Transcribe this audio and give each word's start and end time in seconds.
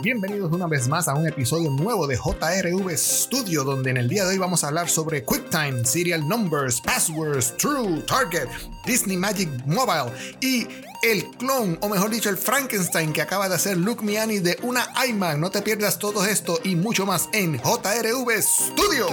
Bienvenidos 0.00 0.52
una 0.52 0.68
vez 0.68 0.86
más 0.86 1.08
a 1.08 1.14
un 1.14 1.26
episodio 1.26 1.70
nuevo 1.70 2.06
de 2.06 2.16
JRV 2.16 2.96
Studio, 2.96 3.64
donde 3.64 3.90
en 3.90 3.96
el 3.96 4.08
día 4.08 4.24
de 4.24 4.30
hoy 4.30 4.38
vamos 4.38 4.62
a 4.62 4.68
hablar 4.68 4.88
sobre 4.88 5.24
QuickTime, 5.24 5.84
Serial 5.84 6.26
Numbers, 6.28 6.80
Passwords, 6.80 7.56
True, 7.56 8.00
Target, 8.02 8.46
Disney 8.86 9.16
Magic 9.16 9.48
Mobile 9.66 10.12
y 10.40 10.68
el 11.02 11.28
clon, 11.38 11.78
o 11.80 11.88
mejor 11.88 12.10
dicho, 12.10 12.30
el 12.30 12.36
Frankenstein 12.36 13.12
que 13.12 13.22
acaba 13.22 13.48
de 13.48 13.56
hacer 13.56 13.76
Luke 13.76 14.04
Miani 14.04 14.38
de 14.38 14.56
una 14.62 14.86
iMac. 15.08 15.36
No 15.36 15.50
te 15.50 15.62
pierdas 15.62 15.98
todo 15.98 16.24
esto 16.24 16.60
y 16.62 16.76
mucho 16.76 17.04
más 17.04 17.28
en 17.32 17.58
JRV 17.58 18.40
Studio. 18.40 19.08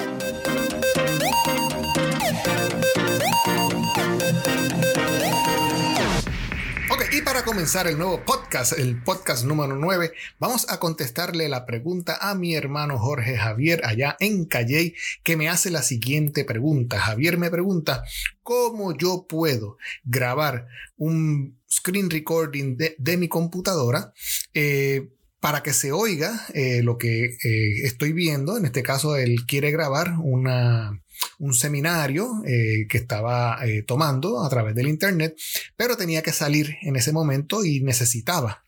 Y 7.15 7.21
para 7.21 7.45
comenzar 7.45 7.87
el 7.87 7.97
nuevo 7.97 8.25
podcast, 8.25 8.77
el 8.77 9.01
podcast 9.01 9.45
número 9.45 9.77
9, 9.77 10.11
vamos 10.37 10.69
a 10.69 10.81
contestarle 10.81 11.47
la 11.47 11.65
pregunta 11.65 12.17
a 12.19 12.35
mi 12.35 12.55
hermano 12.55 12.99
Jorge 12.99 13.37
Javier 13.37 13.85
allá 13.85 14.17
en 14.19 14.43
Calley, 14.43 14.93
que 15.23 15.37
me 15.37 15.47
hace 15.47 15.71
la 15.71 15.81
siguiente 15.81 16.43
pregunta. 16.43 16.99
Javier 16.99 17.37
me 17.37 17.49
pregunta, 17.49 18.03
¿cómo 18.43 18.97
yo 18.97 19.27
puedo 19.29 19.77
grabar 20.03 20.67
un 20.97 21.57
screen 21.71 22.09
recording 22.09 22.75
de, 22.75 23.17
mi 23.17 23.29
computadora? 23.29 24.11
Eh, 24.53 25.07
para 25.39 25.63
que 25.63 25.71
se 25.71 25.93
oiga 25.93 26.47
eh, 26.53 26.81
lo 26.83 26.97
que 26.97 27.27
eh, 27.27 27.85
estoy 27.85 28.11
viendo. 28.11 28.57
En 28.57 28.65
este 28.65 28.83
caso, 28.83 29.15
él 29.15 29.45
quiere 29.47 29.71
grabar 29.71 30.15
una, 30.21 31.01
un 31.39 31.53
seminario 31.53 32.43
eh, 32.45 32.87
que 32.89 32.97
estaba 32.97 33.65
eh, 33.65 33.83
tomando 33.83 34.43
a 34.43 34.49
través 34.49 34.75
del 34.75 34.87
Internet, 34.87 35.37
pero 35.75 35.97
tenía 35.97 36.21
que 36.21 36.33
salir 36.33 36.77
en 36.81 36.95
ese 36.95 37.11
momento 37.11 37.63
y 37.63 37.81
necesitaba 37.81 38.64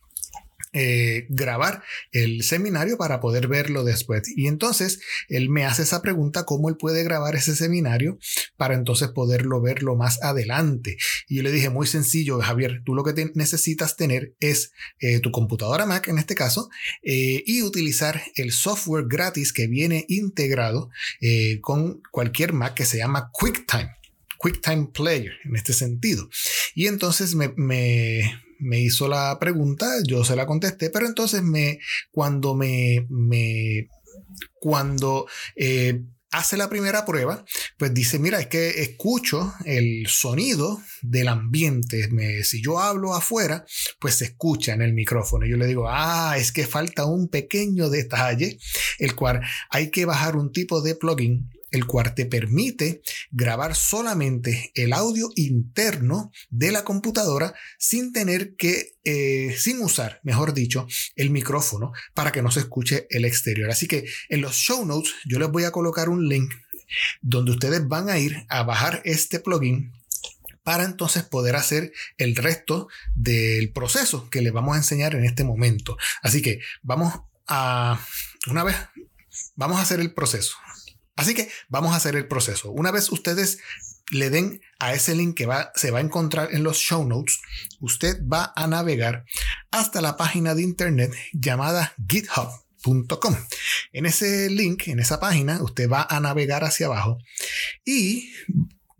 eh, 0.79 1.25
grabar 1.29 1.81
el 2.11 2.43
seminario 2.43 2.99
para 2.99 3.19
poder 3.19 3.47
verlo 3.47 3.83
después. 3.83 4.21
Y 4.35 4.45
entonces 4.45 4.99
él 5.27 5.49
me 5.49 5.65
hace 5.65 5.81
esa 5.81 6.03
pregunta, 6.03 6.45
¿cómo 6.45 6.69
él 6.69 6.77
puede 6.77 7.03
grabar 7.03 7.35
ese 7.35 7.55
seminario 7.55 8.19
para 8.57 8.75
entonces 8.75 9.07
poderlo 9.07 9.59
verlo 9.59 9.95
más 9.95 10.21
adelante? 10.21 10.97
Y 11.27 11.37
yo 11.37 11.41
le 11.41 11.51
dije, 11.51 11.71
muy 11.71 11.87
sencillo, 11.87 12.39
Javier, 12.41 12.83
tú 12.85 12.93
lo 12.93 13.03
que 13.03 13.31
necesitas 13.33 13.95
tener 13.95 14.35
es 14.39 14.71
eh, 14.99 15.19
tu 15.19 15.31
computadora 15.31 15.87
Mac 15.87 16.09
en 16.09 16.19
este 16.19 16.35
caso 16.35 16.69
eh, 17.01 17.43
y 17.47 17.63
utilizar 17.63 18.21
el 18.35 18.51
software 18.51 19.05
gratis 19.07 19.53
que 19.53 19.65
viene 19.65 20.05
integrado 20.07 20.91
con 21.61 22.03
cualquier 22.11 22.53
Mac 22.53 22.75
que 22.75 22.85
se 22.85 22.99
llama 22.99 23.31
QuickTime. 23.33 23.89
QuickTime 24.37 24.89
Player 24.93 25.33
en 25.43 25.55
este 25.55 25.73
sentido. 25.73 26.29
Y 26.75 26.85
entonces 26.85 27.33
me, 27.33 27.51
me 27.55 28.46
hizo 28.59 29.07
la 29.07 29.37
pregunta, 29.39 29.87
yo 30.05 30.23
se 30.23 30.35
la 30.35 30.45
contesté, 30.45 30.89
pero 30.89 31.05
entonces 31.05 31.43
me, 31.43 31.79
cuando 32.11 32.55
me, 32.55 33.05
me 33.09 33.87
cuando 34.59 35.27
eh, 35.55 36.03
hace 36.31 36.57
la 36.57 36.69
primera 36.69 37.05
prueba, 37.05 37.45
pues 37.77 37.93
dice, 37.93 38.19
mira, 38.19 38.39
es 38.39 38.47
que 38.47 38.81
escucho 38.81 39.53
el 39.65 40.07
sonido 40.07 40.81
del 41.01 41.27
ambiente. 41.27 42.09
si 42.43 42.61
yo 42.61 42.79
hablo 42.79 43.13
afuera, 43.13 43.65
pues 43.99 44.15
se 44.15 44.25
escucha 44.25 44.73
en 44.73 44.81
el 44.81 44.93
micrófono. 44.93 45.45
Yo 45.45 45.57
le 45.57 45.67
digo, 45.67 45.87
ah, 45.87 46.35
es 46.37 46.51
que 46.51 46.67
falta 46.67 47.05
un 47.05 47.29
pequeño 47.29 47.89
detalle, 47.89 48.57
el 48.99 49.15
cual 49.15 49.41
hay 49.69 49.89
que 49.89 50.05
bajar 50.05 50.35
un 50.35 50.51
tipo 50.51 50.81
de 50.81 50.95
plugin 50.95 51.49
el 51.71 51.85
cual 51.85 52.13
te 52.15 52.25
permite 52.25 53.01
grabar 53.31 53.75
solamente 53.75 54.71
el 54.75 54.93
audio 54.93 55.29
interno 55.35 56.31
de 56.49 56.71
la 56.71 56.83
computadora 56.83 57.53
sin 57.77 58.13
tener 58.13 58.55
que, 58.55 58.95
eh, 59.03 59.55
sin 59.57 59.81
usar, 59.81 60.19
mejor 60.23 60.53
dicho, 60.53 60.87
el 61.15 61.29
micrófono 61.29 61.91
para 62.13 62.31
que 62.31 62.41
no 62.41 62.51
se 62.51 62.61
escuche 62.61 63.07
el 63.09 63.25
exterior. 63.25 63.69
Así 63.69 63.87
que 63.87 64.05
en 64.29 64.41
los 64.41 64.55
show 64.55 64.85
notes 64.85 65.13
yo 65.25 65.39
les 65.39 65.49
voy 65.49 65.63
a 65.65 65.71
colocar 65.71 66.09
un 66.09 66.27
link 66.27 66.53
donde 67.21 67.51
ustedes 67.51 67.87
van 67.87 68.09
a 68.09 68.17
ir 68.17 68.45
a 68.49 68.63
bajar 68.63 69.01
este 69.03 69.39
plugin 69.39 69.91
para 70.63 70.83
entonces 70.83 71.23
poder 71.23 71.55
hacer 71.55 71.93
el 72.17 72.35
resto 72.35 72.89
del 73.15 73.71
proceso 73.71 74.29
que 74.29 74.41
les 74.41 74.51
vamos 74.51 74.75
a 74.75 74.79
enseñar 74.79 75.15
en 75.15 75.23
este 75.23 75.45
momento. 75.45 75.97
Así 76.21 76.41
que 76.41 76.59
vamos 76.81 77.13
a, 77.47 78.05
una 78.47 78.65
vez, 78.65 78.75
vamos 79.55 79.77
a 79.77 79.83
hacer 79.83 80.01
el 80.01 80.13
proceso. 80.13 80.57
Así 81.17 81.33
que 81.33 81.49
vamos 81.67 81.93
a 81.93 81.97
hacer 81.97 82.15
el 82.15 82.27
proceso. 82.27 82.71
Una 82.71 82.91
vez 82.91 83.11
ustedes 83.11 83.57
le 84.11 84.29
den 84.29 84.61
a 84.79 84.93
ese 84.93 85.15
link 85.15 85.35
que 85.35 85.45
va, 85.45 85.71
se 85.75 85.91
va 85.91 85.97
a 85.97 86.01
encontrar 86.01 86.53
en 86.53 86.63
los 86.63 86.77
show 86.77 87.05
notes, 87.05 87.39
usted 87.81 88.21
va 88.25 88.53
a 88.55 88.67
navegar 88.67 89.25
hasta 89.71 89.99
la 89.99 90.15
página 90.15 90.55
de 90.55 90.61
internet 90.61 91.11
llamada 91.33 91.93
github.com. 92.07 93.35
En 93.91 94.05
ese 94.05 94.49
link, 94.49 94.87
en 94.87 94.99
esa 94.99 95.19
página, 95.19 95.61
usted 95.61 95.89
va 95.89 96.07
a 96.09 96.19
navegar 96.19 96.63
hacia 96.63 96.85
abajo 96.85 97.17
y 97.83 98.31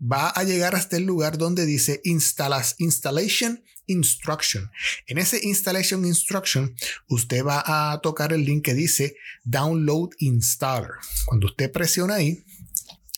va 0.00 0.28
a 0.28 0.42
llegar 0.42 0.74
hasta 0.74 0.96
el 0.96 1.04
lugar 1.04 1.38
donde 1.38 1.66
dice 1.66 2.00
instalas, 2.04 2.74
installation 2.78 3.62
instruction. 3.88 4.70
En 5.06 5.18
ese 5.18 5.40
installation 5.42 6.06
instruction, 6.06 6.76
usted 7.08 7.44
va 7.44 7.92
a 7.92 8.00
tocar 8.00 8.32
el 8.32 8.44
link 8.44 8.64
que 8.64 8.74
dice 8.74 9.16
download 9.44 10.10
installer. 10.18 10.92
Cuando 11.26 11.48
usted 11.48 11.72
presiona 11.72 12.14
ahí, 12.14 12.44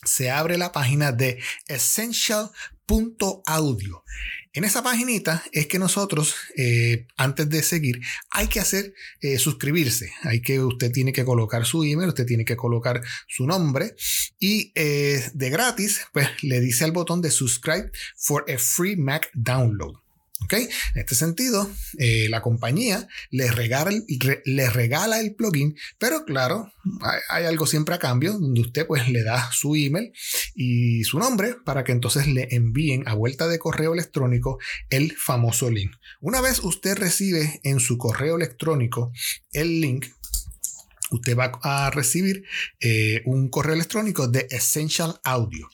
se 0.05 0.31
abre 0.31 0.57
la 0.57 0.73
página 0.73 1.13
de 1.13 1.39
essential.audio. 1.69 4.03
En 4.53 4.65
esa 4.65 4.83
paginita 4.83 5.45
es 5.53 5.67
que 5.67 5.79
nosotros, 5.79 6.35
eh, 6.57 7.07
antes 7.17 7.49
de 7.49 7.63
seguir, 7.63 8.01
hay 8.31 8.49
que 8.49 8.59
hacer 8.59 8.95
eh, 9.21 9.39
suscribirse. 9.39 10.13
Hay 10.23 10.43
que, 10.43 10.61
usted 10.61 10.91
tiene 10.91 11.13
que 11.13 11.25
colocar 11.25 11.65
su 11.65 11.85
email, 11.85 12.09
usted 12.09 12.27
tiene 12.27 12.45
que 12.45 12.57
colocar 12.57 13.01
su 13.29 13.47
nombre 13.47 13.95
y 14.41 14.73
eh, 14.75 15.25
de 15.35 15.51
gratis, 15.51 16.01
pues 16.13 16.29
le 16.43 16.61
dice 16.61 16.83
al 16.83 16.91
botón 16.91 17.23
de 17.23 17.31
subscribe 17.31 17.93
for 18.17 18.45
a 18.51 18.59
free 18.59 18.97
Mac 18.97 19.31
download. 19.35 19.95
En 20.53 20.69
este 20.97 21.15
sentido, 21.15 21.71
eh, 21.99 22.29
la 22.29 22.43
compañía 22.43 23.07
les 23.31 23.55
regala, 23.55 25.21
el 25.21 25.35
plugin, 25.35 25.77
pero 25.99 26.25
claro, 26.25 26.73
hay, 27.29 27.45
algo 27.45 27.67
siempre 27.67 27.95
a 27.95 27.99
cambio, 27.99 28.33
donde 28.33 28.61
usted 28.61 28.87
pues 28.87 29.09
le 29.09 29.23
da 29.23 29.51
su 29.53 29.77
email 29.77 30.13
y 30.55 31.05
su 31.05 31.19
nombre 31.19 31.55
para 31.65 31.85
que 31.85 31.93
entonces 31.93 32.27
le 32.27 32.49
envíen 32.51 33.07
a 33.07 33.15
vuelta 33.15 33.47
de 33.47 33.59
correo 33.59 33.93
electrónico 33.93 34.59
el 34.89 35.17
famoso 35.17 35.71
link. 35.71 35.93
Una 36.21 36.41
vez 36.41 36.59
usted 36.61 36.97
recibe 36.97 37.61
en 37.63 37.79
su 37.79 37.97
correo 37.97 38.37
electrónico 38.37 39.13
el 39.53 39.81
link, 39.81 40.07
usted 41.11 41.37
va 41.37 41.53
a 41.63 41.91
recibir 41.91 42.45
eh, 42.81 43.23
un 43.25 43.49
correo 43.49 43.75
electrónico 43.75 44.29
de 44.29 44.47
Essential 44.51 45.21
Audio, 45.25 45.69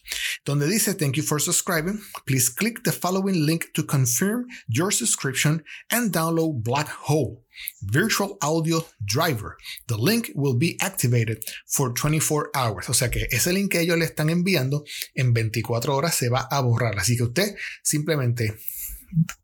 donde 0.47 0.69
dice, 0.69 0.95
Thank 0.95 1.17
you 1.17 1.23
for 1.23 1.41
subscribing. 1.41 2.01
Please 2.25 2.49
click 2.49 2.83
the 2.85 2.93
following 2.93 3.45
link 3.45 3.73
to 3.75 3.85
confirm 3.85 4.47
your 4.69 4.93
subscription 4.93 5.65
and 5.91 6.13
download 6.13 6.63
Black 6.63 6.89
Hole. 6.89 7.43
Virtual 7.83 8.39
Audio 8.41 8.87
Driver. 9.05 9.57
The 9.89 9.97
link 9.97 10.31
will 10.35 10.57
be 10.57 10.77
activated 10.81 11.45
for 11.67 11.93
24 11.93 12.51
hours. 12.55 12.89
O 12.89 12.93
sea 12.93 13.11
que 13.11 13.27
ese 13.31 13.53
link 13.53 13.73
que 13.73 13.81
ellos 13.81 13.99
le 13.99 14.05
están 14.05 14.31
enviando 14.31 14.85
en 15.15 15.33
24 15.33 15.95
horas 15.95 16.15
se 16.15 16.29
va 16.29 16.47
a 16.51 16.61
borrar. 16.61 16.99
Así 16.99 17.17
que 17.17 17.25
usted 17.25 17.57
simplemente 17.83 18.57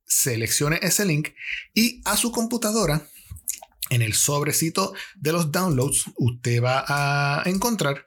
seleccione 0.06 0.78
ese 0.82 1.04
link 1.04 1.30
y 1.74 2.00
a 2.04 2.16
su 2.16 2.30
computadora 2.30 3.08
en 3.91 4.03
el 4.03 4.15
sobrecito 4.15 4.94
de 5.16 5.32
los 5.32 5.50
downloads, 5.53 6.04
usted 6.16 6.62
va 6.62 6.84
a 6.88 7.43
encontrar 7.47 8.04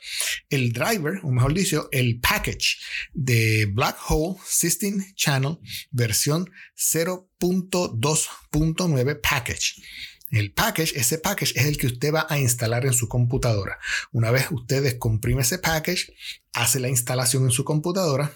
el 0.49 0.73
driver, 0.73 1.19
o 1.23 1.31
mejor 1.31 1.53
dicho, 1.53 1.87
el 1.91 2.19
package 2.19 2.77
de 3.13 3.65
Black 3.65 3.97
Hole 4.07 4.37
System 4.45 5.03
Channel 5.15 5.57
versión 5.91 6.49
0.2.9 6.77 9.21
package. 9.21 9.81
El 10.31 10.53
package, 10.53 10.93
ese 10.95 11.19
package 11.19 11.53
es 11.55 11.65
el 11.65 11.77
que 11.77 11.85
usted 11.87 12.13
va 12.13 12.25
a 12.29 12.39
instalar 12.39 12.85
en 12.85 12.93
su 12.93 13.07
computadora. 13.07 13.79
Una 14.11 14.31
vez 14.31 14.47
usted 14.51 14.81
descomprime 14.81 15.43
ese 15.43 15.59
package, 15.59 16.11
hace 16.53 16.79
la 16.79 16.89
instalación 16.89 17.43
en 17.43 17.51
su 17.51 17.63
computadora, 17.63 18.33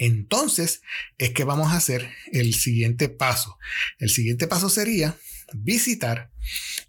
entonces 0.00 0.80
es 1.18 1.30
que 1.30 1.44
vamos 1.44 1.72
a 1.72 1.76
hacer 1.76 2.10
el 2.32 2.54
siguiente 2.54 3.10
paso. 3.10 3.58
El 3.98 4.10
siguiente 4.10 4.48
paso 4.48 4.68
sería 4.68 5.16
visitar 5.54 6.30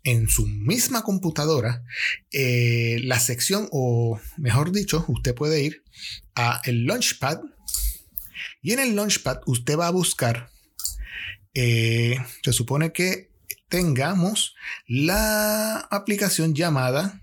en 0.03 0.29
su 0.29 0.47
misma 0.47 1.03
computadora 1.03 1.83
eh, 2.31 2.99
la 3.03 3.19
sección, 3.19 3.67
o 3.71 4.19
mejor 4.37 4.71
dicho, 4.71 5.05
usted 5.07 5.35
puede 5.35 5.61
ir 5.61 5.83
a 6.35 6.61
el 6.65 6.85
Launchpad 6.85 7.39
y 8.61 8.73
en 8.73 8.79
el 8.79 8.95
Launchpad 8.95 9.41
usted 9.45 9.77
va 9.77 9.87
a 9.87 9.91
buscar, 9.91 10.49
eh, 11.53 12.17
se 12.43 12.53
supone 12.53 12.91
que 12.91 13.31
tengamos 13.69 14.55
la 14.87 15.77
aplicación 15.91 16.53
llamada 16.53 17.21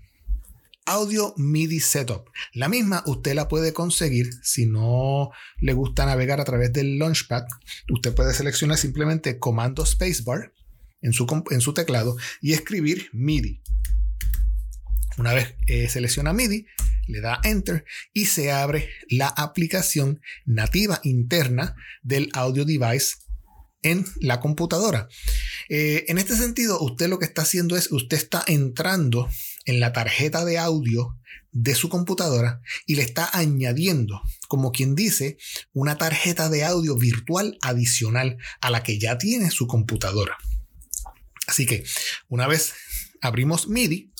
Audio 0.85 1.35
MIDI 1.37 1.79
Setup. 1.79 2.29
La 2.53 2.67
misma 2.67 3.03
usted 3.05 3.35
la 3.35 3.47
puede 3.47 3.73
conseguir 3.73 4.31
si 4.41 4.65
no 4.65 5.29
le 5.59 5.73
gusta 5.73 6.05
navegar 6.07 6.41
a 6.41 6.45
través 6.45 6.73
del 6.73 6.97
Launchpad. 6.97 7.43
Usted 7.91 8.15
puede 8.15 8.33
seleccionar 8.33 8.77
simplemente 8.77 9.37
comando 9.37 9.85
spacebar 9.85 10.51
en 11.01 11.13
su, 11.13 11.25
en 11.51 11.61
su 11.61 11.73
teclado 11.73 12.17
y 12.41 12.53
escribir 12.53 13.09
MIDI. 13.13 13.61
Una 15.17 15.33
vez 15.33 15.55
eh, 15.67 15.89
selecciona 15.89 16.33
MIDI, 16.33 16.65
le 17.07 17.21
da 17.21 17.41
Enter 17.43 17.85
y 18.13 18.25
se 18.25 18.51
abre 18.51 18.89
la 19.09 19.27
aplicación 19.27 20.21
nativa 20.45 21.01
interna 21.03 21.75
del 22.01 22.29
audio 22.33 22.63
device 22.63 23.15
en 23.81 24.05
la 24.19 24.39
computadora. 24.39 25.07
Eh, 25.69 26.05
en 26.07 26.17
este 26.17 26.35
sentido, 26.35 26.79
usted 26.79 27.07
lo 27.09 27.19
que 27.19 27.25
está 27.25 27.41
haciendo 27.41 27.75
es, 27.75 27.91
usted 27.91 28.17
está 28.17 28.43
entrando 28.47 29.29
en 29.65 29.79
la 29.79 29.93
tarjeta 29.93 30.45
de 30.45 30.57
audio 30.57 31.17
de 31.51 31.75
su 31.75 31.89
computadora 31.89 32.61
y 32.85 32.95
le 32.95 33.01
está 33.01 33.29
añadiendo, 33.33 34.21
como 34.47 34.71
quien 34.71 34.95
dice, 34.95 35.37
una 35.73 35.97
tarjeta 35.97 36.49
de 36.49 36.63
audio 36.63 36.95
virtual 36.95 37.57
adicional 37.61 38.37
a 38.61 38.69
la 38.69 38.83
que 38.83 38.99
ya 38.99 39.17
tiene 39.17 39.49
su 39.51 39.67
computadora. 39.67 40.37
Así 41.49 41.65
que 41.65 41.83
una 42.27 42.47
vez 42.47 42.73
abrimos 43.21 43.67
MIDI, 43.67 44.13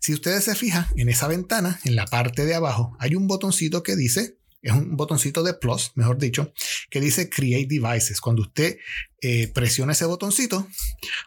si 0.00 0.14
ustedes 0.14 0.44
se 0.44 0.54
fijan 0.54 0.86
en 0.96 1.08
esa 1.08 1.28
ventana, 1.28 1.80
en 1.84 1.96
la 1.96 2.06
parte 2.06 2.44
de 2.44 2.54
abajo, 2.54 2.96
hay 2.98 3.14
un 3.14 3.26
botoncito 3.26 3.82
que 3.82 3.96
dice 3.96 4.36
es 4.62 4.72
un 4.72 4.96
botoncito 4.96 5.42
de 5.42 5.54
plus, 5.54 5.92
mejor 5.94 6.18
dicho, 6.18 6.52
que 6.90 7.00
dice 7.00 7.30
Create 7.30 7.66
Devices. 7.66 8.20
Cuando 8.20 8.42
usted 8.42 8.76
eh, 9.22 9.48
presiona 9.48 9.92
ese 9.92 10.04
botoncito, 10.04 10.68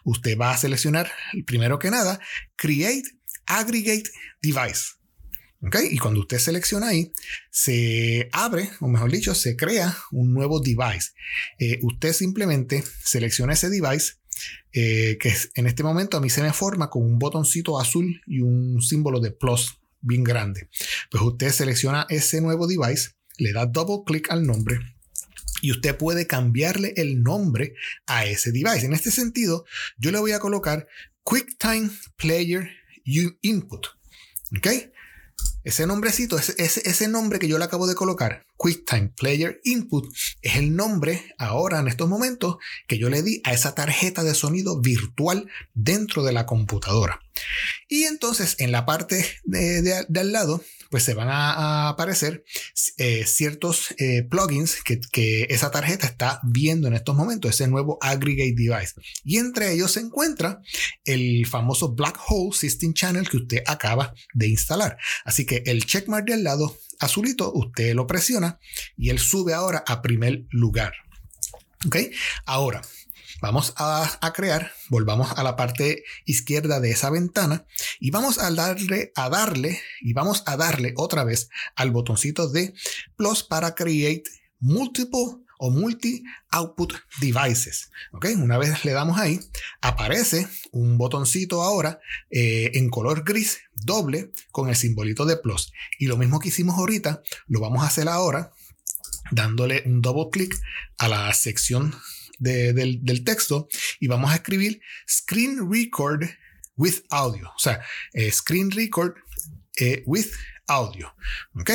usted 0.04 0.38
va 0.38 0.52
a 0.52 0.58
seleccionar, 0.58 1.12
primero 1.46 1.80
que 1.80 1.90
nada, 1.90 2.20
Create 2.56 3.10
Aggregate 3.48 4.12
Device. 4.42 4.94
Y 5.90 5.98
cuando 5.98 6.20
usted 6.20 6.40
selecciona 6.40 6.90
ahí, 6.90 7.12
se 7.50 8.30
abre, 8.34 8.70
o 8.82 8.88
mejor 8.88 9.10
dicho, 9.10 9.34
se 9.34 9.56
crea 9.56 9.98
un 10.12 10.34
nuevo 10.34 10.60
device. 10.60 11.12
Eh, 11.58 11.80
usted 11.82 12.12
simplemente 12.12 12.84
selecciona 13.04 13.54
ese 13.54 13.70
device, 13.70 14.16
eh, 14.72 15.18
que 15.20 15.34
en 15.56 15.68
este 15.68 15.84
momento 15.84 16.18
a 16.18 16.22
mí 16.22 16.30
se 16.30 16.42
me 16.42 16.54
forma 16.54 16.90
con 16.90 17.04
un 17.04 17.20
botoncito 17.20 17.80
azul 17.80 18.22
y 18.28 18.40
un 18.40 18.82
símbolo 18.82 19.20
de 19.20 19.32
plus 19.32 19.78
bien 20.02 20.24
grande. 20.24 20.70
Pues 21.10 21.24
usted 21.24 21.50
selecciona 21.50 22.06
ese 22.10 22.42
nuevo 22.42 22.68
device 22.68 23.12
le 23.38 23.52
da 23.52 23.66
double 23.66 24.04
clic 24.06 24.32
al 24.32 24.46
nombre 24.46 24.80
y 25.62 25.72
usted 25.72 25.96
puede 25.96 26.28
cambiarle 26.28 26.94
el 26.98 27.24
nombre 27.24 27.76
a 28.06 28.26
ese 28.26 28.52
device. 28.52 28.86
En 28.86 28.94
este 28.94 29.12
sentido, 29.12 29.66
yo 29.98 30.12
le 30.12 30.20
voy 30.20 30.34
a 30.34 30.40
colocar 30.40 30.88
QuickTime 31.24 31.90
Player 32.18 32.70
Input. 33.42 33.88
¿Ok? 34.58 34.68
Ese 35.64 35.88
nombrecito, 35.88 36.38
ese, 36.38 36.56
ese, 36.58 37.08
nombre 37.08 37.40
que 37.40 37.48
yo 37.48 37.58
le 37.58 37.64
acabo 37.64 37.88
de 37.88 37.96
colocar, 37.96 38.46
QuickTime 38.58 39.14
Player 39.16 39.62
Input, 39.64 40.14
es 40.42 40.58
el 40.58 40.76
nombre 40.76 41.34
ahora 41.38 41.80
en 41.80 41.88
estos 41.88 42.10
momentos 42.10 42.58
que 42.88 42.98
yo 42.98 43.10
le 43.10 43.22
di 43.22 43.42
a 43.46 43.54
esa 43.54 43.74
tarjeta 43.74 44.24
de 44.24 44.36
sonido 44.36 44.82
virtual 44.82 45.50
dentro 45.74 46.24
de 46.24 46.34
la 46.34 46.46
computadora. 46.46 47.22
Y 47.88 48.04
entonces 48.04 48.56
en 48.60 48.72
la 48.72 48.86
parte 48.86 49.26
de 49.46 50.06
al 50.16 50.32
lado 50.32 50.62
pues 50.94 51.06
se 51.06 51.16
van 51.16 51.28
a, 51.28 51.90
aparecer 51.90 52.46
eh, 52.98 53.26
ciertos 53.26 53.96
eh, 53.98 54.28
plugins 54.30 54.78
que, 54.84 55.48
esa 55.50 55.72
tarjeta 55.72 56.06
está 56.06 56.40
viendo 56.44 56.88
en 56.88 56.94
estos 56.94 57.16
momentos, 57.16 57.50
ese 57.50 57.68
nuevo 57.68 57.98
aggregate 58.00 58.54
device. 58.56 58.94
Y 59.24 59.38
entre 59.38 59.74
ellos 59.74 59.94
se 59.94 60.02
encuentra 60.02 60.62
el 61.04 61.48
famoso 61.48 61.96
Black 61.96 62.20
Hole 62.28 62.56
System 62.56 62.94
Channel 62.94 63.28
que 63.28 63.38
usted 63.38 63.64
acaba 63.66 64.14
de 64.36 64.50
instalar. 64.50 65.00
Así 65.26 65.48
que 65.48 65.64
el 65.66 65.84
checkmark 65.84 66.28
del 66.28 66.44
lado 66.44 66.78
azulito, 67.00 67.52
usted 67.52 67.96
lo 67.96 68.06
presiona 68.06 68.60
y 68.96 69.10
él 69.10 69.18
sube 69.18 69.56
ahora 69.56 69.84
a 69.88 70.04
primer 70.04 70.46
lugar. 70.52 70.94
¿Ok? 71.88 71.98
Ahora, 72.46 72.84
Vamos 73.44 73.74
a, 73.76 74.32
crear, 74.34 74.72
volvamos 74.88 75.34
a 75.38 75.44
la 75.44 75.58
parte 75.58 76.06
izquierda 76.24 76.80
de 76.80 76.92
esa 76.92 77.10
ventana 77.10 77.66
y 78.00 78.10
vamos 78.10 78.38
a 78.38 78.50
darle, 78.50 79.12
a 79.18 79.28
darle, 79.28 79.82
y 80.00 80.14
vamos 80.14 80.44
a 80.46 80.56
darle 80.56 80.94
otra 80.96 81.26
vez 81.26 81.50
al 81.76 81.92
botoncito 81.92 82.48
de 82.48 82.74
plus 83.18 83.44
para 83.44 83.76
create 83.76 84.24
multiple 84.62 85.44
o 85.60 85.72
multi 85.72 86.24
output 86.52 86.94
devices. 87.20 87.92
¿ok? 88.14 88.28
Una 88.38 88.58
vez 88.58 88.86
le 88.86 88.94
damos 88.94 89.20
ahí, 89.20 89.42
aparece 89.82 90.48
un 90.72 90.98
botoncito 90.98 91.64
ahora 91.64 92.00
eh, 92.30 92.72
en 92.76 92.90
color 92.90 93.26
gris 93.26 93.60
doble 93.74 94.32
con 94.52 94.70
el 94.70 94.78
simbolito 94.78 95.26
de 95.26 95.36
plus. 95.36 95.74
Y 96.00 96.06
lo 96.06 96.16
mismo 96.16 96.40
que 96.40 96.48
hicimos 96.48 96.78
ahorita, 96.78 97.22
lo 97.48 97.60
vamos 97.60 97.84
a 97.84 97.88
hacer 97.88 98.08
ahora 98.08 98.54
dándole 99.32 99.84
un 99.86 100.02
doble 100.02 100.30
clic 100.32 100.58
a 100.98 101.10
la 101.10 101.34
sección 101.34 101.94
del, 102.44 103.24
texto 103.24 103.68
y 104.00 104.08
vamos 104.08 104.32
a 104.32 104.36
escribir 104.36 104.82
screen 105.10 105.70
record 105.72 106.24
with 106.76 107.02
audio. 107.10 107.50
O 107.50 107.60
sea, 107.60 107.82
eh, 108.14 108.32
screen 108.32 108.72
record 108.72 109.16
eh, 109.78 110.04
with 110.06 110.28
audio. 110.68 111.14
¿Ok? 111.56 111.70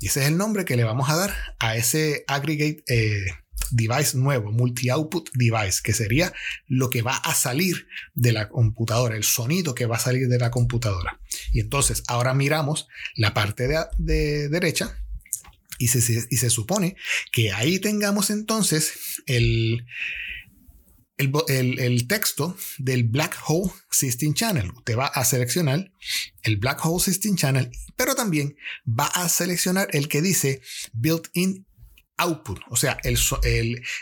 Y 0.00 0.06
ese 0.06 0.20
es 0.22 0.28
el 0.28 0.36
nombre 0.36 0.64
que 0.64 0.76
le 0.76 0.84
vamos 0.84 1.08
a 1.10 1.16
dar 1.16 1.34
a 1.58 1.76
ese 1.76 2.24
aggregate 2.26 2.84
eh, 2.86 3.26
device 3.70 4.16
nuevo, 4.16 4.52
multi-output 4.52 5.30
device, 5.34 5.80
que 5.82 5.92
sería 5.92 6.32
lo 6.66 6.90
que 6.90 7.02
va 7.02 7.16
a 7.16 7.34
salir 7.34 7.86
de 8.14 8.32
la 8.32 8.48
computadora, 8.48 9.16
el 9.16 9.24
sonido 9.24 9.74
que 9.74 9.86
va 9.86 9.96
a 9.96 10.00
salir 10.00 10.28
de 10.28 10.38
la 10.38 10.50
computadora. 10.50 11.20
Y 11.52 11.60
entonces 11.60 12.02
ahora 12.06 12.34
miramos 12.34 12.88
la 13.16 13.32
parte 13.32 13.68
de 13.98 14.48
derecha 14.48 15.01
y 15.82 15.88
se, 15.88 16.50
supone 16.50 16.96
que 17.32 17.50
ahí 17.50 17.80
tengamos 17.80 18.30
entonces 18.30 19.22
el, 19.26 19.84
el, 21.16 22.06
texto 22.06 22.56
del 22.78 23.04
Black 23.04 23.36
Hole 23.46 23.72
System 23.90 24.32
Channel. 24.34 24.70
Usted 24.70 24.96
va 24.96 25.06
a 25.06 25.24
seleccionar 25.24 25.90
el 26.42 26.56
Black 26.58 26.84
Hole 26.84 27.02
System 27.02 27.34
Channel, 27.34 27.70
pero 27.96 28.14
también 28.14 28.56
va 28.86 29.06
a 29.06 29.28
seleccionar 29.28 29.88
el 29.90 30.06
que 30.06 30.22
dice 30.22 30.62
Built-in 30.92 31.66
Output, 32.18 32.60
o 32.70 32.76
sea, 32.76 32.98
el, 33.02 33.18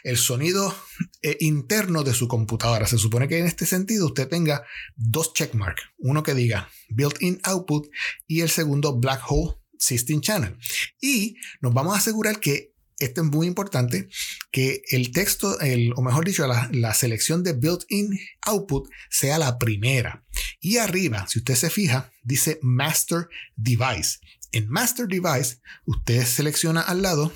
el, 0.03 0.17
sonido 0.19 0.77
eh, 1.23 1.39
interno 1.41 2.03
de 2.03 2.13
su 2.13 2.29
computadora. 2.29 2.87
Se 2.87 2.99
supone 2.99 3.29
que 3.29 3.39
en 3.39 3.47
este 3.47 3.65
sentido 3.65 4.07
usted 4.07 4.29
tenga 4.29 4.67
dos 4.97 5.33
checkmarks, 5.33 5.85
uno 5.97 6.23
que 6.23 6.35
diga 6.35 6.69
Built-in 6.91 7.41
Output 7.45 7.89
y 8.27 8.43
el 8.43 8.51
segundo 8.51 8.99
Black 8.99 9.23
Hole 9.27 9.60
System 9.81 10.21
Channel. 10.21 10.57
Y 11.01 11.37
nos 11.61 11.75
vamos 11.75 11.95
a 11.95 11.99
asegurar 11.99 12.39
que 12.39 12.75
esto 13.01 13.23
es 13.23 13.27
muy 13.29 13.47
importante, 13.47 14.09
que 14.53 14.83
el 14.91 15.11
texto, 15.11 15.57
o 15.97 16.03
mejor 16.03 16.25
dicho, 16.27 16.47
la, 16.47 16.69
la 16.73 16.93
selección 16.93 17.43
de 17.43 17.55
built-in 17.55 18.17
output 18.43 18.89
sea 19.09 19.39
la 19.39 19.59
primera. 19.59 20.23
Y 20.61 20.77
arriba, 20.77 21.27
si 21.27 21.39
usted 21.39 21.55
se 21.55 21.71
fija, 21.71 22.13
dice 22.23 22.59
Master 22.63 23.29
Device. 23.57 24.19
En 24.53 24.69
Master 24.69 25.07
Device, 25.07 25.61
usted 25.87 26.25
selecciona 26.27 26.83
al 26.83 27.01
lado 27.03 27.33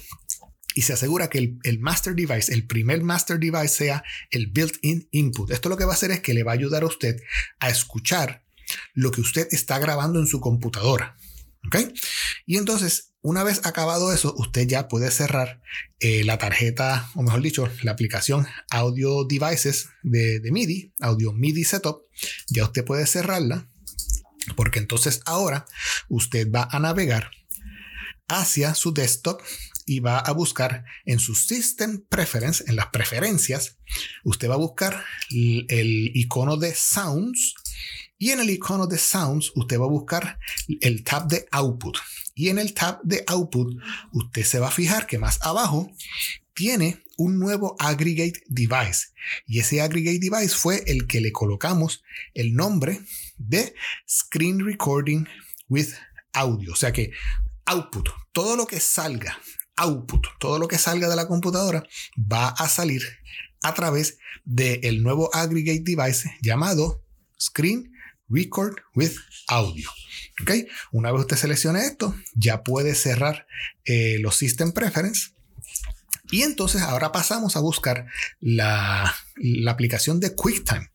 y 0.74 0.82
se 0.82 0.92
asegura 0.92 1.30
que 1.30 1.38
el, 1.38 1.58
el, 1.62 1.78
master 1.78 2.14
device, 2.14 2.52
el 2.52 2.66
primer 2.66 3.02
master 3.02 3.38
device 3.38 3.68
sea 3.68 4.04
el 4.30 4.48
built-in 4.48 5.08
input. 5.12 5.50
Esto 5.50 5.68
lo 5.68 5.76
que 5.76 5.84
va 5.84 5.92
a 5.92 5.94
hacer 5.94 6.10
es 6.10 6.20
que 6.20 6.34
le 6.34 6.42
va 6.42 6.52
a 6.52 6.56
ayudar 6.56 6.82
a 6.82 6.86
usted 6.86 7.16
a 7.60 7.70
escuchar 7.70 8.44
lo 8.92 9.10
que 9.10 9.20
usted 9.20 9.46
está 9.52 9.78
grabando 9.78 10.18
en 10.18 10.26
su 10.26 10.40
computadora. 10.40 11.16
¿Ok? 11.66 11.76
Y 12.46 12.56
entonces, 12.58 13.12
una 13.22 13.42
vez 13.42 13.64
acabado 13.64 14.12
eso, 14.12 14.34
usted 14.36 14.66
ya 14.66 14.88
puede 14.88 15.10
cerrar 15.10 15.62
eh, 16.00 16.24
la 16.24 16.38
tarjeta, 16.38 17.10
o 17.14 17.22
mejor 17.22 17.40
dicho, 17.40 17.68
la 17.82 17.92
aplicación 17.92 18.46
Audio 18.70 19.24
Devices 19.24 19.88
de, 20.02 20.40
de 20.40 20.52
MIDI, 20.52 20.92
Audio 21.00 21.32
MIDI 21.32 21.64
Setup. 21.64 22.02
Ya 22.48 22.64
usted 22.64 22.84
puede 22.84 23.06
cerrarla, 23.06 23.68
porque 24.56 24.78
entonces 24.78 25.20
ahora 25.24 25.66
usted 26.08 26.50
va 26.50 26.68
a 26.70 26.78
navegar 26.78 27.30
hacia 28.28 28.74
su 28.74 28.92
desktop 28.92 29.40
y 29.86 30.00
va 30.00 30.18
a 30.18 30.32
buscar 30.32 30.84
en 31.04 31.18
su 31.18 31.34
System 31.34 32.04
Preference, 32.08 32.64
en 32.66 32.76
las 32.76 32.86
preferencias, 32.86 33.78
usted 34.24 34.48
va 34.48 34.54
a 34.54 34.58
buscar 34.58 35.04
el 35.30 36.10
icono 36.14 36.56
de 36.56 36.74
Sounds 36.74 37.54
y 38.18 38.30
en 38.30 38.40
el 38.40 38.50
icono 38.50 38.86
de 38.86 38.98
Sounds, 38.98 39.52
usted 39.54 39.78
va 39.78 39.84
a 39.84 39.88
buscar 39.88 40.38
el 40.80 41.04
tab 41.04 41.28
de 41.28 41.46
Output. 41.50 41.98
Y 42.34 42.48
en 42.48 42.58
el 42.58 42.74
tab 42.74 43.00
de 43.02 43.24
Output, 43.26 43.76
usted 44.12 44.44
se 44.44 44.58
va 44.58 44.68
a 44.68 44.72
fijar 44.72 45.06
que 45.06 45.18
más 45.18 45.38
abajo 45.42 45.90
tiene 46.54 47.02
un 47.16 47.38
nuevo 47.38 47.76
aggregate 47.78 48.42
device. 48.48 49.08
Y 49.46 49.60
ese 49.60 49.80
aggregate 49.80 50.18
device 50.18 50.54
fue 50.54 50.82
el 50.86 51.06
que 51.06 51.20
le 51.20 51.32
colocamos 51.32 52.02
el 52.34 52.54
nombre 52.54 53.00
de 53.36 53.74
Screen 54.08 54.64
Recording 54.64 55.26
with 55.68 55.88
Audio. 56.32 56.72
O 56.72 56.76
sea 56.76 56.92
que 56.92 57.12
output, 57.66 58.08
todo 58.32 58.56
lo 58.56 58.66
que 58.66 58.80
salga, 58.80 59.38
output, 59.76 60.26
todo 60.38 60.58
lo 60.58 60.68
que 60.68 60.78
salga 60.78 61.08
de 61.08 61.16
la 61.16 61.28
computadora 61.28 61.86
va 62.16 62.48
a 62.48 62.68
salir 62.68 63.02
a 63.62 63.74
través 63.74 64.18
del 64.44 65.02
nuevo 65.02 65.34
aggregate 65.34 65.82
device 65.84 66.30
llamado 66.42 67.03
Screen 67.40 67.92
Record 68.28 68.76
with 68.94 69.12
Audio. 69.48 69.88
¿Ok? 70.42 70.50
Una 70.92 71.12
vez 71.12 71.22
usted 71.22 71.36
seleccione 71.36 71.84
esto, 71.86 72.14
ya 72.34 72.62
puede 72.62 72.94
cerrar 72.94 73.46
eh, 73.84 74.18
los 74.20 74.36
System 74.36 74.72
Preference. 74.72 75.34
Y 76.30 76.42
entonces 76.42 76.82
ahora 76.82 77.12
pasamos 77.12 77.56
a 77.56 77.60
buscar 77.60 78.06
la, 78.40 79.14
aplicación 79.68 80.20
de 80.20 80.34
QuickTime. 80.34 80.90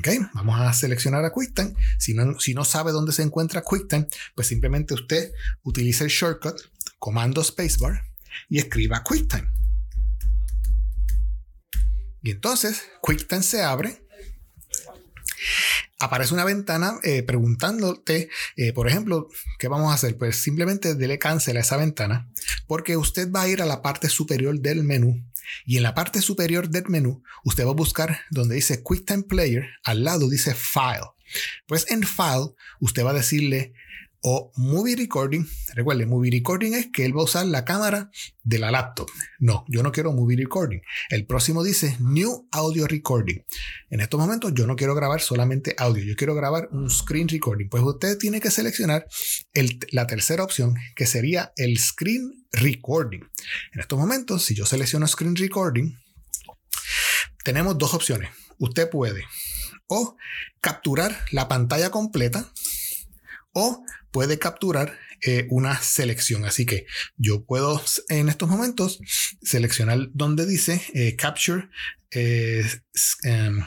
Okay, 0.00 0.18
vamos 0.32 0.60
a 0.60 0.72
seleccionar 0.72 1.24
a 1.24 1.30
QuickTime. 1.30 1.74
Si 1.98 2.14
no, 2.14 2.40
si 2.40 2.52
no 2.52 2.64
sabe 2.64 2.90
dónde 2.90 3.12
se 3.12 3.22
encuentra 3.22 3.62
QuickTime, 3.62 4.08
pues 4.34 4.48
simplemente 4.48 4.94
usted 4.94 5.30
utiliza 5.62 6.02
el 6.02 6.10
shortcut, 6.10 6.60
comando 6.98 7.44
spacebar 7.44 8.02
y 8.48 8.58
escriba 8.58 9.04
QuickTime. 9.04 9.48
Y 12.22 12.30
entonces 12.32 12.82
QuickTime 13.02 13.42
se 13.42 13.62
abre. 13.62 14.03
Aparece 16.00 16.34
una 16.34 16.44
ventana 16.44 16.98
eh, 17.02 17.22
preguntándote, 17.22 18.28
eh, 18.56 18.72
por 18.72 18.88
ejemplo, 18.88 19.28
¿qué 19.58 19.68
vamos 19.68 19.90
a 19.90 19.94
hacer? 19.94 20.18
Pues 20.18 20.36
simplemente 20.36 20.94
dele 20.94 21.18
cancel 21.18 21.56
a 21.56 21.60
esa 21.60 21.76
ventana 21.76 22.28
porque 22.66 22.96
usted 22.96 23.30
va 23.30 23.42
a 23.42 23.48
ir 23.48 23.62
a 23.62 23.66
la 23.66 23.82
parte 23.82 24.08
superior 24.08 24.58
del 24.60 24.84
menú 24.84 25.24
y 25.64 25.76
en 25.76 25.82
la 25.82 25.94
parte 25.94 26.20
superior 26.20 26.68
del 26.68 26.88
menú 26.88 27.22
usted 27.44 27.66
va 27.66 27.70
a 27.70 27.74
buscar 27.74 28.20
donde 28.30 28.54
dice 28.54 28.82
QuickTime 28.82 29.24
Player, 29.24 29.66
al 29.84 30.04
lado 30.04 30.28
dice 30.28 30.54
File. 30.54 31.10
Pues 31.66 31.90
en 31.90 32.02
File 32.02 32.54
usted 32.80 33.04
va 33.04 33.10
a 33.10 33.14
decirle 33.14 33.74
o 34.26 34.50
Movie 34.56 34.96
Recording. 34.96 35.46
Recuerde, 35.74 36.06
Movie 36.06 36.30
Recording 36.30 36.72
es 36.72 36.86
que 36.90 37.04
él 37.04 37.14
va 37.14 37.20
a 37.20 37.24
usar 37.24 37.44
la 37.44 37.66
cámara 37.66 38.10
de 38.42 38.58
la 38.58 38.70
laptop. 38.70 39.10
No, 39.38 39.66
yo 39.68 39.82
no 39.82 39.92
quiero 39.92 40.12
Movie 40.12 40.38
Recording. 40.38 40.80
El 41.10 41.26
próximo 41.26 41.62
dice 41.62 41.98
New 42.00 42.48
Audio 42.50 42.86
Recording. 42.86 43.44
En 43.90 44.00
estos 44.00 44.18
momentos 44.18 44.52
yo 44.54 44.66
no 44.66 44.76
quiero 44.76 44.94
grabar 44.94 45.20
solamente 45.20 45.74
audio, 45.76 46.02
yo 46.02 46.16
quiero 46.16 46.34
grabar 46.34 46.70
un 46.72 46.90
Screen 46.90 47.28
Recording. 47.28 47.68
Pues 47.68 47.82
usted 47.82 48.16
tiene 48.16 48.40
que 48.40 48.50
seleccionar 48.50 49.06
la 49.92 50.06
tercera 50.06 50.42
opción, 50.42 50.74
que 50.96 51.04
sería 51.04 51.52
el 51.56 51.78
Screen 51.78 52.46
Recording. 52.52 53.20
En 53.74 53.80
estos 53.80 53.98
momentos, 53.98 54.42
si 54.42 54.54
yo 54.54 54.64
selecciono 54.64 55.06
Screen 55.06 55.36
Recording, 55.36 55.98
tenemos 57.44 57.76
dos 57.76 57.92
opciones. 57.92 58.30
Usted 58.58 58.88
puede 58.88 59.22
o 59.86 60.16
capturar 60.62 61.14
la 61.30 61.46
pantalla 61.46 61.90
completa 61.90 62.50
o 63.52 63.84
puede 64.14 64.38
capturar 64.38 64.96
eh, 65.22 65.48
una 65.50 65.76
selección. 65.82 66.44
Así 66.44 66.64
que 66.64 66.86
yo 67.16 67.44
puedo 67.44 67.82
en 68.08 68.28
estos 68.28 68.48
momentos 68.48 69.00
seleccionar 69.42 70.08
donde 70.12 70.46
dice 70.46 70.80
eh, 70.94 71.16
Capture, 71.16 71.68
eh, 72.12 72.64
em, 73.24 73.60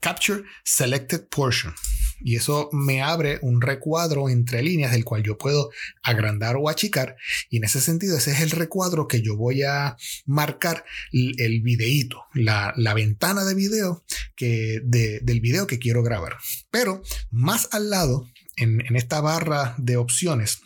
Capture 0.00 0.42
Selected 0.64 1.28
Portion. 1.28 1.72
Y 2.20 2.34
eso 2.34 2.70
me 2.72 3.02
abre 3.02 3.38
un 3.40 3.60
recuadro 3.60 4.28
entre 4.28 4.64
líneas 4.64 4.90
del 4.90 5.04
cual 5.04 5.22
yo 5.22 5.38
puedo 5.38 5.70
agrandar 6.02 6.56
o 6.56 6.68
achicar. 6.68 7.14
Y 7.48 7.58
en 7.58 7.64
ese 7.64 7.80
sentido, 7.80 8.16
ese 8.16 8.32
es 8.32 8.40
el 8.40 8.50
recuadro 8.50 9.06
que 9.06 9.22
yo 9.22 9.36
voy 9.36 9.62
a 9.62 9.96
marcar 10.24 10.84
el 11.12 11.60
videíto, 11.60 12.24
la, 12.34 12.72
ventana 12.94 13.44
de 13.44 13.54
video 13.54 14.02
que, 14.34 14.80
del 14.82 15.40
video 15.40 15.68
que 15.68 15.78
quiero 15.78 16.02
grabar. 16.02 16.36
Pero 16.70 17.02
más 17.30 17.68
al 17.70 17.90
lado 17.90 18.26
en, 18.56 18.96
esta 18.96 19.20
barra 19.20 19.74
de 19.78 19.96
opciones 19.96 20.60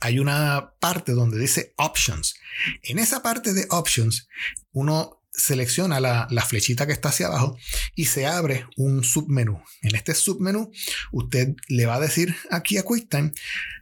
hay 0.00 0.20
una 0.20 0.74
parte 0.78 1.12
donde 1.12 1.38
dice 1.38 1.74
Options. 1.76 2.36
En 2.82 2.98
esa 2.98 3.22
parte 3.22 3.52
de 3.52 3.66
Options, 3.70 4.28
uno 4.70 5.24
selecciona 5.32 6.00
la, 6.00 6.44
flechita 6.46 6.86
que 6.86 6.92
está 6.92 7.08
hacia 7.08 7.26
abajo 7.26 7.58
y 7.94 8.06
se 8.06 8.26
abre 8.26 8.66
un 8.76 9.02
submenú. 9.02 9.62
En 9.82 9.96
este 9.96 10.14
submenú, 10.14 10.70
usted 11.12 11.54
le 11.68 11.86
va 11.86 11.96
a 11.96 12.00
decir 12.00 12.36
aquí 12.50 12.78
a 12.78 12.84
QuickTime, 12.84 13.32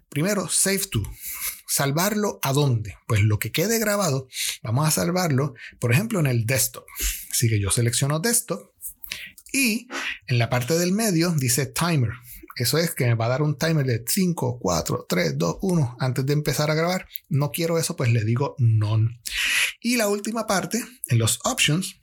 primero, 0.08 0.48
Save 0.48 0.86
to. 0.90 1.02
¿Salvarlo 1.68 2.38
a 2.42 2.52
dónde? 2.52 2.96
Pues 3.08 3.22
lo 3.22 3.38
que 3.38 3.52
quede 3.52 3.78
grabado, 3.78 4.28
vamos 4.62 4.86
a 4.86 4.92
salvarlo, 4.92 5.54
por 5.80 5.92
ejemplo, 5.92 6.20
en 6.20 6.26
el 6.26 6.46
desktop. 6.46 6.84
Así 7.30 7.48
que 7.48 7.60
yo 7.60 7.70
selecciono 7.70 8.20
desktop 8.20 8.70
y 9.52 9.88
en 10.26 10.38
la 10.38 10.48
parte 10.48 10.78
del 10.78 10.92
medio 10.92 11.30
dice 11.32 11.66
timer. 11.66 12.12
Eso 12.56 12.78
es 12.78 12.94
que 12.94 13.04
me 13.04 13.14
va 13.14 13.26
a 13.26 13.30
dar 13.30 13.42
un 13.42 13.58
timer 13.58 13.84
de 13.84 14.02
5, 14.06 14.58
4, 14.58 15.06
3, 15.08 15.38
2, 15.38 15.56
1 15.60 15.96
antes 16.00 16.24
de 16.24 16.32
empezar 16.32 16.70
a 16.70 16.74
grabar. 16.74 17.06
No 17.28 17.50
quiero 17.50 17.78
eso, 17.78 17.96
pues 17.96 18.10
le 18.10 18.24
digo 18.24 18.56
none. 18.58 19.20
Y 19.80 19.96
la 19.96 20.08
última 20.08 20.46
parte, 20.46 20.82
en 21.08 21.18
los 21.18 21.38
options, 21.44 22.00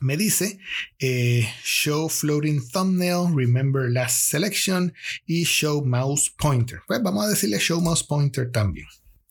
me 0.00 0.16
dice 0.16 0.60
eh, 1.00 1.48
show 1.64 2.08
floating 2.08 2.68
thumbnail, 2.70 3.34
remember 3.34 3.90
last 3.90 4.30
selection 4.30 4.94
y 5.26 5.44
show 5.44 5.84
mouse 5.84 6.30
pointer. 6.30 6.80
Pues 6.86 7.02
vamos 7.02 7.24
a 7.24 7.28
decirle 7.28 7.58
show 7.58 7.80
mouse 7.80 8.04
pointer 8.04 8.50
también. 8.52 8.86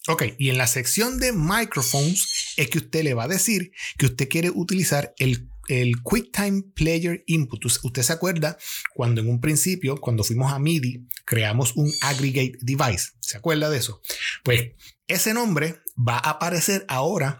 Ok, 0.09 0.23
y 0.37 0.49
en 0.49 0.57
la 0.57 0.67
sección 0.67 1.19
de 1.19 1.33
microphones 1.33 2.53
es 2.55 2.69
que 2.69 2.77
usted 2.77 3.03
le 3.03 3.13
va 3.13 3.23
a 3.23 3.27
decir 3.27 3.71
que 3.97 4.05
usted 4.05 4.29
quiere 4.29 4.49
utilizar 4.49 5.13
el 5.17 5.49
el 5.67 6.01
QuickTime 6.01 6.63
Player 6.73 7.23
Input. 7.27 7.65
Usted 7.65 8.01
se 8.01 8.13
acuerda 8.13 8.57
cuando 8.93 9.21
en 9.21 9.29
un 9.29 9.41
principio, 9.41 9.97
cuando 9.97 10.23
fuimos 10.23 10.51
a 10.51 10.59
MIDI, 10.59 11.07
creamos 11.25 11.75
un 11.75 11.91
aggregate 12.01 12.57
device. 12.61 13.11
¿Se 13.19 13.37
acuerda 13.37 13.69
de 13.69 13.77
eso? 13.77 14.01
Pues 14.43 14.71
ese 15.07 15.33
nombre 15.33 15.81
va 15.97 16.17
a 16.17 16.31
aparecer 16.31 16.85
ahora 16.87 17.39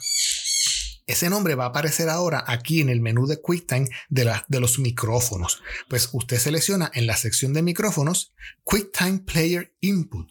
ese 1.08 1.30
nombre 1.30 1.56
va 1.56 1.64
a 1.64 1.68
aparecer 1.70 2.10
ahora 2.10 2.44
aquí 2.48 2.82
en 2.82 2.90
el 2.90 3.00
menú 3.00 3.28
de 3.28 3.42
QuickTime 3.42 3.88
de, 4.10 4.60
los 4.60 4.78
micrófonos. 4.78 5.64
Pues 5.88 6.10
usted 6.12 6.38
selecciona 6.38 6.92
en 6.94 7.08
la 7.08 7.16
sección 7.16 7.54
de 7.54 7.62
micrófonos 7.62 8.34
QuickTime 8.66 9.20
Player 9.20 9.74
Input. 9.80 10.30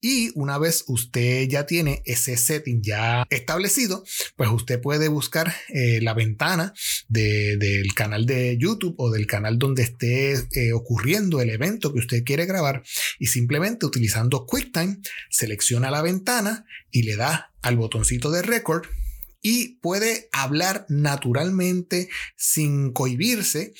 Y 0.00 0.30
una 0.34 0.56
vez 0.58 0.84
usted 0.86 1.46
ya 1.48 1.66
tiene 1.66 2.02
ese 2.06 2.36
setting 2.36 2.80
ya 2.82 3.26
establecido, 3.28 4.02
pues 4.36 4.50
usted 4.50 4.80
puede 4.80 5.08
buscar 5.08 5.54
eh, 5.68 6.00
la 6.00 6.14
ventana 6.14 6.72
del 7.08 7.94
canal 7.94 8.24
de 8.24 8.56
YouTube 8.58 8.94
o 8.96 9.10
del 9.10 9.26
canal 9.26 9.58
donde 9.58 9.82
esté 9.82 10.32
eh, 10.52 10.72
ocurriendo 10.72 11.40
el 11.40 11.50
evento 11.50 11.92
que 11.92 11.98
usted 11.98 12.24
quiere 12.24 12.46
grabar 12.46 12.82
y 13.18 13.26
simplemente 13.26 13.84
utilizando 13.84 14.46
QuickTime 14.46 14.98
selecciona 15.28 15.90
la 15.90 16.02
ventana 16.02 16.64
y 16.90 17.02
le 17.02 17.16
da 17.16 17.52
al 17.60 17.76
botoncito 17.76 18.30
de 18.30 18.42
record 18.42 18.86
y 19.42 19.78
puede 19.80 20.28
hablar 20.32 20.86
naturalmente 20.88 22.08
sin 22.36 22.92
cohibirse 22.92 23.74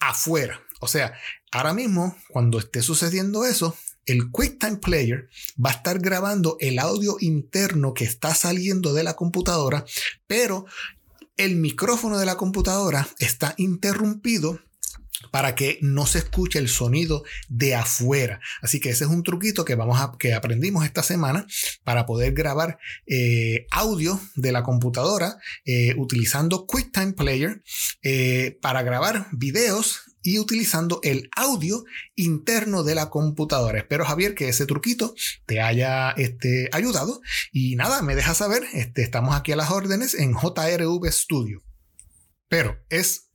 afuera. 0.00 0.60
O 0.80 0.88
sea, 0.88 1.14
ahora 1.50 1.74
mismo, 1.74 2.16
cuando 2.28 2.58
esté 2.58 2.82
sucediendo 2.82 3.44
eso, 3.44 3.76
el 4.08 4.30
QuickTime 4.30 4.78
Player 4.78 5.28
va 5.64 5.70
a 5.70 5.74
estar 5.74 5.98
grabando 5.98 6.56
el 6.60 6.78
audio 6.78 7.16
interno 7.20 7.94
que 7.94 8.04
está 8.04 8.34
saliendo 8.34 8.94
de 8.94 9.04
la 9.04 9.14
computadora, 9.14 9.84
pero 10.26 10.66
el 11.36 11.56
micrófono 11.56 12.18
de 12.18 12.26
la 12.26 12.36
computadora 12.36 13.08
está 13.18 13.54
interrumpido 13.58 14.58
para 15.30 15.54
que 15.54 15.78
no 15.82 16.06
se 16.06 16.18
escuche 16.18 16.58
el 16.58 16.68
sonido 16.68 17.24
de 17.48 17.74
afuera. 17.74 18.40
Así 18.62 18.80
que 18.80 18.90
ese 18.90 19.04
es 19.04 19.10
un 19.10 19.22
truquito 19.22 19.64
que 19.64 19.74
vamos 19.74 20.00
a 20.00 20.12
que 20.18 20.34
aprendimos 20.34 20.84
esta 20.84 21.02
semana 21.02 21.46
para 21.84 22.06
poder 22.06 22.32
grabar 22.32 22.78
eh, 23.06 23.66
audio 23.70 24.20
de 24.36 24.52
la 24.52 24.62
computadora 24.62 25.38
eh, 25.64 25.94
utilizando 25.96 26.66
QuickTime 26.66 27.12
Player 27.12 27.62
eh, 28.02 28.58
para 28.62 28.82
grabar 28.82 29.26
videos 29.32 30.02
y 30.22 30.38
utilizando 30.38 31.00
el 31.02 31.30
audio 31.36 31.84
interno 32.14 32.82
de 32.82 32.94
la 32.94 33.10
computadora. 33.10 33.78
Espero, 33.78 34.04
Javier, 34.04 34.34
que 34.34 34.48
ese 34.48 34.66
truquito 34.66 35.14
te 35.46 35.60
haya 35.60 36.10
este, 36.12 36.68
ayudado. 36.72 37.20
Y 37.52 37.76
nada, 37.76 38.02
me 38.02 38.14
deja 38.14 38.34
saber, 38.34 38.64
este, 38.72 39.02
estamos 39.02 39.34
aquí 39.36 39.52
a 39.52 39.56
las 39.56 39.70
órdenes 39.70 40.14
en 40.14 40.34
JRV 40.34 41.10
Studio. 41.10 41.62
Pero 42.48 42.78
es 42.88 43.27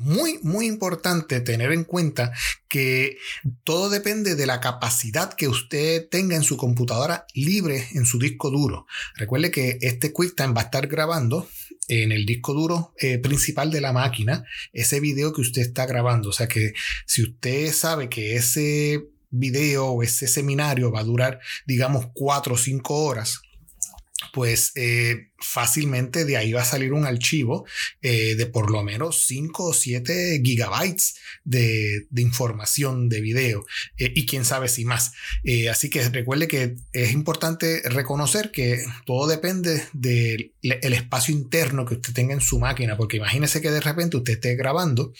muy, 0.00 0.38
muy 0.42 0.66
importante 0.66 1.40
tener 1.40 1.72
en 1.72 1.84
cuenta 1.84 2.32
que 2.68 3.18
todo 3.64 3.90
depende 3.90 4.34
de 4.34 4.46
la 4.46 4.60
capacidad 4.60 5.34
que 5.34 5.48
usted 5.48 6.08
tenga 6.08 6.36
en 6.36 6.42
su 6.42 6.56
computadora 6.56 7.26
libre 7.34 7.88
en 7.92 8.06
su 8.06 8.18
disco 8.18 8.50
duro. 8.50 8.86
Recuerde 9.16 9.50
que 9.50 9.78
este 9.82 10.12
QuickTime 10.12 10.54
va 10.54 10.62
a 10.62 10.64
estar 10.64 10.86
grabando 10.86 11.48
en 11.88 12.12
el 12.12 12.24
disco 12.24 12.54
duro 12.54 12.94
eh, 12.98 13.18
principal 13.18 13.70
de 13.70 13.80
la 13.80 13.92
máquina 13.92 14.44
ese 14.72 15.00
video 15.00 15.32
que 15.32 15.42
usted 15.42 15.62
está 15.62 15.86
grabando. 15.86 16.30
O 16.30 16.32
sea 16.32 16.48
que 16.48 16.72
si 17.04 17.22
usted 17.22 17.72
sabe 17.72 18.08
que 18.08 18.36
ese 18.36 19.08
video 19.30 19.86
o 19.86 20.02
ese 20.02 20.26
seminario 20.26 20.90
va 20.90 21.00
a 21.00 21.04
durar, 21.04 21.40
digamos, 21.66 22.06
cuatro 22.14 22.54
o 22.54 22.58
cinco 22.58 23.04
horas, 23.04 23.40
pues 24.32 24.72
eh, 24.76 25.29
fácilmente 25.40 26.24
de 26.24 26.36
ahí 26.36 26.52
va 26.52 26.62
a 26.62 26.64
salir 26.64 26.92
un 26.92 27.06
archivo 27.06 27.66
eh, 28.02 28.34
de 28.34 28.46
por 28.46 28.70
lo 28.70 28.82
menos 28.82 29.24
5 29.26 29.64
o 29.64 29.72
7 29.72 30.40
gigabytes 30.44 31.16
de, 31.44 32.06
información 32.16 33.08
de 33.08 33.20
video 33.20 33.64
eh, 33.96 34.12
y 34.14 34.26
quién 34.26 34.44
sabe 34.44 34.68
si 34.68 34.84
más. 34.84 35.12
así 35.70 35.88
que 35.90 36.08
recuerde 36.10 36.48
que 36.48 36.76
es 36.92 37.12
importante 37.12 37.82
reconocer 37.84 38.50
que 38.50 38.84
todo 39.06 39.26
depende 39.26 39.82
del 39.92 40.52
espacio 40.62 41.34
interno 41.34 41.84
que 41.86 41.94
usted 41.94 42.12
tenga 42.12 42.34
en 42.34 42.40
su 42.40 42.58
máquina, 42.58 42.96
porque 42.96 43.16
imagínese 43.16 43.60
que 43.60 43.70
de 43.70 43.80
repente 43.80 44.16
usted 44.16 44.34
esté 44.34 44.54
grabando 44.54 45.12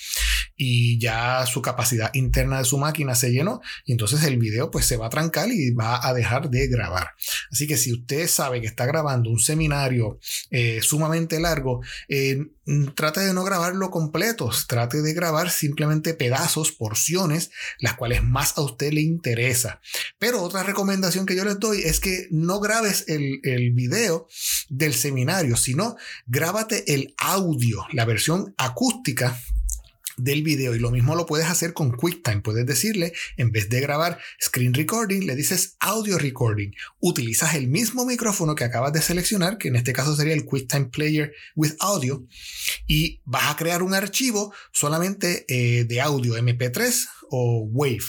y 0.56 0.98
ya 0.98 1.46
su 1.46 1.62
capacidad 1.62 2.12
interna 2.14 2.58
de 2.58 2.64
su 2.64 2.76
máquina 2.76 3.14
se 3.14 3.32
llenó 3.32 3.60
y 3.84 3.92
entonces 3.92 4.22
el 4.24 4.38
video 4.38 4.70
pues 4.70 4.84
se 4.84 4.96
va 4.96 5.06
a 5.06 5.10
trancar 5.10 5.48
y 5.50 5.70
va 5.70 6.06
a 6.06 6.12
dejar 6.12 6.50
de 6.50 6.66
grabar. 6.68 7.08
Así 7.50 7.66
que 7.66 7.76
si 7.76 7.92
usted 7.92 8.28
sabe 8.28 8.60
que 8.60 8.66
está 8.66 8.86
grabando 8.86 9.30
un 9.30 9.38
seminario 9.38 10.09
eh, 10.50 10.80
sumamente 10.82 11.38
largo, 11.40 11.80
eh, 12.08 12.46
trate 12.94 13.20
de 13.20 13.34
no 13.34 13.44
grabarlo 13.44 13.90
completo, 13.90 14.50
trate 14.66 15.02
de 15.02 15.12
grabar 15.12 15.50
simplemente 15.50 16.14
pedazos, 16.14 16.72
porciones, 16.72 17.50
las 17.78 17.94
cuales 17.94 18.22
más 18.22 18.56
a 18.56 18.62
usted 18.62 18.92
le 18.92 19.00
interesa. 19.00 19.80
Pero 20.18 20.42
otra 20.42 20.62
recomendación 20.62 21.26
que 21.26 21.36
yo 21.36 21.44
les 21.44 21.58
doy 21.58 21.82
es 21.82 22.00
que 22.00 22.28
no 22.30 22.60
grabes 22.60 23.04
el, 23.08 23.40
el 23.42 23.72
video 23.72 24.28
del 24.68 24.94
seminario, 24.94 25.56
sino 25.56 25.96
grábate 26.26 26.94
el 26.94 27.14
audio, 27.18 27.84
la 27.92 28.04
versión 28.04 28.54
acústica 28.56 29.40
del 30.24 30.42
video 30.42 30.74
y 30.74 30.78
lo 30.78 30.90
mismo 30.90 31.14
lo 31.14 31.26
puedes 31.26 31.46
hacer 31.46 31.72
con 31.72 31.90
QuickTime. 31.90 32.40
Puedes 32.40 32.66
decirle, 32.66 33.12
en 33.36 33.50
vez 33.52 33.68
de 33.68 33.80
grabar 33.80 34.18
screen 34.42 34.74
recording, 34.74 35.26
le 35.26 35.36
dices 35.36 35.76
audio 35.80 36.18
recording. 36.18 36.72
Utilizas 37.00 37.54
el 37.54 37.68
mismo 37.68 38.04
micrófono 38.04 38.54
que 38.54 38.64
acabas 38.64 38.92
de 38.92 39.02
seleccionar, 39.02 39.58
que 39.58 39.68
en 39.68 39.76
este 39.76 39.92
caso 39.92 40.14
sería 40.16 40.34
el 40.34 40.44
QuickTime 40.44 40.86
Player 40.86 41.32
with 41.56 41.72
Audio, 41.80 42.26
y 42.86 43.20
vas 43.24 43.50
a 43.50 43.56
crear 43.56 43.82
un 43.82 43.94
archivo 43.94 44.52
solamente 44.72 45.44
eh, 45.48 45.84
de 45.84 46.00
audio 46.00 46.36
MP3 46.36 47.06
o 47.30 47.62
Wave. 47.70 48.04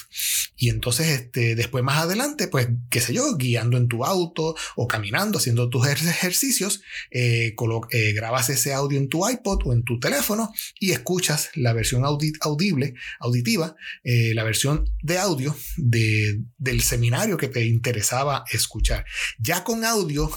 Y 0.62 0.70
entonces, 0.70 1.08
este, 1.08 1.56
después 1.56 1.84
más 1.84 2.04
adelante, 2.04 2.48
pues, 2.48 2.68
qué 2.92 3.02
sé 3.02 3.16
yo, 3.16 3.36
guiando 3.36 3.78
en 3.78 3.88
tu 3.88 4.06
auto 4.06 4.56
o 4.76 4.88
caminando, 4.88 5.40
haciendo 5.40 5.70
tus 5.70 5.88
ejercicios, 5.88 6.84
eh, 7.10 7.56
eh, 7.90 8.14
grabas 8.14 8.50
ese 8.50 8.72
audio 8.72 9.00
en 9.00 9.10
tu 9.10 9.28
iPod 9.28 9.62
o 9.66 9.74
en 9.74 9.84
tu 9.84 10.00
teléfono 10.00 10.52
y 10.80 10.92
escuchas 10.92 11.50
la 11.56 11.74
versión 11.74 12.06
audible, 12.06 12.94
auditiva, 13.20 13.76
eh, 14.04 14.34
la 14.36 14.44
versión 14.44 14.88
de 15.02 15.18
audio 15.18 15.56
de, 15.78 16.42
del 16.60 16.82
seminario 16.82 17.38
que 17.38 17.48
te 17.48 17.66
interesaba 17.66 18.44
escuchar. 18.52 19.06
Ya 19.40 19.64
con 19.64 19.84
audio, 19.84 20.30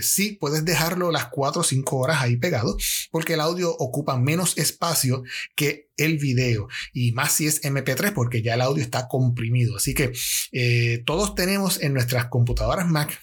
sí 0.00 0.38
puedes 0.40 0.64
dejarlo 0.64 1.10
las 1.10 1.26
4 1.26 1.62
o 1.62 1.64
5 1.64 1.96
horas 1.96 2.22
ahí 2.22 2.36
pegado, 2.36 2.76
porque 3.10 3.34
el 3.34 3.40
audio 3.40 3.74
ocupa 3.76 4.16
menos 4.16 4.56
espacio 4.58 5.24
que 5.56 5.85
el 5.96 6.18
video 6.18 6.68
y 6.92 7.12
más 7.12 7.32
si 7.32 7.46
es 7.46 7.62
MP3 7.62 8.12
porque 8.12 8.42
ya 8.42 8.54
el 8.54 8.60
audio 8.60 8.82
está 8.82 9.08
comprimido. 9.08 9.76
Así 9.76 9.94
que 9.94 10.12
eh, 10.52 11.02
todos 11.04 11.34
tenemos 11.34 11.80
en 11.82 11.94
nuestras 11.94 12.26
computadoras 12.26 12.88
Mac 12.88 13.20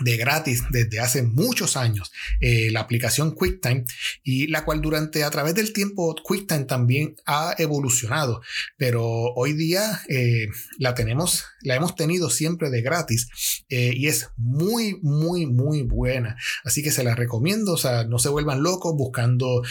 de 0.00 0.16
gratis 0.16 0.62
desde 0.70 1.00
hace 1.00 1.22
muchos 1.22 1.76
años 1.76 2.12
eh, 2.40 2.70
la 2.70 2.80
aplicación 2.80 3.32
QuickTime 3.32 3.84
y 4.22 4.46
la 4.48 4.64
cual 4.64 4.80
durante 4.80 5.24
a 5.24 5.30
través 5.30 5.54
del 5.54 5.72
tiempo 5.72 6.14
QuickTime 6.22 6.64
también 6.64 7.16
ha 7.26 7.54
evolucionado. 7.58 8.42
Pero 8.76 9.04
hoy 9.04 9.52
día 9.52 10.00
eh, 10.08 10.48
la 10.78 10.94
tenemos 10.94 11.44
la 11.62 11.76
hemos 11.76 11.94
tenido 11.94 12.30
siempre 12.30 12.70
de 12.70 12.82
gratis 12.82 13.28
eh, 13.68 13.92
y 13.94 14.08
es 14.08 14.28
muy 14.36 14.98
muy 15.02 15.46
muy 15.46 15.82
buena. 15.82 16.36
Así 16.64 16.82
que 16.82 16.90
se 16.90 17.04
la 17.04 17.14
recomiendo 17.14 17.74
o 17.74 17.78
sea 17.78 18.04
no 18.04 18.18
se 18.18 18.28
vuelvan 18.28 18.62
locos 18.62 18.94
buscando 18.96 19.62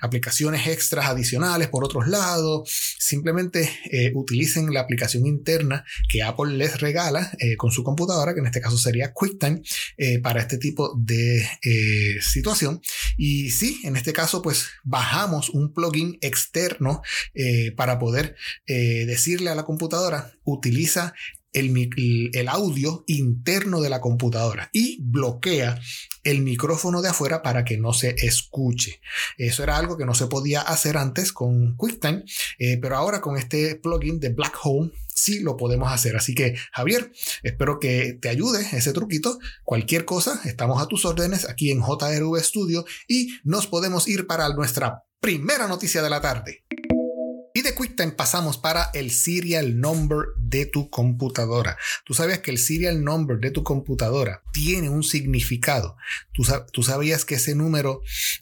aplicaciones 0.00 0.66
extras 0.66 1.06
adicionales 1.06 1.68
por 1.68 1.84
otros 1.84 2.08
lados. 2.08 2.70
Simplemente 2.98 3.68
utilicen 4.14 4.72
la 4.72 4.80
aplicación 4.80 5.26
interna 5.26 5.84
que 6.08 6.22
Apple 6.22 6.56
les 6.56 6.80
regala 6.80 7.32
con 7.56 7.70
su 7.70 7.82
computadora 7.82 8.34
que 8.34 8.40
en 8.40 8.46
este 8.46 8.60
caso 8.60 8.78
sería 8.78 9.12
QuickTime 9.12 9.21
eh, 9.96 10.20
para 10.20 10.40
este 10.40 10.58
tipo 10.58 10.94
de 10.98 11.38
eh, 11.62 12.20
situación. 12.20 12.80
Y 13.16 13.50
sí, 13.50 13.80
en 13.84 13.96
este 13.96 14.12
caso, 14.12 14.42
pues 14.42 14.66
bajamos 14.84 15.50
un 15.50 15.72
plugin 15.72 16.18
externo 16.20 17.02
eh, 17.34 17.72
para 17.72 17.98
poder 17.98 18.36
decirle 18.66 19.50
a 19.50 19.54
la 19.54 19.64
computadora, 19.64 20.32
utiliza 20.44 21.14
el, 21.52 22.48
audio 22.48 23.04
interno 23.06 23.80
de 23.80 23.90
la 23.90 24.00
computadora 24.00 24.70
y 24.72 24.98
bloquea 25.02 25.78
el 26.24 26.40
micrófono 26.40 27.02
de 27.02 27.10
afuera 27.10 27.42
para 27.42 27.64
que 27.64 27.76
no 27.76 27.92
se 27.92 28.14
escuche. 28.16 29.00
Eso 29.36 29.62
era 29.62 29.76
algo 29.76 29.96
que 29.98 30.06
no 30.06 30.14
se 30.14 30.28
podía 30.28 30.62
hacer 30.62 30.96
antes 30.96 31.32
con 31.32 31.76
QuickTime, 31.76 32.24
pero 32.80 32.96
ahora 32.96 33.20
con 33.20 33.36
este 33.36 33.76
plugin 33.76 34.18
de 34.18 34.30
Black 34.30 34.58
Hole 34.62 34.92
sí 35.14 35.40
lo 35.40 35.56
podemos 35.56 35.92
hacer. 35.92 36.16
Así 36.16 36.34
que 36.34 36.56
Javier, 36.72 37.12
espero 37.42 37.78
que 37.78 38.18
te 38.20 38.28
ayude 38.28 38.66
ese 38.72 38.92
truquito. 38.92 39.38
Cualquier 39.64 40.04
cosa, 40.04 40.40
estamos 40.44 40.82
a 40.82 40.86
tus 40.86 41.04
órdenes 41.04 41.48
aquí 41.48 41.70
en 41.70 41.80
JRV 41.80 42.38
Studio 42.40 42.84
y 43.08 43.38
nos 43.44 43.66
podemos 43.66 44.08
ir 44.08 44.26
para 44.26 44.48
nuestra 44.50 45.04
primera 45.20 45.68
noticia 45.68 46.02
de 46.02 46.10
la 46.10 46.20
tarde. 46.20 46.64
Y 47.54 47.60
de 47.60 47.74
QuickTime 47.74 48.12
pasamos 48.12 48.56
para 48.56 48.90
el 48.94 49.10
serial 49.10 49.78
number 49.78 50.28
de 50.38 50.64
tu 50.64 50.88
computadora. 50.88 51.76
Tú 52.06 52.14
sabías 52.14 52.38
que 52.38 52.50
el 52.50 52.56
serial 52.56 53.04
number 53.04 53.38
de 53.38 53.50
tu 53.50 53.62
computadora 53.62 54.42
tiene 54.52 54.88
un 54.88 55.02
significado. 55.02 55.96
Tú, 56.32 56.82
sabías 56.82 57.26
que 57.26 57.34
ese 57.34 57.54
número, 57.54 58.00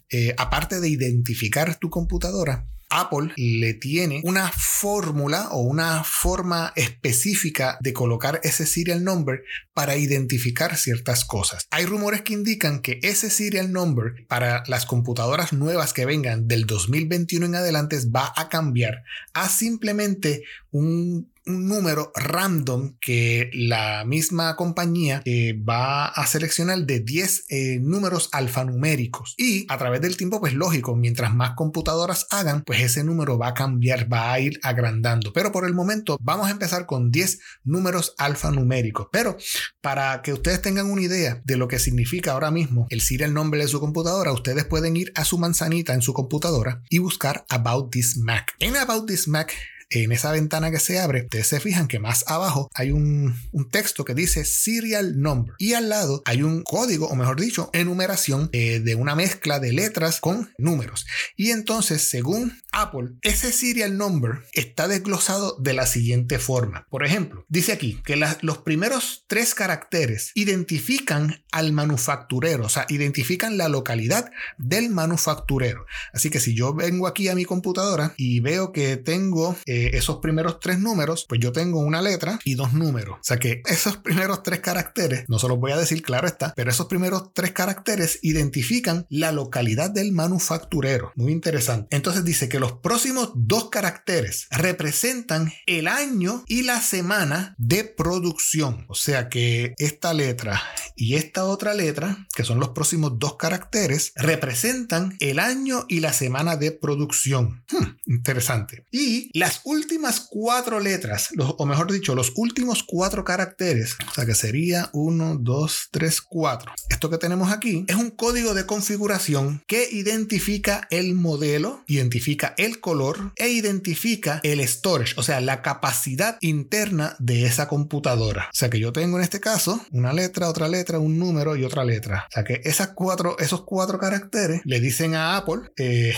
eh, 0.09 0.33
aparte 0.37 0.79
de 0.79 0.87
identificar 0.87 1.77
tu 1.77 1.89
computadora, 1.89 2.69
Apple 2.91 3.33
le 3.37 3.73
tiene 3.73 4.21
una 4.23 4.51
fórmula 4.51 5.49
o 5.51 5.61
una 5.61 6.03
forma 6.03 6.73
específica 6.75 7.77
de 7.81 7.93
colocar 7.93 8.39
ese 8.43 8.65
serial 8.65 9.03
number 9.03 9.43
para 9.73 9.95
identificar 9.95 10.77
ciertas 10.77 11.25
cosas. 11.25 11.67
Hay 11.71 11.85
rumores 11.85 12.21
que 12.21 12.33
indican 12.33 12.81
que 12.81 12.99
ese 13.01 13.29
serial 13.29 13.71
number 13.71 14.27
para 14.27 14.63
las 14.67 14.85
computadoras 14.85 15.53
nuevas 15.53 15.93
que 15.93 16.05
vengan 16.05 16.47
del 16.47 16.65
2021 16.65 17.45
en 17.45 17.55
adelante 17.55 17.97
va 18.15 18.33
a 18.35 18.49
cambiar 18.49 19.03
a 19.33 19.47
simplemente 19.49 20.43
un 20.71 21.31
un 21.45 21.67
número 21.67 22.11
random 22.15 22.97
que 22.99 23.49
la 23.53 24.03
misma 24.05 24.55
compañía 24.55 25.21
eh, 25.25 25.53
va 25.53 26.05
a 26.05 26.27
seleccionar 26.27 26.85
de 26.85 26.99
10 26.99 27.45
eh, 27.49 27.79
números 27.81 28.29
alfanuméricos. 28.31 29.35
Y 29.37 29.65
a 29.69 29.77
través 29.77 30.01
del 30.01 30.17
tiempo, 30.17 30.39
pues 30.39 30.53
lógico, 30.53 30.95
mientras 30.95 31.33
más 31.33 31.51
computadoras 31.55 32.27
hagan, 32.29 32.63
pues 32.63 32.81
ese 32.81 33.03
número 33.03 33.37
va 33.37 33.49
a 33.49 33.53
cambiar, 33.53 34.11
va 34.11 34.31
a 34.31 34.39
ir 34.39 34.59
agrandando. 34.63 35.33
Pero 35.33 35.51
por 35.51 35.65
el 35.65 35.73
momento 35.73 36.17
vamos 36.21 36.47
a 36.47 36.51
empezar 36.51 36.85
con 36.85 37.11
10 37.11 37.39
números 37.63 38.13
alfanuméricos. 38.17 39.07
Pero 39.11 39.37
para 39.81 40.21
que 40.21 40.33
ustedes 40.33 40.61
tengan 40.61 40.89
una 40.89 41.01
idea 41.01 41.41
de 41.43 41.57
lo 41.57 41.67
que 41.67 41.79
significa 41.79 42.33
ahora 42.33 42.51
mismo 42.51 42.87
el 42.89 43.01
serial 43.01 43.33
nombre 43.33 43.61
de 43.61 43.67
su 43.67 43.79
computadora, 43.79 44.31
ustedes 44.31 44.65
pueden 44.65 44.95
ir 44.95 45.11
a 45.15 45.25
su 45.25 45.37
manzanita 45.37 45.93
en 45.93 46.01
su 46.01 46.13
computadora 46.13 46.81
y 46.89 46.99
buscar 46.99 47.45
About 47.49 47.91
This 47.91 48.17
Mac. 48.17 48.53
En 48.59 48.75
About 48.75 49.07
This 49.07 49.27
Mac 49.27 49.53
en 49.91 50.11
esa 50.11 50.31
ventana 50.31 50.71
que 50.71 50.79
se 50.79 50.99
abre, 50.99 51.23
ustedes 51.23 51.47
se 51.47 51.59
fijan 51.59 51.87
que 51.87 51.99
más 51.99 52.23
abajo 52.27 52.69
hay 52.73 52.91
un, 52.91 53.35
texto 53.69 54.03
que 54.03 54.15
dice 54.15 54.43
serial 54.43 55.21
number 55.21 55.53
y 55.57 55.73
al 55.73 55.87
lado 55.87 56.21
hay 56.25 56.43
un 56.43 56.63
código, 56.63 57.07
o 57.07 57.15
mejor 57.15 57.39
dicho, 57.39 57.69
enumeración 57.73 58.49
eh, 58.51 58.79
de 58.79 58.95
una 58.95 59.15
mezcla 59.15 59.59
de 59.59 59.71
letras 59.71 60.19
con 60.19 60.51
números. 60.57 61.05
Y 61.37 61.51
entonces, 61.51 62.09
según 62.09 62.59
Apple, 62.71 63.11
ese 63.21 63.51
serial 63.51 63.97
number 63.97 64.39
está 64.53 64.87
desglosado 64.87 65.57
de 65.59 65.73
la 65.73 65.85
siguiente 65.85 66.39
forma. 66.39 66.85
Por 66.89 67.05
ejemplo, 67.05 67.45
dice 67.49 67.71
aquí 67.71 68.01
que 68.03 68.21
los 68.41 68.57
primeros 68.59 69.25
tres 69.27 69.53
caracteres 69.53 70.31
identifican 70.35 71.43
al 71.51 71.71
manufacturero, 71.71 72.65
o 72.65 72.69
sea, 72.69 72.85
identifican 72.89 73.57
la 73.57 73.69
localidad 73.69 74.31
del 74.57 74.89
manufacturero. 74.89 75.85
Así 76.13 76.29
que 76.29 76.39
si 76.39 76.55
yo 76.55 76.73
vengo 76.73 77.07
aquí 77.07 77.27
a 77.27 77.35
mi 77.35 77.45
computadora 77.45 78.13
y 78.17 78.39
veo 78.39 78.71
que 78.71 78.97
tengo 78.97 79.55
eh, 79.65 79.80
esos 79.87 80.17
primeros 80.17 80.59
tres 80.59 80.79
números, 80.79 81.25
pues 81.27 81.41
yo 81.41 81.51
tengo 81.51 81.79
una 81.79 82.01
letra 82.01 82.39
y 82.45 82.55
dos 82.55 82.73
números. 82.73 83.17
O 83.19 83.23
sea 83.23 83.37
que 83.37 83.61
esos 83.65 83.97
primeros 84.03 84.43
tres 84.43 84.59
caracteres, 84.59 85.25
no 85.27 85.39
se 85.39 85.47
los 85.47 85.59
voy 85.59 85.71
a 85.71 85.77
decir, 85.77 86.01
claro 86.01 86.27
está, 86.27 86.53
pero 86.55 86.69
esos 86.71 86.87
primeros 86.87 87.33
tres 87.33 87.51
caracteres 87.51 88.19
identifican 88.21 89.05
la 89.09 89.31
localidad 89.31 89.89
del 89.89 90.11
manufacturero. 90.11 91.11
Muy 91.15 91.31
interesante. 91.31 91.95
Entonces 91.95 92.23
dice 92.23 92.49
que 92.49 92.59
los 92.59 92.73
próximos 92.73 93.31
dos 93.35 93.69
caracteres 93.69 94.47
representan 94.51 95.51
el 95.65 95.87
año 95.87 96.43
y 96.47 96.63
la 96.63 96.81
semana 96.81 97.55
de 97.57 97.83
producción. 97.83 98.85
O 98.87 98.95
sea 98.95 99.29
que 99.29 99.73
esta 99.77 100.13
letra 100.13 100.61
y 100.95 101.15
esta 101.15 101.45
otra 101.45 101.73
letra, 101.73 102.27
que 102.35 102.43
son 102.43 102.59
los 102.59 102.69
próximos 102.69 103.17
dos 103.17 103.35
caracteres, 103.37 104.13
representan 104.15 105.15
el 105.19 105.39
año 105.39 105.85
y 105.87 105.99
la 105.99 106.13
semana 106.13 106.55
de 106.57 106.71
producción. 106.71 107.63
Hmm, 107.71 107.97
interesante. 108.05 108.85
Y 108.91 109.37
las 109.37 109.61
últimas 109.63 110.27
cuatro 110.29 110.79
letras, 110.79 111.29
o 111.37 111.65
mejor 111.65 111.91
dicho, 111.91 112.15
los 112.15 112.33
últimos 112.35 112.83
cuatro 112.83 113.23
caracteres, 113.23 113.97
o 114.09 114.13
sea 114.13 114.25
que 114.25 114.35
sería 114.35 114.89
1, 114.93 115.37
2, 115.41 115.87
3, 115.91 116.21
4. 116.21 116.71
Esto 116.89 117.09
que 117.09 117.17
tenemos 117.17 117.51
aquí 117.51 117.85
es 117.87 117.95
un 117.95 118.11
código 118.11 118.53
de 118.53 118.65
configuración 118.65 119.63
que 119.67 119.87
identifica 119.91 120.87
el 120.89 121.13
modelo, 121.15 121.83
identifica 121.87 122.53
el 122.57 122.79
color 122.79 123.33
e 123.35 123.49
identifica 123.49 124.39
el 124.43 124.65
storage, 124.67 125.15
o 125.17 125.23
sea, 125.23 125.41
la 125.41 125.61
capacidad 125.61 126.37
interna 126.41 127.15
de 127.19 127.45
esa 127.45 127.67
computadora. 127.67 128.49
O 128.51 128.55
sea 128.55 128.69
que 128.69 128.79
yo 128.79 128.91
tengo 128.91 129.17
en 129.17 129.23
este 129.23 129.39
caso 129.39 129.85
una 129.91 130.13
letra, 130.13 130.49
otra 130.49 130.67
letra, 130.67 130.80
letra, 130.81 130.99
un 130.99 131.19
número 131.19 131.55
y 131.55 131.63
otra 131.63 131.85
letra. 131.85 132.25
O 132.29 132.33
sea 132.33 132.43
que 132.43 132.61
esas 132.63 132.89
cuatro, 132.95 133.37
esos 133.39 133.63
cuatro 133.63 133.99
caracteres 133.99 134.61
le 134.65 134.79
dicen 134.79 135.13
a 135.15 135.37
Apple 135.37 135.61
eh, 135.77 136.13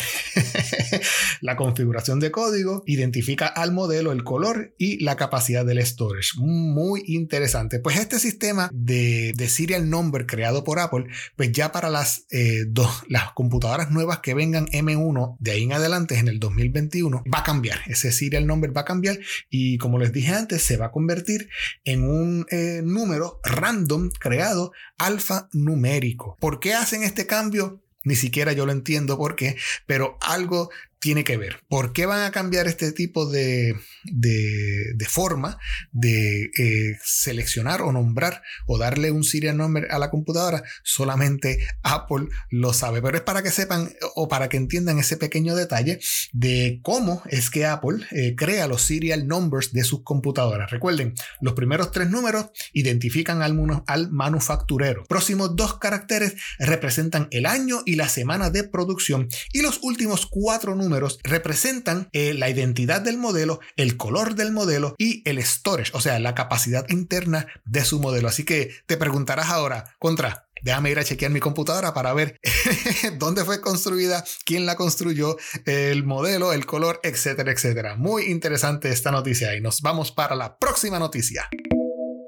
la 1.41 1.55
configuración 1.55 2.19
de 2.19 2.31
código, 2.31 2.83
identifica 2.85 3.47
al 3.47 3.73
modelo, 3.73 4.11
el 4.11 4.23
color 4.23 4.73
y 4.77 5.03
la 5.03 5.17
capacidad 5.17 5.65
del 5.65 5.85
storage. 5.85 6.31
Muy 6.37 7.03
interesante. 7.07 7.79
Pues 7.79 7.99
este 7.99 8.19
sistema 8.19 8.69
de, 8.73 9.33
serial 9.47 9.89
number 9.89 10.25
creado 10.25 10.63
por 10.63 10.79
Apple, 10.79 11.05
pues 11.35 11.51
ya 11.51 11.71
para 11.71 11.89
las, 11.89 12.25
eh, 12.31 12.63
dos, 12.67 13.03
las 13.09 13.33
computadoras 13.33 13.91
nuevas 13.91 14.19
que 14.19 14.33
vengan 14.33 14.67
M1 14.67 15.35
de 15.39 15.51
ahí 15.51 15.63
en 15.63 15.73
adelante 15.73 16.17
en 16.17 16.27
el 16.27 16.39
2021 16.39 17.23
va 17.33 17.39
a 17.39 17.43
cambiar. 17.43 17.79
Ese 17.87 18.11
serial 18.11 18.47
number 18.47 18.75
va 18.75 18.81
a 18.81 18.85
cambiar 18.85 19.19
y 19.49 19.77
como 19.77 19.99
les 19.99 20.13
dije 20.13 20.33
antes, 20.33 20.63
se 20.63 20.77
va 20.77 20.87
a 20.87 20.91
convertir 20.91 21.49
en 21.83 22.03
un 22.03 22.45
eh, 22.49 22.81
número 22.83 23.39
random 23.43 24.09
creado 24.19 24.52
alfanumérico. 24.97 26.37
¿Por 26.39 26.59
qué 26.59 26.73
hacen 26.73 27.03
este 27.03 27.27
cambio? 27.27 27.81
Ni 28.03 28.15
siquiera 28.15 28.51
yo 28.53 28.65
lo 28.65 28.71
entiendo 28.71 29.17
por 29.17 29.35
qué, 29.35 29.55
pero 29.85 30.17
algo 30.21 30.69
tiene 31.03 31.25
que 31.25 31.35
ver. 31.35 31.59
¿Por 31.67 31.91
qué 31.91 32.05
van 32.05 32.21
a 32.21 32.31
cambiar 32.31 32.65
este 32.65 32.93
tipo 32.93 33.29
de, 33.29 33.75
de, 34.05 35.05
forma 35.05 35.59
de 35.91 36.45
eh, 36.57 36.97
seleccionar 37.03 37.81
o 37.81 37.91
nombrar 37.91 38.41
o 38.67 38.77
darle 38.77 39.11
un 39.11 39.25
serial 39.25 39.57
number 39.57 39.91
a 39.91 39.99
la 39.99 40.09
computadora? 40.09 40.63
Solamente 40.81 41.59
Apple 41.83 42.29
lo 42.49 42.71
sabe, 42.71 43.01
pero 43.01 43.17
es 43.17 43.23
para 43.23 43.43
que 43.43 43.51
sepan 43.51 43.91
o 44.15 44.29
para 44.29 44.47
que 44.47 44.55
entiendan 44.55 44.97
ese 44.97 45.17
pequeño 45.17 45.55
detalle 45.55 45.99
de 46.31 46.79
cómo 46.83 47.21
es 47.29 47.49
que 47.49 47.65
Apple 47.65 48.05
eh, 48.11 48.35
crea 48.37 48.67
los 48.67 48.83
serial 48.83 49.27
numbers 49.27 49.73
de 49.73 49.83
sus 49.83 50.03
computadoras. 50.03 50.71
Recuerden, 50.71 51.15
los 51.41 51.53
primeros 51.53 51.91
tres 51.91 52.09
números 52.09 52.45
identifican 52.71 53.41
al, 53.41 53.59
al 53.87 54.09
manufacturero. 54.09 55.03
Próximos 55.09 55.57
dos 55.57 55.79
caracteres 55.79 56.35
representan 56.59 57.27
el 57.31 57.45
año 57.45 57.81
y 57.85 57.97
la 57.97 58.07
semana 58.07 58.49
de 58.49 58.63
producción 58.63 59.27
y 59.51 59.63
los 59.63 59.79
últimos 59.83 60.27
cuatro 60.27 60.75
números 60.75 60.92
representan 61.23 62.09
eh, 62.11 62.33
la 62.33 62.49
identidad 62.49 63.01
del 63.01 63.17
modelo, 63.17 63.59
el 63.75 63.97
color 63.97 64.35
del 64.35 64.51
modelo 64.51 64.95
y 64.97 65.27
el 65.29 65.43
storage, 65.43 65.91
o 65.93 66.01
sea, 66.01 66.19
la 66.19 66.35
capacidad 66.35 66.87
interna 66.89 67.47
de 67.65 67.85
su 67.85 67.99
modelo. 67.99 68.27
Así 68.27 68.43
que 68.43 68.71
te 68.85 68.97
preguntarás 68.97 69.49
ahora, 69.49 69.95
contra, 69.99 70.47
déjame 70.61 70.91
ir 70.91 70.99
a 70.99 71.03
chequear 71.03 71.31
mi 71.31 71.39
computadora 71.39 71.93
para 71.93 72.13
ver 72.13 72.39
dónde 73.19 73.43
fue 73.45 73.61
construida, 73.61 74.23
quién 74.45 74.65
la 74.65 74.75
construyó, 74.75 75.37
el 75.65 76.03
modelo, 76.03 76.53
el 76.53 76.65
color, 76.65 76.99
etcétera, 77.03 77.51
etcétera. 77.51 77.95
Muy 77.95 78.23
interesante 78.25 78.89
esta 78.89 79.11
noticia 79.11 79.55
y 79.55 79.61
nos 79.61 79.81
vamos 79.81 80.11
para 80.11 80.35
la 80.35 80.57
próxima 80.57 80.99
noticia. 80.99 81.49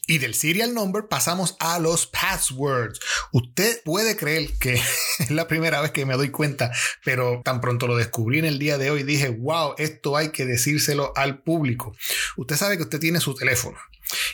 Y 0.08 0.20
del 0.20 0.36
serial 0.36 0.74
number 0.74 1.08
pasamos 1.08 1.56
a 1.60 1.80
los 1.80 2.06
passwords. 2.06 3.00
Usted 3.32 3.82
puede 3.84 4.16
creer 4.16 4.52
que 4.60 4.74
es 5.20 5.32
la 5.32 5.48
primera 5.48 5.82
vez 5.82 5.92
que 5.92 6.06
me 6.06 6.16
doy 6.16 6.30
cuenta, 6.30 6.72
pero 7.04 7.42
tan 7.44 7.62
pronto 7.62 7.88
lo 7.88 7.98
descubrí 7.98 8.40
en 8.40 8.46
el 8.46 8.60
día 8.60 8.78
de 8.78 8.92
hoy, 8.92 9.04
dije, 9.04 9.30
wow, 9.30 9.76
esto 9.78 10.16
hay 10.18 10.30
que 10.30 10.46
decírselo 10.46 11.14
al 11.16 11.40
público. 11.40 11.96
Usted 12.38 12.56
sabe 12.56 12.78
que 12.78 12.84
usted 12.84 13.00
tiene 13.00 13.20
su 13.20 13.34
teléfono 13.34 13.78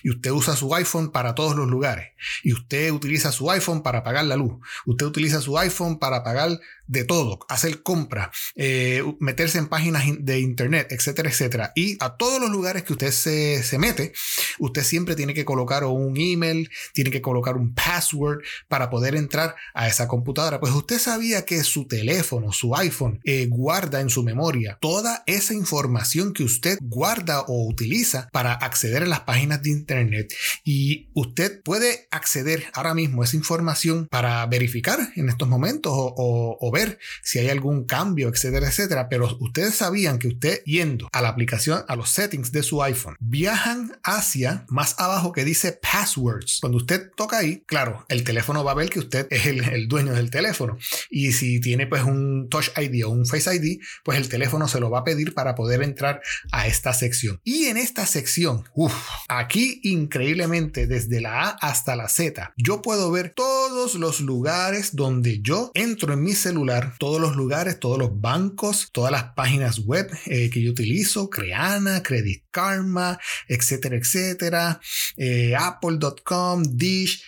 y 0.04 0.10
usted 0.10 0.32
usa 0.32 0.56
su 0.56 0.74
iPhone 0.76 1.12
para 1.12 1.36
todos 1.36 1.56
los 1.56 1.68
lugares 1.68 2.10
y 2.44 2.54
usted 2.54 2.92
utiliza 2.92 3.32
su 3.32 3.50
iPhone 3.52 3.84
para 3.84 4.04
pagar 4.04 4.26
la 4.26 4.36
luz, 4.36 4.54
usted 4.86 5.06
utiliza 5.06 5.42
su 5.42 5.58
iPhone 5.58 6.00
para 6.00 6.24
pagar 6.24 6.60
de 6.92 7.06
todo, 7.06 7.40
hacer 7.48 7.84
compras, 7.84 8.30
eh, 8.56 9.02
meterse 9.20 9.58
en 9.58 9.68
páginas 9.68 10.04
de 10.20 10.42
internet, 10.42 10.88
etcétera, 10.90 11.30
etcétera. 11.30 11.72
Y 11.74 11.96
a 12.02 12.18
todos 12.18 12.42
los 12.42 12.50
lugares 12.50 12.84
que 12.84 12.92
usted 12.92 13.12
se, 13.12 13.64
se 13.64 13.78
mete, 13.78 14.12
usted 14.60 14.84
siempre 14.84 15.16
tiene 15.16 15.34
que 15.34 15.46
colocar 15.46 15.86
un 15.86 16.18
email, 16.18 16.70
tiene 16.94 17.10
que 17.10 17.22
colocar 17.22 17.56
un 17.56 17.74
password 17.74 18.42
para 18.68 18.90
poder 18.90 19.16
entrar 19.16 19.56
a 19.74 19.88
esa 19.88 20.10
computadora. 20.10 20.60
Pues 20.60 20.74
usted 20.74 21.00
sabía 21.00 21.46
que 21.46 21.64
su 21.64 21.88
teléfono, 21.88 22.52
su 22.52 22.76
iPhone, 22.76 23.22
eh, 23.24 23.48
guarda 23.50 24.02
en 24.02 24.10
su 24.10 24.24
memoria 24.24 24.78
toda 24.82 25.24
esa 25.28 25.54
información 25.54 26.34
que 26.34 26.44
usted 26.44 26.78
guarda 26.82 27.42
o 27.42 27.68
utiliza 27.70 28.28
para 28.34 28.54
acceder 28.54 29.04
a 29.04 29.08
las 29.08 29.22
páginas 29.22 29.64
de 29.64 29.70
internet. 29.72 30.34
Y 30.64 31.10
usted 31.14 31.62
puede 31.64 32.08
acceder 32.12 32.66
ahora 32.74 32.94
mismo 32.94 33.22
a 33.22 33.26
esa 33.26 33.38
información 33.38 34.08
para 34.10 34.46
verificar 34.46 35.00
en 35.16 35.30
estos 35.30 35.48
momentos 35.48 35.92
o, 35.96 36.58
o 36.60 36.72
ver 36.72 37.00
si 37.24 37.40
hay 37.40 37.50
algún 37.50 37.86
cambio, 37.86 38.30
etcétera, 38.30 38.68
etcétera. 38.68 39.10
Pero 39.10 39.38
ustedes 39.40 39.76
sabían 39.76 40.20
que 40.20 40.28
usted 40.28 40.62
yendo 40.66 41.10
a 41.12 41.22
la 41.22 41.30
aplicación, 41.30 41.84
a 41.88 41.96
los 41.96 42.10
settings 42.10 42.52
de 42.52 42.64
su 42.64 42.82
iPhone, 42.84 43.16
viajan 43.20 44.00
hacia 44.04 44.66
más 44.70 44.96
abajo 45.00 45.32
que 45.32 45.46
dice 45.46 45.74
passwords. 45.74 46.60
Cuando 46.62 46.78
usted 46.78 47.12
toca 47.16 47.38
ahí, 47.40 47.64
claro, 47.66 48.06
el 48.10 48.24
teléfono 48.24 48.64
va 48.64 48.72
a 48.72 48.76
ver 48.76 48.90
que 48.90 49.00
usted 49.00 49.28
es 49.30 49.46
el, 49.46 49.88
dueño 49.88 50.14
del 50.14 50.30
teléfono. 50.30 50.78
Y 51.10 51.34
si 51.34 51.60
tiene 51.60 51.88
pues 51.88 52.04
un 52.04 52.48
Touch 52.50 52.70
ID 52.78 53.06
o 53.06 53.10
un 53.10 53.26
Face 53.26 53.54
ID, 53.54 53.80
pues 54.04 54.18
el 54.18 54.30
teléfono 54.30 54.68
se 54.68 54.80
lo 54.80 54.90
va 54.90 55.00
a 55.00 55.04
pedir 55.04 55.34
para 55.34 55.56
poder 55.56 55.84
entrar 55.84 56.22
a 56.52 56.68
esta 56.68 56.94
sección. 56.94 57.40
Y 57.44 57.66
en 57.66 57.78
esta 57.78 58.06
sección, 58.06 58.64
uff, 58.74 58.94
aquí 59.28 59.51
increíblemente 59.60 60.88
desde 60.88 61.22
la 61.22 61.44
A 61.44 61.50
hasta 61.50 61.96
la 61.96 62.08
Z, 62.08 62.54
yo 62.58 62.82
puedo 62.82 63.12
ver 63.12 63.34
todos 63.36 63.96
los 63.96 64.22
lugares 64.22 64.96
donde 64.96 65.42
yo 65.42 65.72
entro 65.74 66.14
en 66.14 66.24
mi 66.24 66.34
celular 66.34 66.96
todos 67.00 67.20
los 67.20 67.36
lugares, 67.36 67.80
todos 67.80 67.98
los 67.98 68.20
bancos, 68.20 68.90
todas 68.92 69.12
las 69.12 69.34
páginas 69.34 69.80
web 69.80 70.10
eh, 70.26 70.50
que 70.50 70.62
yo 70.62 70.72
utilizo, 70.72 71.30
Creana, 71.30 72.04
Credit 72.04 72.44
Karma, 72.52 73.20
etcétera, 73.48 73.96
etcétera, 73.96 74.80
eh, 75.18 75.56
Apple.com, 75.58 76.64
Dish, 76.64 77.24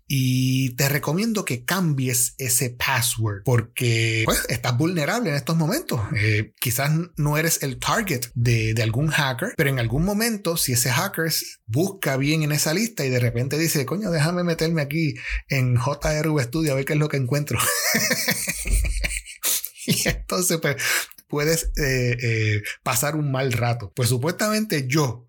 Y 0.06 0.70
te 0.70 0.88
recomiendo 0.88 1.44
que 1.44 1.64
cambies 1.64 2.34
ese 2.38 2.70
password 2.70 3.42
porque 3.44 4.22
pues, 4.24 4.44
estás 4.48 4.76
vulnerable 4.76 5.30
en 5.30 5.36
estos 5.36 5.56
momentos. 5.56 6.00
Eh, 6.16 6.52
quizás 6.60 6.90
no 7.16 7.36
eres 7.36 7.62
el 7.62 7.78
target 7.78 8.26
de, 8.34 8.74
de, 8.74 8.82
algún 8.82 9.08
hacker, 9.08 9.54
pero 9.56 9.70
en 9.70 9.78
algún 9.78 10.04
momento, 10.04 10.56
si 10.56 10.72
ese 10.72 10.90
hacker 10.90 11.32
busca 11.66 12.16
bien 12.16 12.42
en 12.42 12.52
esa 12.52 12.72
lista 12.72 13.04
y 13.04 13.10
de 13.10 13.20
repente 13.20 13.58
dice, 13.58 13.84
coño, 13.84 14.10
déjame 14.10 14.44
meterme 14.44 14.82
aquí 14.82 15.14
en 15.48 15.76
JRV 15.76 16.40
Studio 16.42 16.72
a 16.72 16.76
ver 16.76 16.84
qué 16.84 16.94
es 16.94 16.98
lo 16.98 17.08
que 17.08 17.16
encuentro. 17.16 17.58
y 19.86 20.08
entonces, 20.08 20.58
pues, 20.60 20.76
puedes 21.28 21.70
eh, 21.76 22.16
eh, 22.20 22.62
pasar 22.82 23.14
un 23.14 23.30
mal 23.30 23.52
rato. 23.52 23.92
Pues 23.94 24.08
supuestamente 24.08 24.86
yo 24.88 25.26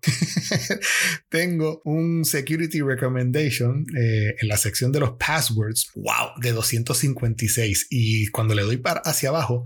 tengo 1.28 1.82
un 1.84 2.24
security 2.24 2.80
recommendation 2.80 3.86
eh, 3.96 4.34
en 4.40 4.48
la 4.48 4.56
sección 4.56 4.92
de 4.92 5.00
los 5.00 5.12
passwords, 5.12 5.90
wow, 5.94 6.40
de 6.40 6.52
256. 6.52 7.86
Y 7.90 8.28
cuando 8.28 8.54
le 8.54 8.62
doy 8.62 8.78
para 8.78 9.00
hacia 9.00 9.28
abajo, 9.28 9.64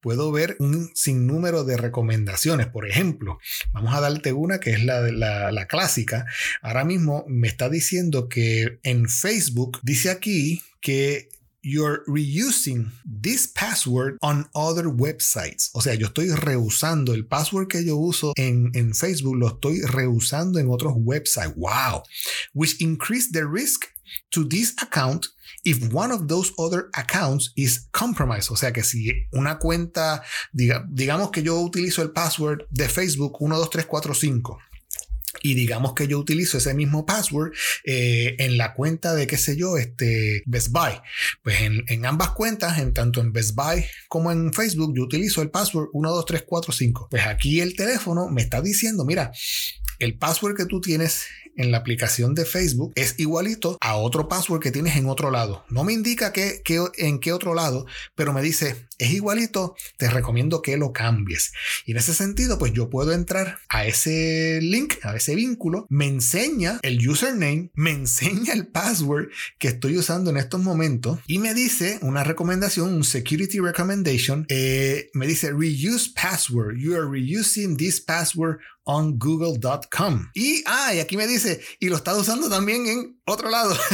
puedo 0.00 0.30
ver 0.32 0.56
un 0.58 0.90
sinnúmero 0.94 1.64
de 1.64 1.76
recomendaciones. 1.76 2.66
Por 2.66 2.88
ejemplo, 2.88 3.38
vamos 3.72 3.94
a 3.94 4.00
darte 4.00 4.32
una 4.32 4.58
que 4.58 4.70
es 4.70 4.84
la, 4.84 5.00
la, 5.00 5.52
la 5.52 5.66
clásica. 5.66 6.26
Ahora 6.62 6.84
mismo 6.84 7.24
me 7.28 7.48
está 7.48 7.68
diciendo 7.68 8.28
que 8.28 8.78
en 8.82 9.08
Facebook 9.08 9.78
dice 9.82 10.10
aquí 10.10 10.62
que 10.80 11.28
you're 11.66 12.04
reusing 12.06 12.92
this 13.04 13.48
password 13.48 14.18
on 14.22 14.46
other 14.54 14.84
websites. 14.84 15.70
O 15.74 15.80
sea, 15.80 15.94
yo 15.94 16.06
estoy 16.06 16.30
reusando 16.30 17.12
el 17.12 17.26
password 17.26 17.66
que 17.66 17.84
yo 17.84 17.96
uso 17.96 18.32
en, 18.36 18.70
en 18.74 18.94
Facebook, 18.94 19.34
lo 19.34 19.48
estoy 19.48 19.80
reusando 19.80 20.60
en 20.60 20.70
otros 20.70 20.94
websites. 20.96 21.56
Wow. 21.56 22.04
Which 22.54 22.80
increase 22.80 23.32
the 23.32 23.44
risk 23.48 23.86
to 24.30 24.44
this 24.44 24.74
account 24.80 25.26
if 25.64 25.92
one 25.92 26.12
of 26.12 26.28
those 26.28 26.52
other 26.56 26.88
accounts 26.94 27.52
is 27.56 27.88
compromised. 27.90 28.52
O 28.52 28.56
sea 28.56 28.72
que 28.72 28.84
si 28.84 29.26
una 29.32 29.58
cuenta, 29.58 30.22
diga, 30.52 30.86
digamos 30.88 31.32
que 31.32 31.42
yo 31.42 31.60
utilizo 31.60 32.02
el 32.02 32.12
password 32.12 32.66
de 32.70 32.88
Facebook 32.88 33.38
12345 33.40 34.58
y 35.46 35.54
digamos 35.54 35.94
que 35.94 36.08
yo 36.08 36.18
utilizo 36.18 36.58
ese 36.58 36.74
mismo 36.74 37.06
password 37.06 37.52
eh, 37.84 38.34
en 38.38 38.58
la 38.58 38.74
cuenta 38.74 39.14
de, 39.14 39.28
qué 39.28 39.36
sé 39.36 39.56
yo, 39.56 39.76
este 39.76 40.42
Best 40.44 40.70
Buy. 40.72 40.92
Pues 41.42 41.60
en, 41.60 41.84
en, 41.86 42.04
ambas 42.04 42.30
cuentas, 42.30 42.78
en 42.78 42.92
tanto 42.92 43.20
en 43.20 43.32
Best 43.32 43.54
Buy 43.54 43.84
como 44.08 44.32
en 44.32 44.52
Facebook, 44.52 44.92
yo 44.96 45.04
utilizo 45.04 45.42
el 45.42 45.50
password 45.50 45.90
12345. 45.92 47.08
Pues 47.10 47.26
aquí 47.26 47.60
el 47.60 47.76
teléfono 47.76 48.28
me 48.28 48.42
está 48.42 48.60
diciendo, 48.60 49.04
mira, 49.04 49.30
el 50.00 50.18
password 50.18 50.56
que 50.56 50.66
tú 50.66 50.80
tienes 50.80 51.26
en 51.56 51.70
la 51.70 51.78
aplicación 51.78 52.34
de 52.34 52.44
Facebook 52.44 52.92
es 52.94 53.14
igualito 53.18 53.78
a 53.80 53.96
otro 53.96 54.28
password 54.28 54.60
que 54.60 54.70
tienes 54.70 54.96
en 54.96 55.06
otro 55.06 55.30
lado. 55.30 55.64
No 55.68 55.84
me 55.84 55.92
indica 55.92 56.32
que, 56.32 56.62
en 56.96 57.20
qué 57.20 57.32
otro 57.32 57.54
lado, 57.54 57.86
pero 58.14 58.32
me 58.32 58.42
dice, 58.42 58.86
es 58.98 59.10
igualito, 59.12 59.74
te 59.96 60.08
recomiendo 60.08 60.62
que 60.62 60.76
lo 60.76 60.92
cambies. 60.92 61.52
Y 61.84 61.92
en 61.92 61.98
ese 61.98 62.14
sentido, 62.14 62.58
pues 62.58 62.72
yo 62.72 62.90
puedo 62.90 63.12
entrar 63.12 63.58
a 63.68 63.86
ese 63.86 64.60
link, 64.62 64.94
a 65.02 65.16
ese 65.16 65.34
vínculo, 65.34 65.86
me 65.88 66.06
enseña 66.06 66.78
el 66.82 67.06
username, 67.06 67.70
me 67.74 67.90
enseña 67.90 68.52
el 68.52 68.68
password 68.68 69.28
que 69.58 69.68
estoy 69.68 69.96
usando 69.96 70.30
en 70.30 70.36
estos 70.36 70.60
momentos 70.60 71.18
y 71.26 71.38
me 71.38 71.54
dice 71.54 71.98
una 72.02 72.24
recomendación, 72.24 72.92
un 72.92 73.04
security 73.04 73.60
recommendation, 73.60 74.46
eh, 74.48 75.10
me 75.14 75.26
dice 75.26 75.52
reuse 75.52 76.10
password, 76.14 76.76
you 76.78 76.94
are 76.94 77.06
reusing 77.06 77.76
this 77.76 78.00
password 78.00 78.58
on 78.86 79.18
google.com. 79.18 80.30
Y, 80.34 80.62
ah, 80.66 80.94
y 80.94 81.00
aquí 81.00 81.16
me 81.16 81.26
dice, 81.26 81.45
y 81.80 81.88
lo 81.88 81.96
estás 81.96 82.16
usando 82.16 82.48
también 82.48 82.86
en 82.86 83.20
otro 83.24 83.50
lado. 83.50 83.76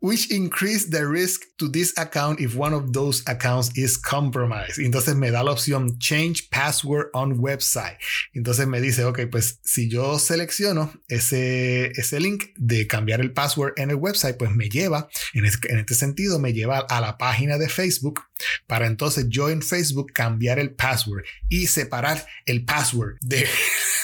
Which 0.00 0.30
increase 0.30 0.88
the 0.90 1.06
risk 1.06 1.42
to 1.58 1.68
this 1.68 1.92
account 1.96 2.40
if 2.40 2.54
one 2.54 2.74
of 2.74 2.92
those 2.92 3.22
accounts 3.26 3.70
is 3.76 3.98
compromised. 3.98 4.78
Entonces 4.78 5.16
me 5.16 5.30
da 5.30 5.42
la 5.42 5.52
opción 5.52 5.98
change 5.98 6.48
password 6.50 7.08
on 7.12 7.38
website. 7.38 7.98
Entonces 8.32 8.66
me 8.68 8.80
dice, 8.80 9.04
ok, 9.04 9.22
pues 9.30 9.58
si 9.64 9.88
yo 9.88 10.18
selecciono 10.18 10.92
ese, 11.08 11.90
ese 11.96 12.20
link 12.20 12.50
de 12.56 12.86
cambiar 12.86 13.20
el 13.20 13.32
password 13.32 13.72
en 13.76 13.90
el 13.90 13.96
website, 13.96 14.36
pues 14.36 14.52
me 14.52 14.68
lleva, 14.68 15.08
en 15.34 15.44
en 15.46 15.78
este 15.78 15.94
sentido, 15.94 16.38
me 16.38 16.52
lleva 16.52 16.78
a 16.78 17.00
la 17.00 17.18
página 17.18 17.58
de 17.58 17.68
Facebook 17.68 18.22
para 18.66 18.86
entonces 18.86 19.26
yo 19.28 19.50
en 19.50 19.62
Facebook 19.62 20.12
cambiar 20.12 20.58
el 20.58 20.70
password 20.70 21.24
y 21.48 21.66
separar 21.66 22.26
el 22.46 22.64
password 22.64 23.16
de 23.20 23.46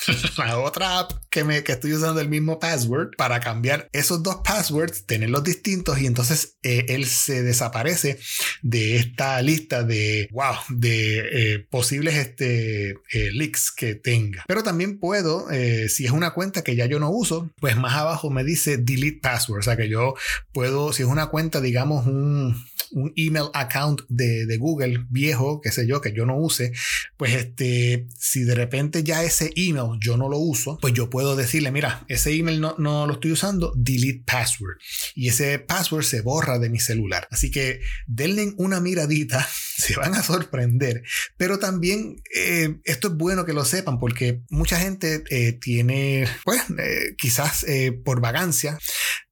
la 0.37 0.59
otra 0.59 1.01
app 1.01 1.13
que, 1.31 1.45
me, 1.45 1.63
que 1.63 1.73
estoy 1.73 1.93
usando 1.93 2.21
el 2.21 2.29
mismo 2.29 2.59
password 2.59 3.11
para 3.17 3.41
cambiar 3.41 3.89
esos 3.93 4.23
dos 4.23 4.39
passwords, 4.45 5.07
tenerlos 5.07 5.45
distintos 5.45 6.01
y 6.01 6.07
entonces 6.07 6.57
eh, 6.63 6.87
él 6.89 7.07
se 7.07 7.43
desaparece 7.43 8.19
de 8.63 8.97
esta 8.97 9.41
lista 9.43 9.83
de, 9.83 10.29
wow, 10.33 10.55
de 10.69 11.55
eh, 11.55 11.59
posibles 11.71 12.15
este, 12.17 12.91
eh, 12.91 13.31
leaks 13.33 13.71
que 13.73 13.95
tenga. 13.95 14.45
Pero 14.47 14.63
también 14.63 14.99
puedo, 14.99 15.49
si 15.89 16.05
es 16.05 16.11
una 16.11 16.33
cuenta 16.33 16.63
que 16.63 16.77
ya 16.77 16.87
yo 16.87 16.99
no 16.99 17.11
uso, 17.11 17.51
pues 17.61 17.77
más 17.77 17.95
abajo 17.95 18.31
me 18.31 18.45
dice 18.45 18.77
delete 18.77 19.21
password, 19.21 19.61
o 19.61 19.63
sea 19.63 19.77
que 19.77 19.89
yo 19.89 20.15
puedo, 20.53 20.93
si 20.93 21.03
es 21.03 21.09
una 21.09 21.27
cuenta, 21.27 21.61
digamos, 21.61 22.07
un 22.07 22.57
un 22.93 23.13
email 23.17 23.47
account 23.55 24.03
de, 24.09 24.22
de, 24.23 24.57
Google 24.59 25.07
viejo, 25.11 25.61
qué 25.61 25.73
sé 25.73 25.87
yo, 25.87 26.01
que 26.01 26.13
yo 26.13 26.27
no 26.27 26.37
use, 26.37 26.73
pues 27.17 27.35
este, 27.35 28.07
si 28.17 28.45
de 28.45 28.55
repente 28.55 29.03
ya 29.03 29.25
ese 29.25 29.51
email 29.57 29.99
yo 30.01 30.17
no 30.17 30.29
lo 30.29 30.39
uso, 30.39 30.79
pues 30.81 30.95
yo 30.95 31.11
puedo 31.11 31.37
decirle, 31.37 31.71
mira, 31.73 32.05
ese 32.09 32.33
email 32.33 32.61
no, 32.61 32.77
no 32.79 33.07
lo 33.07 33.15
estoy 33.15 33.33
usando, 33.33 33.73
delete 33.77 34.23
password. 34.25 34.77
Y 35.15 35.29
ese 35.29 35.59
password 35.59 36.05
se 36.05 36.21
borra 36.21 36.59
de 36.59 36.71
mi 36.71 36.79
celular. 36.79 37.27
Así 37.31 37.51
que 37.51 37.81
denle 38.07 38.53
una 38.57 38.81
miradita, 38.81 39.47
se 39.77 39.97
van 39.97 40.15
a 40.15 40.23
sorprender. 40.23 41.03
Pero 41.37 41.59
también 41.59 42.23
eh, 42.35 42.77
esto 42.85 43.09
es 43.09 43.15
bueno 43.15 43.45
que 43.45 43.53
lo 43.53 43.65
sepan 43.65 43.99
porque 43.99 44.43
mucha 44.51 44.79
gente 44.79 45.25
eh, 45.31 45.53
tiene, 45.53 46.29
pues, 46.45 46.63
eh, 46.79 47.15
quizás 47.17 47.65
por 48.05 48.21
vagancia, 48.21 48.79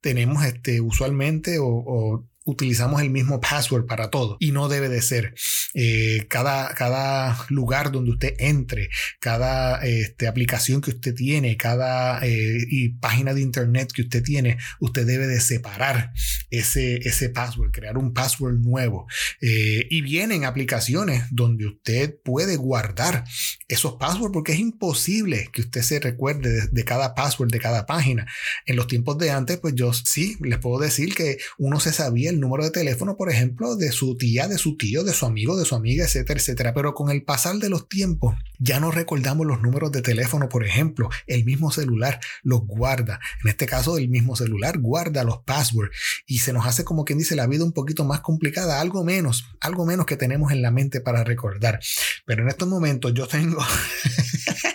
tenemos 0.01 0.43
este, 0.45 0.81
usualmente 0.81 1.59
o, 1.59 1.67
o 1.67 2.30
utilizamos 2.43 3.01
el 3.01 3.11
mismo 3.11 3.39
password 3.39 3.85
para 3.85 4.09
todo 4.09 4.37
y 4.39 4.51
no 4.51 4.67
debe 4.67 4.89
de 4.89 5.01
ser. 5.01 5.35
Eh, 5.73 6.25
cada, 6.27 6.73
cada 6.73 7.45
lugar 7.49 7.91
donde 7.91 8.11
usted 8.11 8.35
entre, 8.39 8.89
cada 9.19 9.81
este, 9.85 10.27
aplicación 10.27 10.81
que 10.81 10.91
usted 10.91 11.13
tiene, 11.13 11.55
cada 11.55 12.25
eh, 12.25 12.57
y 12.69 12.89
página 12.89 13.33
de 13.33 13.41
internet 13.41 13.91
que 13.93 14.01
usted 14.01 14.23
tiene, 14.23 14.57
usted 14.79 15.05
debe 15.05 15.27
de 15.27 15.39
separar 15.39 16.11
ese, 16.49 16.95
ese 17.07 17.29
password, 17.29 17.71
crear 17.71 17.97
un 17.97 18.13
password 18.13 18.59
nuevo. 18.59 19.07
Eh, 19.39 19.87
y 19.89 20.01
vienen 20.01 20.45
aplicaciones 20.45 21.25
donde 21.31 21.67
usted 21.67 22.15
puede 22.23 22.55
guardar 22.55 23.23
esos 23.67 23.93
passwords 23.93 24.33
porque 24.33 24.53
es 24.53 24.59
imposible 24.59 25.49
que 25.53 25.61
usted 25.61 25.81
se 25.81 25.99
recuerde 25.99 26.49
de, 26.49 26.67
de 26.67 26.85
cada 26.85 27.13
password 27.13 27.51
de 27.51 27.59
cada 27.59 27.85
página. 27.85 28.25
En 28.65 28.75
los 28.75 28.87
tiempos 28.87 29.17
de 29.19 29.31
antes, 29.31 29.59
pues 29.59 29.75
yo 29.75 29.93
sí 29.93 30.37
les 30.41 30.57
puedo 30.57 30.79
decir 30.79 31.13
que 31.13 31.37
uno 31.57 31.79
se 31.79 31.93
sabía 31.93 32.30
el 32.31 32.39
número 32.39 32.63
de 32.63 32.71
teléfono, 32.71 33.15
por 33.15 33.29
ejemplo, 33.29 33.75
de 33.75 33.91
su 33.91 34.17
tía, 34.17 34.47
de 34.47 34.57
su 34.57 34.77
tío, 34.77 35.03
de 35.03 35.13
su 35.13 35.25
amigo, 35.25 35.57
de 35.57 35.65
su 35.65 35.75
amiga, 35.75 36.05
etcétera, 36.05 36.39
etcétera. 36.39 36.73
Pero 36.73 36.93
con 36.93 37.09
el 37.11 37.23
pasar 37.23 37.57
de 37.57 37.69
los 37.69 37.87
tiempos, 37.87 38.35
ya 38.59 38.79
no 38.79 38.91
recordamos 38.91 39.45
los 39.45 39.61
números 39.61 39.91
de 39.91 40.01
teléfono, 40.01 40.49
por 40.49 40.65
ejemplo, 40.65 41.09
el 41.27 41.45
mismo 41.45 41.71
celular 41.71 42.19
los 42.43 42.61
guarda. 42.65 43.19
En 43.43 43.49
este 43.49 43.65
caso, 43.65 43.97
el 43.97 44.09
mismo 44.09 44.35
celular 44.35 44.79
guarda 44.79 45.23
los 45.23 45.39
passwords 45.39 45.95
y 46.25 46.39
se 46.39 46.53
nos 46.53 46.65
hace 46.65 46.83
como 46.83 47.05
quien 47.05 47.19
dice 47.19 47.35
la 47.35 47.47
vida 47.47 47.63
un 47.63 47.73
poquito 47.73 48.05
más 48.05 48.21
complicada, 48.21 48.79
algo 48.79 49.03
menos, 49.03 49.45
algo 49.59 49.85
menos 49.85 50.05
que 50.05 50.17
tenemos 50.17 50.51
en 50.51 50.61
la 50.61 50.71
mente 50.71 51.01
para 51.01 51.23
recordar. 51.23 51.79
Pero 52.25 52.43
en 52.43 52.49
estos 52.49 52.67
momentos 52.67 53.13
yo 53.13 53.27
tengo 53.27 53.61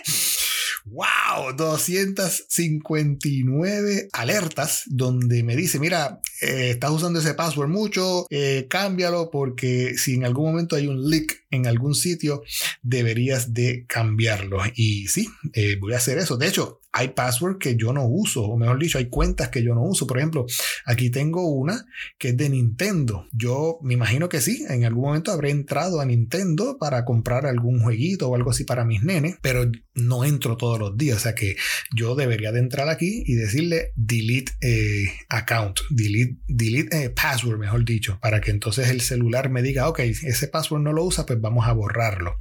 ¡Wow! 0.89 1.53
259 1.55 4.09
alertas 4.13 4.83
donde 4.85 5.43
me 5.43 5.55
dice, 5.55 5.79
mira, 5.79 6.21
eh, 6.41 6.71
estás 6.71 6.91
usando 6.91 7.19
ese 7.19 7.33
password 7.33 7.69
mucho, 7.69 8.25
eh, 8.29 8.67
cámbialo 8.69 9.29
porque 9.31 9.97
si 9.97 10.15
en 10.15 10.25
algún 10.25 10.51
momento 10.51 10.75
hay 10.75 10.87
un 10.87 11.09
leak 11.09 11.45
en 11.51 11.67
algún 11.67 11.95
sitio, 11.95 12.43
deberías 12.81 13.53
de 13.53 13.85
cambiarlo. 13.87 14.59
Y 14.75 15.07
sí, 15.07 15.29
eh, 15.53 15.77
voy 15.79 15.93
a 15.93 15.97
hacer 15.97 16.17
eso. 16.17 16.35
De 16.37 16.47
hecho, 16.47 16.76
hay 16.97 17.09
passwords 17.09 17.59
que 17.59 17.75
yo 17.75 17.93
no 17.93 18.05
uso, 18.07 18.43
o 18.43 18.57
mejor 18.57 18.79
dicho, 18.79 18.97
hay 18.97 19.07
cuentas 19.07 19.49
que 19.49 19.61
yo 19.61 19.75
no 19.75 19.83
uso. 19.83 20.07
Por 20.07 20.17
ejemplo, 20.17 20.47
aquí 20.83 21.11
tengo 21.11 21.47
una 21.47 21.85
que 22.17 22.29
es 22.29 22.37
de 22.37 22.49
Nintendo. 22.49 23.27
Yo 23.31 23.77
me 23.83 23.93
imagino 23.93 24.29
que 24.29 24.41
sí, 24.41 24.65
en 24.67 24.83
algún 24.83 25.03
momento 25.03 25.31
habré 25.31 25.51
entrado 25.51 26.01
a 26.01 26.05
Nintendo 26.05 26.77
para 26.79 27.05
comprar 27.05 27.45
algún 27.45 27.81
jueguito 27.83 28.29
o 28.29 28.35
algo 28.35 28.49
así 28.49 28.63
para 28.63 28.83
mis 28.83 29.03
nenes, 29.03 29.35
pero 29.43 29.69
no 29.93 30.23
entro 30.23 30.57
todos 30.57 30.79
los 30.79 30.97
días. 30.97 31.17
O 31.17 31.19
sea 31.19 31.35
que 31.35 31.55
yo 31.95 32.15
debería 32.15 32.51
de 32.51 32.59
entrar 32.59 32.89
aquí 32.89 33.23
y 33.27 33.35
decirle 33.35 33.91
delete 33.95 34.53
eh, 34.61 35.05
account, 35.29 35.81
delete, 35.91 36.37
delete 36.47 37.03
eh, 37.03 37.09
password, 37.11 37.59
mejor 37.59 37.85
dicho, 37.85 38.17
para 38.19 38.41
que 38.41 38.49
entonces 38.49 38.89
el 38.89 39.01
celular 39.01 39.51
me 39.51 39.61
diga, 39.61 39.87
ok, 39.87 39.99
ese 39.99 40.47
password 40.47 40.81
no 40.81 40.93
lo 40.93 41.03
usa, 41.03 41.27
pues 41.27 41.39
vamos 41.39 41.67
a 41.67 41.73
borrarlo. 41.73 42.37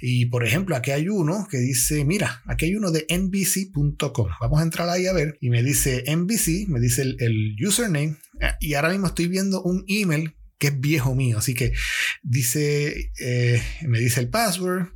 Y 0.00 0.26
por 0.26 0.46
ejemplo, 0.46 0.76
aquí 0.76 0.90
hay 0.90 1.08
uno 1.08 1.46
que 1.50 1.58
dice, 1.58 2.04
mira, 2.04 2.42
aquí 2.46 2.66
hay 2.66 2.74
uno 2.74 2.90
de 2.90 3.06
NBC.com. 3.08 4.28
Vamos 4.40 4.60
a 4.60 4.62
entrar 4.62 4.88
ahí 4.88 5.06
a 5.06 5.12
ver. 5.12 5.36
Y 5.40 5.50
me 5.50 5.62
dice 5.62 6.04
NBC, 6.06 6.68
me 6.68 6.80
dice 6.80 7.02
el, 7.02 7.56
username. 7.66 8.16
Y 8.60 8.74
ahora 8.74 8.90
mismo 8.90 9.08
estoy 9.08 9.28
viendo 9.28 9.62
un 9.62 9.84
email 9.88 10.34
que 10.60 10.68
es 10.68 10.80
viejo 10.80 11.14
mío. 11.14 11.38
Así 11.38 11.54
que 11.54 11.72
dice, 12.22 13.10
eh, 13.18 13.62
me 13.88 13.98
dice 13.98 14.20
el 14.20 14.28
password 14.28 14.88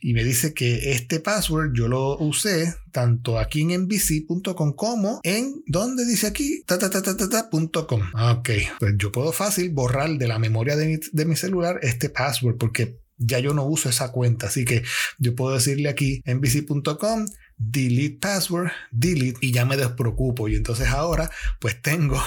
y 0.00 0.12
me 0.12 0.24
dice 0.24 0.52
que 0.52 0.92
este 0.92 1.20
password 1.20 1.72
yo 1.72 1.88
lo 1.88 2.18
usé 2.18 2.74
tanto 2.90 3.38
aquí 3.38 3.62
en 3.62 3.84
nbc.com 3.84 4.74
como 4.74 5.20
en, 5.22 5.62
¿dónde 5.66 6.04
dice 6.04 6.26
aquí? 6.26 6.62
Ta, 6.66 6.78
ta, 6.78 6.90
ta, 6.90 7.02
ta, 7.02 7.48
Ok, 7.50 8.50
pues 8.80 8.94
yo 8.98 9.12
puedo 9.12 9.32
fácil 9.32 9.70
borrar 9.70 10.10
de 10.18 10.28
la 10.28 10.38
memoria 10.38 10.76
de 10.76 10.86
mi, 10.88 10.96
de 11.12 11.24
mi 11.24 11.36
celular 11.36 11.78
este 11.82 12.10
password 12.10 12.56
porque 12.58 13.03
ya 13.18 13.38
yo 13.38 13.54
no 13.54 13.64
uso 13.64 13.88
esa 13.88 14.12
cuenta. 14.12 14.48
Así 14.48 14.64
que 14.64 14.82
yo 15.18 15.34
puedo 15.34 15.54
decirle 15.54 15.88
aquí 15.88 16.22
nbc.com 16.26 17.26
delete 17.56 18.18
password, 18.20 18.72
delete 18.90 19.38
y 19.40 19.52
ya 19.52 19.64
me 19.64 19.76
despreocupo. 19.76 20.48
Y 20.48 20.56
entonces 20.56 20.88
ahora 20.88 21.30
pues 21.60 21.80
tengo 21.80 22.20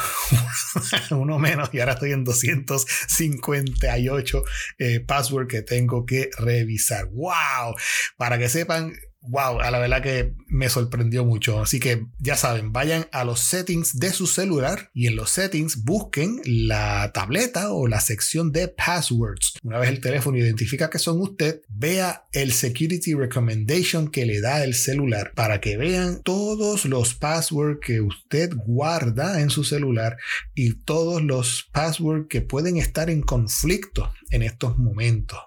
uno 1.12 1.38
menos 1.40 1.70
y 1.74 1.80
ahora 1.80 1.94
estoy 1.94 2.12
en 2.12 2.24
258 2.24 4.44
eh, 4.80 5.00
password 5.02 5.48
que 5.48 5.62
tengo 5.62 6.06
que 6.06 6.30
revisar. 6.38 7.08
¡Wow! 7.08 7.76
Para 8.18 8.38
que 8.38 8.50
sepan, 8.50 8.94
wow, 9.28 9.60
a 9.60 9.72
la 9.72 9.80
verdad 9.80 10.02
que 10.02 10.34
me 10.48 10.70
sorprendió 10.70 11.26
mucho. 11.26 11.60
Así 11.60 11.80
que 11.80 12.06
ya 12.20 12.36
saben, 12.36 12.72
vayan 12.74 13.08
a 13.12 13.24
los 13.24 13.40
settings 13.40 14.00
de 14.00 14.12
su 14.12 14.28
celular 14.28 14.90
y 14.94 15.08
en 15.08 15.16
los 15.16 15.32
settings 15.32 15.84
busquen 15.84 16.42
la 16.46 17.12
tableta 17.14 17.72
o 17.72 17.88
la 17.88 18.00
sección 18.00 18.52
de 18.52 18.68
passwords. 18.68 19.54
Una 19.64 19.80
vez 19.80 19.90
el 19.90 20.02
teléfono 20.02 20.38
identifica 20.38 20.90
que 20.90 21.00
son 21.00 21.22
usted, 21.22 21.62
vea 21.70 22.28
el 22.32 22.52
security 22.52 23.14
recommendation 23.14 24.10
que 24.10 24.26
le 24.26 24.42
da 24.42 24.64
el 24.64 24.74
celular 24.74 25.32
para 25.36 25.60
que 25.60 25.78
vean 25.78 26.22
todos 26.24 26.86
los 26.86 27.14
passwords 27.14 27.80
que 27.82 28.02
usted 28.02 28.52
guarda 28.56 29.42
en 29.42 29.50
su 29.50 29.64
celular 29.64 30.18
y 30.56 30.74
todos 30.74 31.22
los 31.22 31.70
passwords 31.72 32.28
que 32.30 32.42
pueden 32.42 32.78
estar 32.78 33.10
en 33.10 33.22
conflicto 33.22 34.12
en 34.30 34.44
estos 34.44 34.78
momentos. 34.78 35.40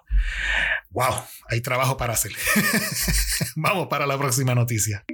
Wow, 0.89 1.23
hay 1.49 1.61
trabajo 1.61 1.97
para 1.97 2.13
hacer. 2.13 2.33
vamos 3.55 3.87
para 3.87 4.05
la 4.05 4.17
próxima 4.17 4.53
noticia. 4.53 5.05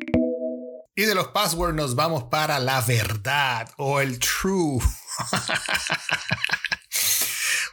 Y 0.96 1.04
de 1.04 1.14
los 1.14 1.28
passwords 1.28 1.76
nos 1.76 1.96
vamos 1.96 2.26
para 2.32 2.58
la 2.58 2.82
verdad 2.82 3.70
o 3.78 4.02
el 4.02 4.18
true. 4.18 4.80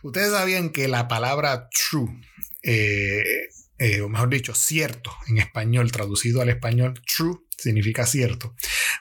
Ustedes 0.03 0.33
sabían 0.33 0.69
que 0.69 0.89
la 0.89 1.09
palabra 1.09 1.71
true, 1.71 2.21
eh, 2.63 3.23
eh, 3.79 4.03
o 4.03 4.11
mejor 4.11 4.29
dicho, 4.29 4.55
cierto 4.55 5.11
en 5.27 5.39
español, 5.39 5.91
traducido 5.91 6.43
al 6.43 6.51
español, 6.51 7.01
true 7.07 7.39
significa 7.57 8.05
cierto. 8.05 8.55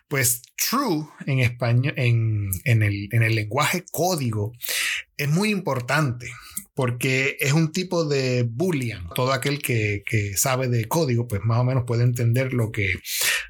Pues 0.07 0.41
true 0.55 1.05
en 1.25 1.39
español, 1.39 1.93
en, 1.97 2.49
el, 2.63 3.09
en 3.11 3.23
el 3.23 3.35
lenguaje 3.35 3.83
código, 3.91 4.53
es 5.17 5.27
muy 5.27 5.49
importante 5.49 6.31
porque 6.73 7.37
es 7.39 7.53
un 7.53 7.71
tipo 7.71 8.05
de 8.05 8.43
boolean. 8.49 9.09
Todo 9.15 9.31
aquel 9.31 9.61
que, 9.61 10.03
sabe 10.35 10.67
de 10.67 10.87
código, 10.87 11.27
pues 11.27 11.41
más 11.43 11.59
o 11.59 11.63
menos 11.63 11.83
puede 11.85 12.03
entender 12.03 12.53
lo 12.53 12.71
que, 12.71 12.93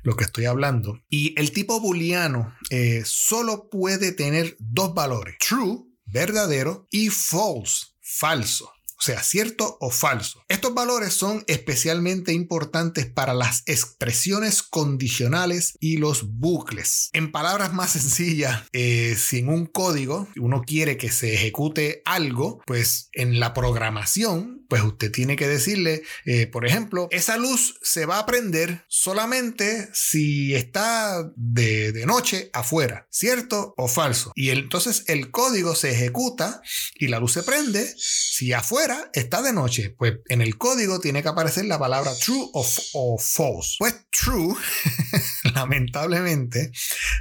lo 0.03 0.15
que 0.15 0.25
estoy 0.25 0.45
hablando. 0.45 0.99
Y 1.09 1.39
el 1.39 1.51
tipo 1.51 1.79
booleano 1.79 2.55
eh, 2.69 3.03
solo 3.05 3.69
puede 3.69 4.11
tener 4.11 4.55
dos 4.59 4.93
valores, 4.93 5.35
true, 5.39 5.83
verdadero, 6.05 6.87
y 6.91 7.09
false, 7.09 7.87
falso 8.01 8.71
sea, 9.03 9.21
cierto 9.21 9.77
o 9.79 9.91
falso. 9.91 10.43
Estos 10.47 10.73
valores 10.73 11.13
son 11.13 11.43
especialmente 11.47 12.33
importantes 12.33 13.05
para 13.05 13.33
las 13.33 13.63
expresiones 13.65 14.63
condicionales 14.63 15.75
y 15.79 15.97
los 15.97 16.37
bucles. 16.39 17.09
En 17.13 17.31
palabras 17.31 17.73
más 17.73 17.91
sencillas, 17.91 18.63
eh, 18.71 19.15
si 19.17 19.39
en 19.39 19.49
un 19.49 19.65
código 19.65 20.27
uno 20.37 20.61
quiere 20.61 20.97
que 20.97 21.11
se 21.11 21.33
ejecute 21.33 22.01
algo, 22.05 22.61
pues 22.65 23.09
en 23.13 23.39
la 23.39 23.53
programación, 23.53 24.65
pues 24.69 24.81
usted 24.83 25.11
tiene 25.11 25.35
que 25.35 25.47
decirle, 25.47 26.03
eh, 26.25 26.47
por 26.47 26.65
ejemplo, 26.65 27.07
esa 27.11 27.37
luz 27.37 27.77
se 27.81 28.05
va 28.05 28.19
a 28.19 28.25
prender 28.25 28.85
solamente 28.87 29.89
si 29.93 30.55
está 30.55 31.31
de, 31.35 31.91
de 31.91 32.05
noche 32.05 32.49
afuera, 32.53 33.07
¿cierto 33.11 33.73
o 33.77 33.87
falso? 33.87 34.31
Y 34.35 34.49
entonces 34.49 35.03
el 35.07 35.29
código 35.29 35.75
se 35.75 35.91
ejecuta 35.91 36.61
y 36.95 37.07
la 37.07 37.19
luz 37.19 37.33
se 37.33 37.43
prende 37.43 37.93
si 37.97 38.53
afuera 38.53 38.92
está 39.13 39.41
de 39.41 39.53
noche, 39.53 39.95
pues 39.97 40.19
en 40.27 40.41
el 40.41 40.57
código 40.57 40.99
tiene 40.99 41.21
que 41.21 41.29
aparecer 41.29 41.65
la 41.65 41.79
palabra 41.79 42.11
true 42.15 42.49
o, 42.53 43.17
false. 43.17 43.75
Pues 43.79 43.95
true, 44.11 44.55
lamentablemente, 45.55 46.71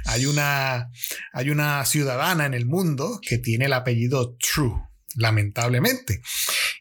hay 0.05 0.25
una, 0.25 0.89
hay 1.33 1.49
una 1.49 1.85
ciudadana 1.85 2.45
en 2.45 2.53
el 2.53 2.65
mundo 2.65 3.19
que 3.21 3.37
tiene 3.37 3.65
el 3.65 3.73
apellido 3.73 4.35
True 4.37 4.92
lamentablemente. 5.15 6.21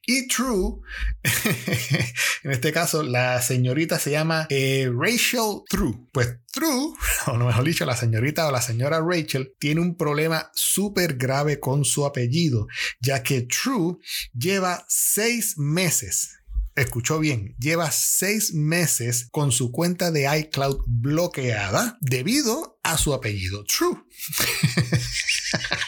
Y 0.05 0.27
True, 0.27 0.81
en 2.43 2.51
este 2.51 2.73
caso, 2.73 3.03
la 3.03 3.41
señorita 3.41 3.99
se 3.99 4.11
llama 4.11 4.47
eh, 4.51 4.91
Rachel 4.93 5.63
True. 5.69 6.09
Pues 6.13 6.37
True, 6.53 6.93
o 7.27 7.37
mejor 7.37 7.65
dicho, 7.65 7.85
la 7.85 7.97
señorita 7.97 8.49
o 8.49 8.53
la 8.53 8.63
señora 8.63 9.01
Rachel 9.01 9.55
tiene 9.59 9.81
un 9.81 9.97
problema 9.97 10.51
súper 10.55 11.17
grave 11.17 11.61
con 11.61 11.85
su 11.85 12.05
apellido, 12.05 12.67
ya 13.01 13.23
que 13.23 13.43
True 13.43 13.97
lleva 14.35 14.85
seis 14.89 15.57
meses 15.57 16.39
escuchó 16.75 17.19
bien, 17.19 17.55
lleva 17.59 17.91
seis 17.91 18.55
meses 18.55 19.29
con 19.31 19.53
su 19.53 19.73
cuenta 19.73 20.11
de 20.11 20.39
iCloud 20.39 20.83
bloqueada 20.87 21.99
debido 22.01 22.79
a 22.83 22.97
su 22.97 23.13
apellido 23.13 23.65
True. 23.65 23.99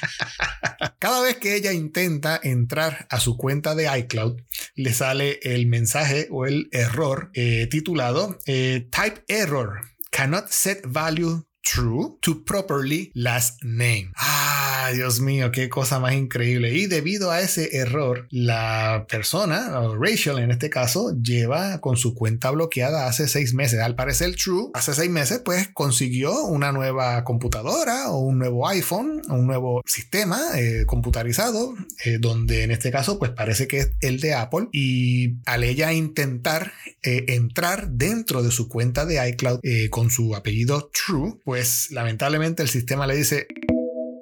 Cada 1.04 1.20
vez 1.20 1.36
que 1.36 1.54
ella 1.54 1.74
intenta 1.74 2.40
entrar 2.42 3.06
a 3.10 3.20
su 3.20 3.36
cuenta 3.36 3.74
de 3.74 3.94
iCloud, 3.94 4.40
le 4.74 4.94
sale 4.94 5.38
el 5.42 5.66
mensaje 5.66 6.28
o 6.30 6.46
el 6.46 6.70
error 6.72 7.30
eh, 7.34 7.66
titulado 7.70 8.38
eh, 8.46 8.88
Type 8.90 9.22
Error. 9.28 9.82
Cannot 10.10 10.48
set 10.48 10.80
value 10.86 11.44
true 11.64 12.18
to 12.20 12.44
properly 12.44 13.10
last 13.14 13.62
name. 13.64 14.12
Ah, 14.16 14.90
Dios 14.92 15.20
mío, 15.20 15.50
qué 15.50 15.68
cosa 15.68 15.98
más 15.98 16.14
increíble. 16.14 16.74
Y 16.74 16.86
debido 16.86 17.30
a 17.30 17.40
ese 17.40 17.76
error, 17.76 18.28
la 18.30 19.06
persona, 19.08 19.70
Rachel 19.98 20.38
en 20.38 20.50
este 20.50 20.70
caso, 20.70 21.14
lleva 21.20 21.80
con 21.80 21.96
su 21.96 22.14
cuenta 22.14 22.50
bloqueada 22.50 23.06
hace 23.06 23.28
seis 23.28 23.54
meses. 23.54 23.80
Al 23.80 23.96
parecer, 23.96 24.36
True, 24.36 24.70
hace 24.74 24.94
seis 24.94 25.10
meses, 25.10 25.40
pues 25.44 25.68
consiguió 25.72 26.44
una 26.44 26.72
nueva 26.72 27.24
computadora 27.24 28.10
o 28.10 28.18
un 28.18 28.38
nuevo 28.38 28.68
iPhone, 28.68 29.22
un 29.28 29.46
nuevo 29.46 29.82
sistema 29.86 30.40
eh, 30.56 30.84
computarizado, 30.86 31.74
eh, 32.04 32.18
donde 32.20 32.64
en 32.64 32.70
este 32.70 32.90
caso, 32.90 33.18
pues 33.18 33.30
parece 33.30 33.66
que 33.66 33.78
es 33.78 33.92
el 34.00 34.20
de 34.20 34.34
Apple. 34.34 34.68
Y 34.72 35.36
al 35.46 35.64
ella 35.64 35.92
intentar 35.92 36.72
eh, 37.02 37.24
entrar 37.28 37.88
dentro 37.88 38.42
de 38.42 38.50
su 38.50 38.68
cuenta 38.68 39.06
de 39.06 39.26
iCloud 39.30 39.60
con 39.90 40.10
su 40.10 40.34
apellido 40.34 40.90
True, 40.92 41.36
pues 41.44 41.53
pues 41.54 41.92
lamentablemente 41.92 42.64
el 42.64 42.68
sistema 42.68 43.06
le 43.06 43.14
dice, 43.14 43.46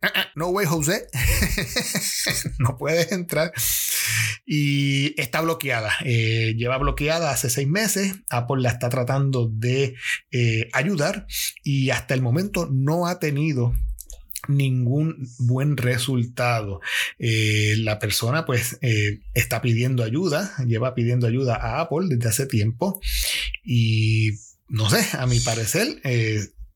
ah, 0.02 0.12
ah, 0.14 0.26
no 0.34 0.48
way 0.48 0.66
José, 0.66 1.06
no 2.58 2.76
puedes 2.76 3.10
entrar 3.10 3.54
y 4.44 5.18
está 5.18 5.40
bloqueada. 5.40 5.94
Eh, 6.04 6.52
lleva 6.58 6.76
bloqueada 6.76 7.30
hace 7.30 7.48
seis 7.48 7.66
meses. 7.66 8.12
Apple 8.28 8.60
la 8.60 8.68
está 8.68 8.90
tratando 8.90 9.48
de 9.50 9.94
eh, 10.30 10.68
ayudar 10.74 11.26
y 11.64 11.88
hasta 11.88 12.12
el 12.12 12.20
momento 12.20 12.68
no 12.70 13.06
ha 13.06 13.18
tenido 13.18 13.72
ningún 14.46 15.26
buen 15.38 15.78
resultado. 15.78 16.82
Eh, 17.18 17.76
la 17.78 17.98
persona 17.98 18.44
pues 18.44 18.78
está 19.32 19.62
pidiendo 19.62 20.04
ayuda, 20.04 20.54
lleva 20.66 20.94
pidiendo 20.94 21.26
ayuda 21.26 21.56
a 21.56 21.80
Apple 21.80 22.08
desde 22.10 22.28
hace 22.28 22.46
tiempo 22.46 23.00
y 23.64 24.32
no 24.68 24.90
sé, 24.90 25.16
a 25.16 25.26
mi 25.26 25.40
parecer 25.40 25.98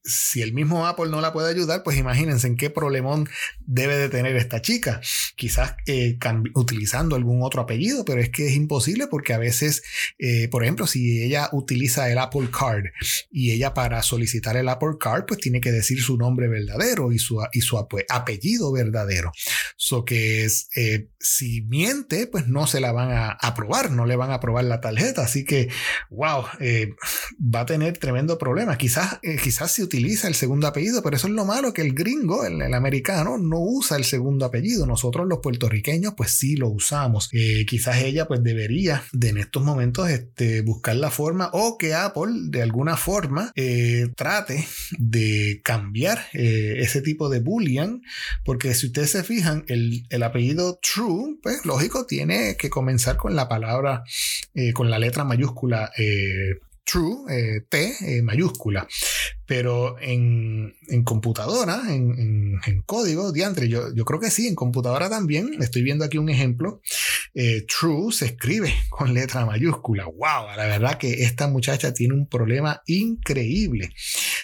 si 0.07 0.41
el 0.41 0.53
mismo 0.53 0.87
Apple 0.87 1.11
no 1.11 1.21
la 1.21 1.33
puede 1.33 1.51
ayudar, 1.51 1.83
pues 1.83 1.99
imagínense 1.99 2.47
en 2.47 2.57
qué 2.57 2.71
problemón 2.71 3.29
debe 3.67 3.97
de 3.97 4.09
tener 4.09 4.37
esta 4.37 4.63
chica. 4.63 5.01
Quizás 5.35 5.75
eh, 5.87 6.19
utilizando 6.55 7.17
algún 7.17 7.43
otro 7.43 7.61
apellido, 7.61 8.05
pero 8.05 8.21
es 8.21 8.31
que 8.31 8.47
es 8.47 8.55
imposible 8.55 9.09
porque 9.09 9.35
a 9.35 9.39
veces, 9.39 9.83
eh, 10.19 10.49
por 10.49 10.63
ejemplo, 10.63 10.87
si 10.87 11.23
ella 11.23 11.49
utiliza 11.53 12.11
el 12.11 12.19
Apple 12.19 12.49
Card 12.57 12.85
y 13.31 13.51
ella 13.51 13.75
para 13.75 14.03
solicitar 14.03 14.57
el 14.57 14.69
Apple 14.69 14.97
Card, 15.01 15.25
pues 15.27 15.41
tiene 15.41 15.61
que 15.61 15.73
decir 15.73 16.01
su 16.01 16.17
nombre 16.17 16.49
verdadero 16.49 17.13
y 17.13 17.19
su, 17.19 17.43
y 17.53 17.61
su 17.61 17.77
apellido 17.79 18.73
verdadero. 18.73 19.33
So 19.87 20.05
que 20.05 20.45
es, 20.45 20.69
eh, 20.75 21.11
si 21.21 21.63
miente, 21.63 22.27
pues 22.27 22.49
no 22.49 22.67
se 22.67 22.81
la 22.81 22.91
van 22.91 23.13
a 23.13 23.31
aprobar, 23.31 23.93
no 23.93 24.05
le 24.05 24.17
van 24.17 24.33
a 24.33 24.35
aprobar 24.35 24.65
la 24.65 24.81
tarjeta. 24.81 25.23
Así 25.23 25.45
que, 25.45 25.69
wow, 26.11 26.43
va 27.39 27.61
a 27.61 27.67
tener 27.67 27.97
tremendo 27.97 28.37
problema. 28.37 28.77
Quizás, 28.79 29.21
eh, 29.23 29.37
quizás 29.41 29.71
se 29.71 29.85
utiliza 29.85 30.27
el 30.27 30.35
segundo 30.35 30.67
apellido, 30.67 31.05
pero 31.05 31.15
eso 31.15 31.29
es 31.29 31.35
lo 31.35 31.45
malo 31.45 31.73
que 31.73 31.83
el 31.83 31.95
gringo, 31.95 32.45
el, 32.45 32.75
americano, 32.75 33.39
no 33.39 33.61
usa 33.61 33.97
el 33.97 34.03
segundo 34.03 34.45
apellido. 34.45 34.87
Nosotros 34.87 35.29
los 35.29 35.39
puertorriqueños, 35.39 36.15
pues 36.17 36.33
sí 36.33 36.57
lo 36.57 36.69
usamos. 36.69 37.29
Eh, 37.33 37.65
quizás 37.65 37.99
ella, 37.99 38.27
pues 38.27 38.43
debería 38.43 39.05
de 39.13 39.29
en 39.29 39.39
estos 39.39 39.63
momentos 39.63 40.11
este, 40.11 40.63
buscar 40.63 40.97
la 40.97 41.13
forma 41.13 41.51
o 41.53 41.79
que 41.79 41.95
Apple 41.95 42.33
de 42.49 42.63
alguna 42.63 42.97
forma 42.97 43.53
eh, 43.55 44.09
trate 44.17 44.67
de 44.99 45.61
cambiar 45.63 46.27
ese 46.33 47.03
tipo 47.03 47.29
de 47.29 47.39
boolean, 47.39 48.03
porque 48.45 48.75
si 48.75 48.87
ustedes 48.87 49.11
se 49.11 49.23
fijan, 49.23 49.65
el, 49.69 49.76
el 50.11 50.23
apellido 50.23 50.79
True, 50.81 51.39
pues 51.43 51.65
lógico, 51.65 52.07
tiene 52.07 52.57
que 52.57 52.71
comenzar 52.71 53.17
con 53.17 53.35
la 53.37 53.49
palabra, 53.49 54.05
con 54.75 54.91
la 54.91 54.99
letra 54.99 55.25
mayúscula 55.25 55.91
true, 56.87 57.25
eh, 57.29 57.61
T 57.69 57.95
eh, 58.01 58.23
mayúscula. 58.23 58.87
Pero 59.45 59.97
en, 60.01 60.75
computadora, 61.05 61.83
en, 61.89 62.59
código, 62.85 63.33
diantre, 63.33 63.69
yo, 63.69 63.93
creo 64.05 64.19
que 64.19 64.31
sí, 64.31 64.49
en 64.49 64.55
computadora 64.55 65.09
también, 65.09 65.51
estoy 65.61 65.83
viendo 65.83 66.05
aquí 66.05 66.19
un 66.19 66.31
ejemplo, 66.31 66.81
eh, 67.35 67.65
true 67.67 68.13
se 68.13 68.27
escribe 68.27 68.73
con 68.89 69.13
letra 69.15 69.45
mayúscula. 69.45 70.07
¡Wow! 70.07 70.57
La 70.57 70.67
verdad 70.67 70.99
que 70.99 71.25
esta 71.25 71.49
muchacha 71.49 71.93
tiene 71.93 72.15
un 72.15 72.29
problema 72.29 72.83
increíble. 72.87 73.93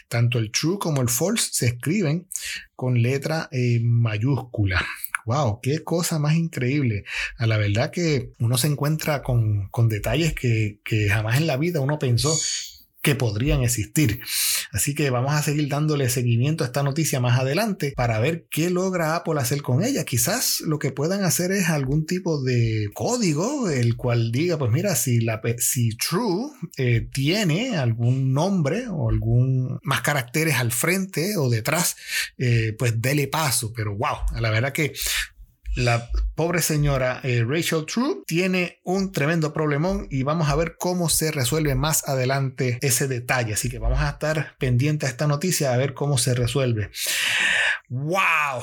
Tanto 0.09 0.39
el 0.39 0.51
true 0.53 0.79
como 0.79 1.01
el 1.01 1.09
false 1.09 1.49
se 1.53 1.67
escriben 1.67 2.29
con 2.77 3.01
letra 3.01 3.49
mayúscula 3.81 4.85
wow, 5.27 5.61
qué 5.61 5.83
cosa 5.83 6.19
más 6.19 6.35
increíble. 6.35 7.05
A 7.37 7.47
la 7.47 7.57
verdad 7.57 7.91
que 7.91 8.33
uno 8.39 8.59
se 8.59 8.69
encuentra 8.69 9.23
con, 9.23 9.71
detalles 9.89 10.35
que, 10.35 10.81
que 10.85 11.09
jamás 11.09 11.39
en 11.39 11.47
la 11.47 11.57
vida 11.57 11.81
uno 11.81 11.99
pensó 11.99 12.37
que 13.03 13.17
podrían 13.17 13.63
existir. 13.63 14.21
Así 14.73 14.95
que 14.95 15.11
vamos 15.11 15.35
a 15.35 15.43
seguir 15.43 15.69
dándole 15.69 16.09
seguimiento 16.09 16.63
a 16.63 16.69
esta 16.69 16.85
noticia 16.85 17.21
más 17.21 17.39
adelante 17.39 17.93
para 17.97 18.21
ver 18.21 18.47
qué 18.49 18.71
logra 18.71 19.17
Apple 19.17 19.41
hacer 19.41 19.61
con 19.61 19.83
ella. 19.83 20.05
Quizás 20.05 20.61
lo 20.61 20.79
que 20.79 20.93
puedan 20.93 21.25
hacer 21.25 21.51
es 21.51 21.69
algún 21.69 22.07
tipo 22.07 22.43
de 22.43 22.89
código 22.95 23.69
el 23.69 23.97
cual 23.97 24.31
diga, 24.31 24.57
pues 24.57 24.71
mira, 24.71 24.95
si, 24.95 25.21
la, 25.21 25.43
si 25.59 25.97
True 25.97 26.53
eh, 26.77 27.09
tiene 27.13 27.77
algún 27.77 28.33
nombre 28.33 28.87
o 28.89 29.11
algún 29.11 29.81
más 29.83 30.01
caracteres 30.03 30.55
al 30.55 30.71
frente 30.71 31.37
o 31.37 31.51
detrás, 31.51 31.97
eh, 32.39 32.75
pues 32.79 33.03
dele 33.03 33.27
paso. 33.27 33.73
Pero 33.75 33.97
wow, 33.97 34.41
la 34.41 34.51
verdad 34.51 34.73
que 34.73 34.93
la 35.75 36.09
pobre 36.35 36.63
señora 36.63 37.21
eh, 37.23 37.45
Rachel 37.47 37.87
True 37.87 38.23
tiene 38.27 38.81
un 38.85 39.13
tremendo 39.13 39.53
problemón 39.53 40.07
y 40.11 40.23
vamos 40.23 40.49
a 40.49 40.57
ver 40.57 40.77
cómo 40.79 41.09
se 41.09 41.31
resuelve 41.31 41.75
más 41.75 42.09
adelante 42.09 42.79
ese 42.81 43.09
detalle. 43.09 43.55
Así 43.55 43.69
que 43.69 43.79
vamos 43.79 44.01
a 44.01 44.11
estar 44.11 44.57
pendientes 44.59 45.09
a 45.09 45.13
esta 45.13 45.27
noticia 45.27 45.73
a 45.73 45.77
ver 45.77 45.95
cómo 45.95 46.19
se 46.19 46.35
resuelve. 46.35 46.91
¡Wow! 47.89 48.63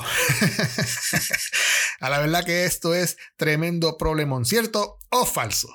a 2.00 2.10
la 2.10 2.18
verdad 2.18 2.44
que 2.44 2.64
esto 2.64 2.94
es 2.94 3.16
tremendo 3.36 3.96
problemón, 3.96 4.44
¿cierto 4.44 4.98
o 5.10 5.24
falso? 5.24 5.74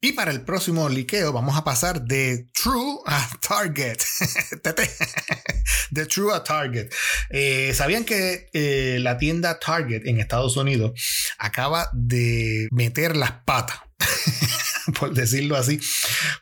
Y 0.00 0.12
para 0.12 0.30
el 0.30 0.42
próximo 0.42 0.88
liqueo 0.88 1.32
vamos 1.32 1.56
a 1.56 1.64
pasar 1.64 2.02
de 2.02 2.46
True 2.52 2.98
a 3.06 3.28
Target. 3.40 3.98
de 5.90 6.06
True 6.06 6.34
a 6.34 6.42
Target. 6.42 6.88
Eh, 7.30 7.72
¿Sabían 7.74 8.04
que 8.04 8.48
eh, 8.52 8.98
la 9.00 9.18
tienda 9.18 9.58
Target 9.58 10.06
en 10.06 10.20
Estados 10.20 10.56
Unidos 10.56 10.92
acaba 11.38 11.90
de 11.92 12.68
meter 12.70 13.16
las 13.16 13.32
patas? 13.44 13.78
por 14.98 15.14
decirlo 15.14 15.56
así, 15.56 15.80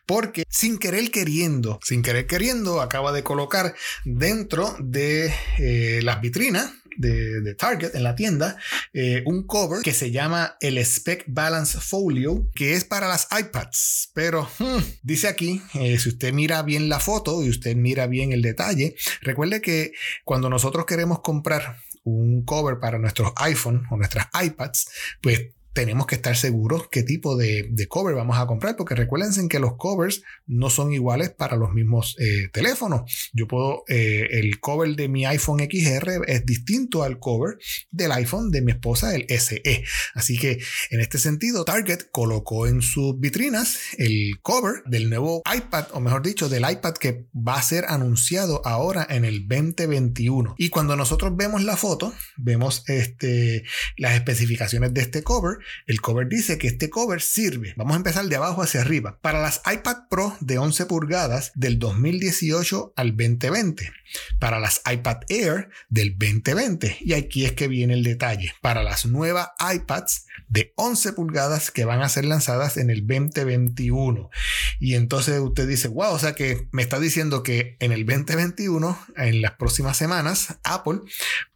porque 0.06 0.44
sin 0.48 0.78
querer 0.78 1.10
queriendo, 1.10 1.78
sin 1.82 2.02
querer 2.02 2.26
queriendo, 2.26 2.80
acaba 2.80 3.12
de 3.12 3.22
colocar 3.22 3.74
dentro 4.04 4.76
de 4.80 5.32
eh, 5.58 6.00
las 6.02 6.20
vitrinas 6.20 6.72
de, 6.96 7.54
Target 7.54 7.94
en 7.94 8.02
la 8.02 8.14
tienda 8.14 8.56
eh, 8.94 9.22
un 9.26 9.46
cover 9.46 9.82
que 9.82 9.92
se 9.92 10.10
llama 10.10 10.56
el 10.60 10.78
Spec 10.84 11.24
Balance 11.26 11.78
Folio, 11.80 12.48
que 12.54 12.72
es 12.72 12.84
para 12.84 13.08
las 13.08 13.28
iPads. 13.38 14.10
Pero 14.14 14.48
hmm, 14.58 14.78
dice 15.02 15.28
aquí, 15.28 15.62
eh, 15.74 15.98
si 15.98 16.08
usted 16.08 16.32
mira 16.32 16.62
bien 16.62 16.88
la 16.88 16.98
foto 16.98 17.42
y 17.42 17.50
usted 17.50 17.76
mira 17.76 18.06
bien 18.06 18.32
el 18.32 18.42
detalle, 18.42 18.94
recuerde 19.20 19.60
que 19.60 19.92
cuando 20.24 20.48
nosotros 20.48 20.86
queremos 20.86 21.20
comprar 21.20 21.76
un 22.04 22.44
cover 22.44 22.78
para 22.78 22.98
nuestros 22.98 23.32
iPhone 23.36 23.84
o 23.90 23.96
nuestras 23.96 24.28
iPads, 24.42 24.88
pues 25.20 25.48
tenemos 25.76 26.06
que 26.06 26.14
estar 26.14 26.34
seguros 26.38 26.88
qué 26.90 27.02
tipo 27.02 27.36
de, 27.36 27.86
cover 27.90 28.14
vamos 28.14 28.38
a 28.38 28.46
comprar, 28.46 28.76
porque 28.76 28.94
recuérdense 28.94 29.46
que 29.46 29.58
los 29.58 29.76
covers 29.76 30.22
no 30.46 30.70
son 30.70 30.90
iguales 30.92 31.30
para 31.30 31.56
los 31.56 31.72
mismos 31.74 32.16
eh, 32.18 32.48
teléfonos. 32.50 33.30
Yo 33.34 33.46
puedo, 33.46 33.84
eh, 33.86 34.26
el 34.30 34.58
cover 34.58 34.96
de 34.96 35.08
mi 35.08 35.26
iPhone 35.26 35.60
XR 35.60 36.22
es 36.26 36.46
distinto 36.46 37.02
al 37.02 37.18
cover 37.18 37.58
del 37.90 38.10
iPhone 38.12 38.50
de 38.50 38.62
mi 38.62 38.72
esposa, 38.72 39.14
el 39.14 39.26
SE. 39.28 39.84
Así 40.14 40.38
que 40.38 40.58
en 40.90 41.00
este 41.00 41.18
sentido, 41.18 41.66
Target 41.66 42.08
colocó 42.10 42.66
en 42.66 42.80
sus 42.80 43.20
vitrinas 43.20 43.78
el 43.98 44.40
cover 44.40 44.82
del 44.86 45.10
nuevo 45.10 45.42
iPad, 45.54 45.88
o 45.92 46.00
mejor 46.00 46.22
dicho, 46.22 46.48
del 46.48 46.68
iPad 46.68 46.94
que 46.94 47.26
va 47.34 47.56
a 47.56 47.62
ser 47.62 47.84
anunciado 47.88 48.62
ahora 48.64 49.06
en 49.10 49.26
el 49.26 49.46
2021. 49.46 50.54
Y 50.56 50.70
cuando 50.70 50.96
nosotros 50.96 51.36
vemos 51.36 51.62
la 51.62 51.76
foto, 51.76 52.14
vemos 52.38 52.82
este, 52.88 53.64
las 53.98 54.14
especificaciones 54.14 54.94
de 54.94 55.02
este 55.02 55.22
cover 55.22 55.58
el 55.86 56.00
cover 56.00 56.28
dice 56.28 56.58
que 56.58 56.68
este 56.68 56.90
cover 56.90 57.20
sirve, 57.20 57.74
vamos 57.76 57.94
a 57.94 57.98
empezar 57.98 58.26
de 58.26 58.36
abajo 58.36 58.62
hacia 58.62 58.80
arriba, 58.80 59.18
para 59.20 59.40
las 59.40 59.62
iPad 59.70 60.08
Pro 60.08 60.36
de 60.40 60.58
11 60.58 60.86
pulgadas 60.86 61.52
del 61.54 61.78
2018 61.78 62.92
al 62.96 63.16
2020, 63.16 63.90
para 64.38 64.60
las 64.60 64.80
iPad 64.90 65.18
Air 65.28 65.68
del 65.88 66.16
2020, 66.18 66.98
y 67.00 67.14
aquí 67.14 67.44
es 67.44 67.52
que 67.52 67.68
viene 67.68 67.94
el 67.94 68.04
detalle, 68.04 68.54
para 68.60 68.82
las 68.82 69.06
nuevas 69.06 69.48
iPads 69.60 70.26
de 70.48 70.72
11 70.76 71.12
pulgadas 71.12 71.70
que 71.70 71.84
van 71.84 72.02
a 72.02 72.08
ser 72.08 72.24
lanzadas 72.24 72.76
en 72.76 72.90
el 72.90 73.06
2021. 73.06 74.30
Y 74.78 74.94
entonces 74.94 75.40
usted 75.40 75.66
dice, 75.66 75.88
wow, 75.88 76.12
o 76.12 76.18
sea 76.18 76.34
que 76.34 76.68
me 76.72 76.82
está 76.82 77.00
diciendo 77.00 77.42
que 77.42 77.76
en 77.80 77.92
el 77.92 78.06
2021, 78.06 78.98
en 79.16 79.42
las 79.42 79.52
próximas 79.52 79.96
semanas, 79.96 80.58
Apple 80.64 81.00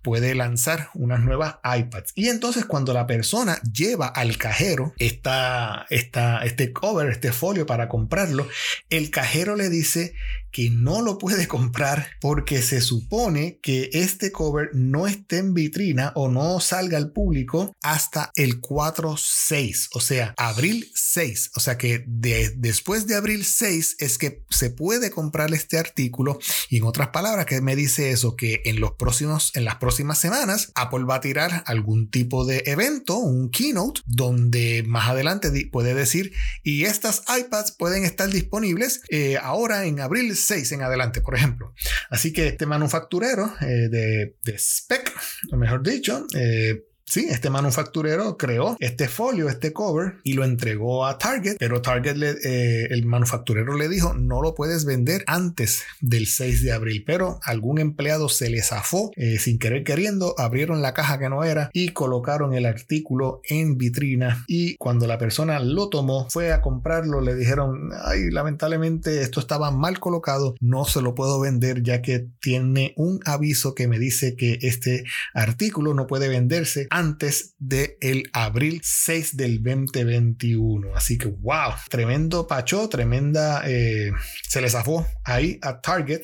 puede 0.03 0.35
lanzar 0.35 0.89
unas 0.95 1.21
nuevas 1.21 1.57
iPads. 1.65 2.13
Y 2.15 2.29
entonces 2.29 2.65
cuando 2.65 2.93
la 2.93 3.07
persona 3.07 3.61
lleva 3.63 4.07
al 4.07 4.39
cajero 4.39 4.95
esta, 4.99 5.87
esta, 5.91 6.43
este 6.45 6.73
cover, 6.73 7.11
este 7.11 7.33
folio 7.33 7.67
para 7.67 7.89
comprarlo, 7.89 8.49
el 8.89 9.11
cajero 9.11 9.57
le 9.57 9.69
dice 9.69 10.15
que 10.53 10.71
no 10.71 11.03
lo 11.03 11.19
puede 11.19 11.49
comprar 11.49 12.09
porque 12.21 12.63
se 12.63 12.81
supone 12.81 13.59
que 13.63 13.91
este 13.93 14.33
cover 14.33 14.71
no 14.75 15.07
esté 15.07 15.39
en 15.39 15.55
vitrina 15.55 16.13
o 16.15 16.29
no 16.29 16.61
salga 16.61 16.99
al 16.99 17.13
público 17.13 17.75
hasta 17.83 18.31
el 18.35 18.61
4-6, 18.61 19.89
o 19.93 20.01
sea, 20.01 20.35
abril 20.37 20.91
6. 20.95 21.51
O 21.55 21.61
sea 21.61 21.79
que 21.79 22.05
después 22.07 23.07
de 23.07 23.15
abril 23.15 23.45
6 23.45 23.97
es 23.99 24.19
que 24.19 24.43
se 24.51 24.71
puede 24.71 25.11
comprar 25.11 25.53
este 25.55 25.79
artículo 25.79 26.39
y 26.69 26.79
en 26.79 26.85
otras 26.85 27.09
palabras, 27.09 27.47
que 27.47 27.61
me 27.61 27.77
dice 27.77 28.11
eso? 28.11 28.37
Que 28.37 28.63
en 28.65 28.81
los 28.81 28.93
próximos, 28.93 29.53
en 29.55 29.65
las 29.65 29.77
próximas 29.77 30.19
semanas, 30.19 30.71
Apple 30.75 31.05
va 31.05 31.17
a 31.17 31.21
tirar 31.21 31.63
algún 31.67 32.11
tipo 32.11 32.45
de 32.45 32.63
evento, 32.67 33.17
un 33.17 33.51
keynote, 33.51 34.01
donde 34.07 34.85
más 34.87 35.09
adelante 35.09 35.51
puede 35.71 35.95
decir, 35.95 36.33
y 36.63 36.85
estas 36.85 37.23
iPads 37.29 37.73
pueden 37.73 38.05
estar 38.05 38.29
disponibles 38.31 39.01
eh, 39.11 39.39
ahora 39.43 39.85
en 39.85 40.01
abril 40.01 40.37
6 40.41 40.73
en 40.73 40.83
adelante, 40.83 41.21
por 41.21 41.35
ejemplo. 41.35 41.75
Así 42.09 42.33
que 42.33 42.49
este 42.49 42.67
manufacturero 42.67 43.53
eh, 43.61 43.89
de, 43.89 44.37
de, 44.43 44.59
Spec, 44.59 45.13
o 45.53 45.57
mejor 45.57 45.83
dicho, 45.83 46.27
eh, 46.35 46.85
Sí, 47.11 47.27
este 47.29 47.51
manufacturero 47.51 48.37
creó 48.37 48.77
este 48.79 49.09
folio, 49.09 49.49
este 49.49 49.73
cover 49.73 50.19
y 50.23 50.35
lo 50.35 50.45
entregó 50.45 51.05
a 51.05 51.19
Target, 51.19 51.57
pero 51.59 51.83
Target, 51.83 52.37
eh, 52.45 52.87
el 52.91 53.05
manufacturero 53.05 53.77
le 53.77 53.89
dijo, 53.89 54.15
no 54.15 54.41
lo 54.41 54.55
puedes 54.55 54.85
vender 54.85 55.25
antes 55.27 55.83
del 56.01 56.29
6 56.29 56.63
de 56.63 56.71
abril, 56.71 57.03
pero 57.05 57.41
algún 57.43 57.81
empleado 57.81 58.29
se 58.29 58.49
le 58.49 58.63
zafó 58.63 59.11
eh, 59.17 59.41
sin 59.41 59.59
querer 59.59 59.83
queriendo, 59.83 60.37
abrieron 60.39 60.83
la 60.83 60.95
caja 60.95 61.19
que 61.19 61.29
no 61.29 61.43
era 61.43 61.69
y 61.73 61.89
colocaron 61.89 62.55
el 62.55 62.65
artículo 62.65 63.41
en 63.43 63.77
vitrina 63.77 64.45
y 64.47 64.77
cuando 64.77 65.09
la 65.09 65.19
persona 65.19 65.59
lo 65.59 65.89
tomó, 65.89 66.29
fue 66.31 66.53
a 66.53 66.63
comprarlo, 66.63 67.21
le 67.21 67.35
dijeron, 67.35 67.91
ay, 68.05 68.31
lamentablemente 68.31 69.23
esto 69.23 69.41
estaba 69.41 69.73
mal 69.73 69.99
colocado, 69.99 70.55
no 70.61 70.85
se 70.85 71.03
lo 71.03 71.17
puedo 71.17 71.41
vender 71.41 71.83
ya 71.83 72.03
que 72.03 72.29
tiene 72.41 72.95
un 72.97 73.19
aviso 73.25 73.75
que 73.75 73.89
me 73.89 73.99
dice 73.99 74.37
que 74.37 74.61
este 74.63 75.03
artículo 75.35 75.93
no 75.93 76.07
puede 76.07 76.29
venderse 76.29 76.87
antes 76.91 77.00
del 77.01 77.97
el 78.01 78.31
abril 78.33 78.81
6 78.83 79.37
del 79.37 79.63
2021. 79.63 80.95
Así 80.95 81.17
que, 81.17 81.29
wow, 81.29 81.73
tremendo 81.89 82.47
pacho, 82.47 82.89
tremenda, 82.89 83.63
eh, 83.67 84.13
se 84.47 84.61
les 84.61 84.73
zafó 84.73 85.07
ahí 85.25 85.59
a 85.63 85.81
Target. 85.81 86.23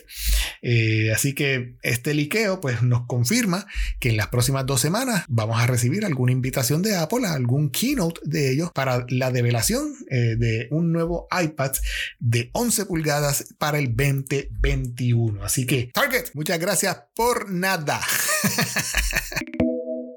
Eh, 0.61 1.13
así 1.15 1.35
que 1.35 1.77
este 1.83 2.13
liqueo 2.13 2.61
pues 2.61 2.83
nos 2.83 3.07
confirma 3.07 3.67
que 4.01 4.11
en 4.11 4.17
las 4.17 4.29
próximas 4.29 4.67
dos 4.67 4.81
semanas 4.81 5.25
vamos 5.29 5.61
a 5.61 5.67
recibir 5.67 6.05
alguna 6.05 6.33
invitación 6.33 6.83
de 6.83 6.97
Apple, 6.97 7.27
algún 7.27 7.71
keynote 7.71 8.21
de 8.25 8.53
ellos 8.53 8.71
para 8.73 9.07
la 9.09 9.31
develación 9.31 9.95
eh, 10.11 10.37
de 10.37 10.69
un 10.71 10.93
nuevo 10.93 11.27
iPad 11.31 11.73
de 12.19 12.51
11 12.53 12.87
pulgadas 12.87 13.55
para 13.59 13.79
el 13.79 13.97
2021. 13.97 15.43
Así 15.43 15.65
que 15.67 15.91
Target, 15.95 16.27
muchas 16.35 16.59
gracias 16.59 16.99
por 17.15 17.51
nada. 17.51 18.01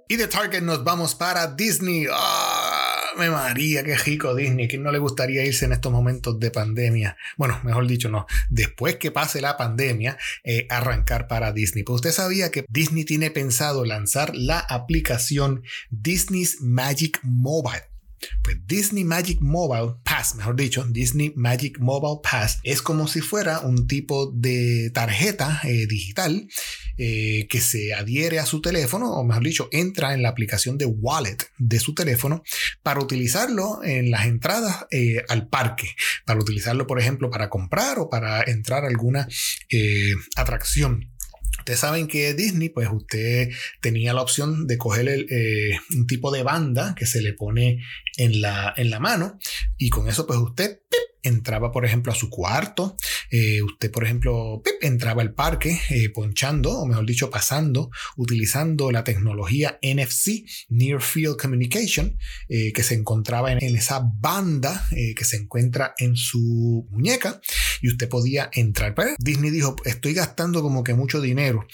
y 0.09 0.15
de 0.17 0.27
Target 0.27 0.63
nos 0.63 0.83
vamos 0.83 1.13
para 1.13 1.47
Disney. 1.47 2.07
¡Ah! 2.11 2.89
me 3.19 3.29
María, 3.29 3.83
qué 3.83 3.95
rico 3.95 4.33
Disney. 4.33 4.67
¿Quién 4.67 4.81
no 4.81 4.91
le 4.91 4.97
gustaría 4.97 5.45
irse 5.45 5.65
en 5.65 5.73
estos 5.73 5.91
momentos 5.91 6.39
de 6.39 6.49
pandemia? 6.49 7.17
Bueno, 7.37 7.59
mejor 7.63 7.85
dicho, 7.85 8.09
no. 8.09 8.25
Después 8.49 8.95
que 8.95 9.11
pase 9.11 9.41
la 9.41 9.57
pandemia, 9.57 10.17
eh, 10.43 10.65
arrancar 10.69 11.27
para 11.27 11.51
Disney. 11.51 11.83
Pues 11.83 11.95
usted 11.95 12.11
sabía 12.11 12.49
que 12.49 12.65
Disney 12.69 13.03
tiene 13.03 13.29
pensado 13.29 13.85
lanzar 13.85 14.35
la 14.35 14.59
aplicación 14.59 15.63
Disney's 15.91 16.61
Magic 16.61 17.19
Mobile. 17.21 17.88
Pues 18.43 18.57
Disney 18.65 19.03
Magic 19.03 19.39
Mobile 19.41 19.95
Pass, 20.03 20.35
mejor 20.35 20.55
dicho, 20.55 20.83
Disney 20.83 21.33
Magic 21.35 21.79
Mobile 21.79 22.19
Pass 22.23 22.59
es 22.63 22.81
como 22.81 23.07
si 23.07 23.21
fuera 23.21 23.59
un 23.61 23.87
tipo 23.87 24.31
de 24.31 24.91
tarjeta 24.93 25.61
eh, 25.63 25.87
digital 25.87 26.47
eh, 26.97 27.47
que 27.49 27.61
se 27.61 27.93
adhiere 27.93 28.39
a 28.39 28.45
su 28.45 28.61
teléfono, 28.61 29.13
o 29.13 29.23
mejor 29.23 29.43
dicho, 29.43 29.69
entra 29.71 30.13
en 30.13 30.21
la 30.21 30.29
aplicación 30.29 30.77
de 30.77 30.85
wallet 30.85 31.37
de 31.57 31.79
su 31.79 31.93
teléfono 31.93 32.43
para 32.83 32.99
utilizarlo 32.99 33.83
en 33.83 34.11
las 34.11 34.25
entradas 34.25 34.85
eh, 34.91 35.23
al 35.29 35.47
parque, 35.47 35.89
para 36.25 36.39
utilizarlo, 36.39 36.87
por 36.87 36.99
ejemplo, 36.99 37.29
para 37.29 37.49
comprar 37.49 37.99
o 37.99 38.09
para 38.09 38.43
entrar 38.43 38.83
a 38.83 38.87
alguna 38.87 39.27
atracción. 40.35 41.09
Ustedes 41.69 41.81
saben 41.81 42.07
que 42.07 42.33
Disney, 42.33 42.69
pues 42.69 42.89
usted 42.91 43.51
tenía 43.79 44.11
la 44.11 44.23
opción 44.23 44.65
de 44.65 44.79
coger 44.79 45.27
un 45.95 46.07
tipo 46.07 46.31
de 46.31 46.41
banda 46.41 46.95
que 46.97 47.05
se 47.05 47.21
le 47.21 47.33
pone 47.33 47.83
en 48.17 48.41
la, 48.41 48.73
en 48.75 48.89
la 48.89 48.99
mano 48.99 49.37
y 49.77 49.91
con 49.91 50.09
eso 50.09 50.25
pues 50.25 50.39
usted 50.39 50.79
entraba, 51.23 51.71
por 51.71 51.85
ejemplo, 51.85 52.11
a 52.11 52.15
su 52.15 52.29
cuarto. 52.29 52.95
Eh, 53.31 53.61
usted, 53.61 53.91
por 53.91 54.03
ejemplo, 54.03 54.61
entraba 54.81 55.21
al 55.21 55.33
parque 55.33 55.79
eh, 55.89 56.09
ponchando, 56.09 56.71
o 56.79 56.85
mejor 56.85 57.05
dicho, 57.05 57.29
pasando, 57.29 57.89
utilizando 58.17 58.91
la 58.91 59.03
tecnología 59.03 59.79
NFC, 59.81 60.45
Near 60.69 61.01
Field 61.01 61.37
Communication, 61.37 62.17
eh, 62.47 62.73
que 62.73 62.83
se 62.83 62.95
encontraba 62.95 63.51
en, 63.51 63.59
esa 63.75 64.01
banda 64.19 64.87
que 64.89 65.23
se 65.23 65.37
encuentra 65.37 65.93
en 65.97 66.15
su 66.15 66.87
muñeca. 66.89 67.39
Y 67.81 67.89
usted 67.89 68.09
podía 68.09 68.49
entrar. 68.53 68.95
Pero 68.95 69.11
Disney 69.19 69.51
dijo, 69.51 69.75
estoy 69.85 70.13
gastando 70.13 70.61
como 70.61 70.83
que 70.83 70.93
mucho 70.93 71.21
dinero 71.21 71.65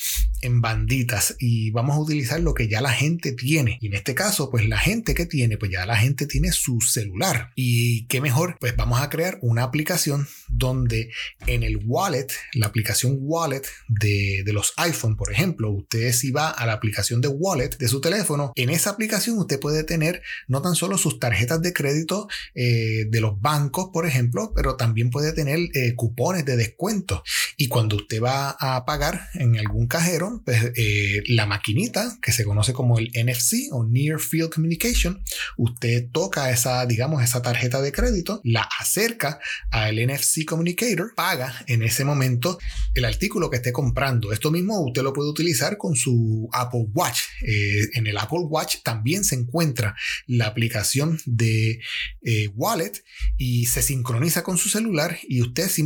en 0.41 0.61
banditas 0.61 1.35
y 1.39 1.71
vamos 1.71 1.95
a 1.95 1.99
utilizar 1.99 2.39
lo 2.39 2.53
que 2.53 2.67
ya 2.67 2.81
la 2.81 2.91
gente 2.91 3.31
tiene. 3.31 3.77
Y 3.81 3.87
en 3.87 3.93
este 3.93 4.15
caso, 4.15 4.49
pues 4.49 4.67
la 4.67 4.77
gente 4.77 5.13
que 5.13 5.25
tiene, 5.25 5.57
pues 5.57 5.71
ya 5.71 5.85
la 5.85 5.97
gente 5.97 6.27
tiene 6.27 6.51
su 6.51 6.81
celular. 6.81 7.51
Y 7.55 8.05
qué 8.07 8.21
mejor, 8.21 8.57
pues 8.59 8.75
vamos 8.75 9.01
a 9.01 9.09
crear 9.09 9.39
una 9.41 9.63
aplicación 9.63 10.27
donde 10.47 11.11
en 11.47 11.63
el 11.63 11.79
wallet, 11.85 12.27
la 12.53 12.67
aplicación 12.67 13.17
wallet 13.19 13.63
de, 13.87 14.43
los 14.53 14.73
iPhone, 14.77 15.17
por 15.17 15.31
ejemplo, 15.33 15.69
usted 15.71 16.13
si 16.13 16.31
va 16.31 16.49
a 16.49 16.65
la 16.65 16.73
aplicación 16.73 17.19
de 17.19 17.27
wallet 17.27 17.77
de 17.77 17.87
su 17.89 17.99
teléfono, 17.99 18.53
en 18.55 18.69
esa 18.69 18.91
aplicación 18.91 19.37
usted 19.37 19.59
puede 19.59 19.83
tener 19.83 20.21
no 20.47 20.61
tan 20.61 20.75
solo 20.75 20.97
sus 20.97 21.19
tarjetas 21.19 21.61
de 21.61 21.73
crédito 21.73 22.29
eh, 22.53 23.05
de 23.09 23.19
los 23.19 23.41
bancos, 23.41 23.89
por 23.91 24.05
ejemplo, 24.05 24.53
pero 24.55 24.75
también 24.75 25.09
puede 25.09 25.33
tener 25.33 25.59
eh, 25.73 25.94
cupones 25.95 26.45
de 26.45 26.57
descuento. 26.57 27.23
Y 27.57 27.67
cuando 27.67 27.95
usted 27.97 28.21
va 28.21 28.55
a 28.59 28.85
pagar 28.85 29.29
en 29.33 29.57
algún 29.57 29.87
cajero, 29.87 30.41
pues 30.45 30.71
eh, 30.75 31.23
la 31.27 31.45
maquinita 31.45 32.17
que 32.21 32.31
se 32.31 32.43
conoce 32.43 32.73
como 32.73 32.99
el 32.99 33.11
NFC 33.15 33.71
o 33.71 33.85
Near 33.85 34.19
Field 34.19 34.53
Communication, 34.53 35.21
usted 35.57 36.09
toca 36.11 36.51
esa, 36.51 36.85
digamos, 36.85 37.23
esa 37.23 37.41
tarjeta 37.41 37.81
de 37.81 37.91
crédito, 37.91 38.41
la 38.43 38.67
acerca 38.79 39.39
al 39.71 39.95
NFC 39.95 40.45
Communicator, 40.45 41.13
paga 41.15 41.63
en 41.67 41.83
ese 41.83 42.05
momento 42.05 42.57
el 42.93 43.05
artículo 43.05 43.49
que 43.49 43.57
esté 43.57 43.71
comprando. 43.71 44.31
Esto 44.31 44.51
mismo 44.51 44.79
usted 44.81 45.01
lo 45.01 45.13
puede 45.13 45.29
utilizar 45.29 45.77
con 45.77 45.95
su 45.95 46.49
Apple 46.51 46.87
Watch. 46.93 47.19
Eh, 47.41 47.89
en 47.93 48.07
el 48.07 48.17
Apple 48.17 48.45
Watch 48.47 48.77
también 48.83 49.23
se 49.23 49.35
encuentra 49.35 49.95
la 50.27 50.47
aplicación 50.47 51.19
de 51.25 51.79
eh, 52.23 52.49
Wallet 52.55 53.03
y 53.37 53.65
se 53.65 53.81
sincroniza 53.81 54.43
con 54.43 54.57
su 54.57 54.69
celular 54.69 55.17
y 55.27 55.41
usted 55.41 55.69
simplemente, 55.69 55.84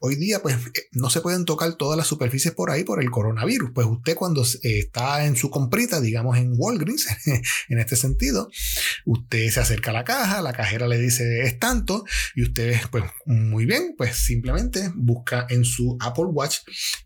hoy 0.00 0.16
día 0.16 0.40
pues 0.40 0.56
eh, 0.56 0.88
no 0.92 1.10
se 1.10 1.20
pueden 1.20 1.44
tocar 1.44 1.74
todas 1.74 1.96
las 1.96 2.06
superficies 2.06 2.54
por 2.54 2.70
ahí 2.70 2.84
por 2.84 3.02
el 3.02 3.10
coronavirus. 3.10 3.70
Pues 3.74 3.86
usted 3.86 4.14
cuando 4.14 4.44
está 4.62 5.24
en 5.24 5.36
su 5.36 5.50
comprita, 5.50 6.00
digamos 6.00 6.36
en 6.38 6.52
Walgreens, 6.56 7.06
en 7.68 7.78
este 7.78 7.96
sentido, 7.96 8.50
usted 9.04 9.50
se 9.50 9.60
acerca 9.60 9.90
a 9.90 9.94
la 9.94 10.04
caja, 10.04 10.42
la 10.42 10.52
cajera 10.52 10.88
le 10.88 10.98
dice 10.98 11.42
es 11.42 11.58
tanto 11.58 12.04
y 12.34 12.42
usted 12.42 12.76
pues 12.90 13.04
muy 13.26 13.64
bien, 13.64 13.94
pues 13.96 14.16
simplemente 14.16 14.90
busca 14.94 15.46
en 15.50 15.64
su 15.64 15.96
Apple 16.00 16.26
Watch 16.26 16.58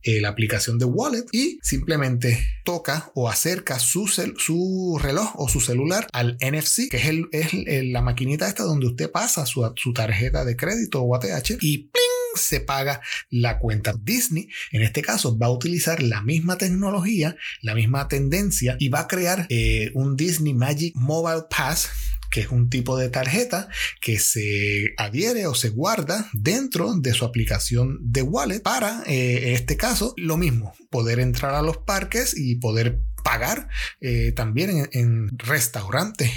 eh, 0.03 0.21
la 0.21 0.29
aplicación 0.29 0.79
de 0.79 0.85
Wallet 0.85 1.25
y 1.33 1.59
simplemente 1.63 2.47
toca 2.65 3.11
o 3.15 3.29
acerca 3.29 3.79
su, 3.79 4.07
su 4.07 4.99
reloj 5.01 5.33
o 5.37 5.49
su 5.49 5.61
celular 5.61 6.07
al 6.13 6.37
NFC, 6.41 6.89
que 6.91 6.97
es, 6.97 7.53
el, 7.67 7.93
la 7.93 8.03
maquinita 8.03 8.49
esta 8.49 8.65
donde 8.65 8.87
usted 8.87 9.11
pasa 9.11 9.47
su, 9.47 9.71
su 9.77 9.93
tarjeta 9.93 10.45
de 10.45 10.57
crédito 10.57 11.03
o 11.03 11.15
ATH 11.15 11.59
y 11.61 11.79
¡pling! 11.79 12.12
Se 12.35 12.61
paga 12.61 13.01
la 13.31 13.59
cuenta. 13.59 13.95
Disney, 14.03 14.49
en 14.71 14.83
este 14.83 15.03
caso, 15.03 15.39
va 15.39 15.47
a 15.47 15.51
utilizar 15.51 16.03
la 16.03 16.23
misma 16.23 16.59
tecnología, 16.59 17.37
la 17.61 17.75
misma 17.75 18.09
tendencia 18.09 18.77
y 18.79 18.89
va 18.89 19.01
a 19.01 19.09
crear 19.09 19.47
eh, 19.49 19.91
un 19.95 20.17
Disney 20.17 20.55
Magic 20.55 20.95
Mobile 20.97 21.45
Pass 21.51 21.91
que 22.31 22.41
es 22.41 22.49
un 22.49 22.71
tipo 22.71 22.97
de 22.97 23.11
tarjeta 23.11 23.69
que 24.01 24.19
se 24.19 24.95
adhiere 24.97 25.47
o 25.47 25.55
se 25.55 25.69
guarda 25.69 26.31
dentro 26.33 26.95
de 26.95 27.13
su 27.13 27.27
aplicación 27.27 27.99
de 28.01 28.23
wallet 28.23 28.61
para, 28.61 29.03
eh, 29.07 29.49
en 29.49 29.55
este 29.55 29.77
caso, 29.77 30.15
lo 30.17 30.39
mismo, 30.39 30.75
poder 30.89 31.21
entrar 31.21 31.55
a 31.55 31.61
los 31.61 31.77
parques 31.77 32.35
y 32.35 32.55
poder 32.55 33.03
pagar 33.23 33.69
eh, 34.01 34.33
también 34.33 34.89
en, 34.93 35.29
restaurantes, 35.37 36.31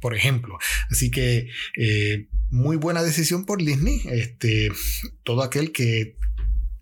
por 0.00 0.14
ejemplo. 0.14 0.56
Así 0.88 1.10
que 1.10 1.48
muy 2.54 2.76
buena 2.76 3.02
decisión 3.02 3.44
por 3.44 3.58
Disney. 3.58 4.00
Este, 4.06 4.70
todo 5.24 5.42
aquel 5.42 5.72
que 5.72 6.16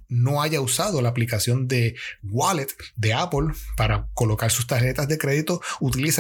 no 0.09 0.43
haya 0.43 0.61
usado 0.61 1.01
la 1.01 1.09
aplicación 1.09 1.67
de 1.67 1.97
Wallet 2.23 2.69
de 2.97 3.15
Apple 3.15 3.55
para 3.79 4.11
colocar 4.13 4.51
sus 4.51 4.67
tarjetas 4.67 5.09
de 5.09 5.17
crédito, 5.17 5.63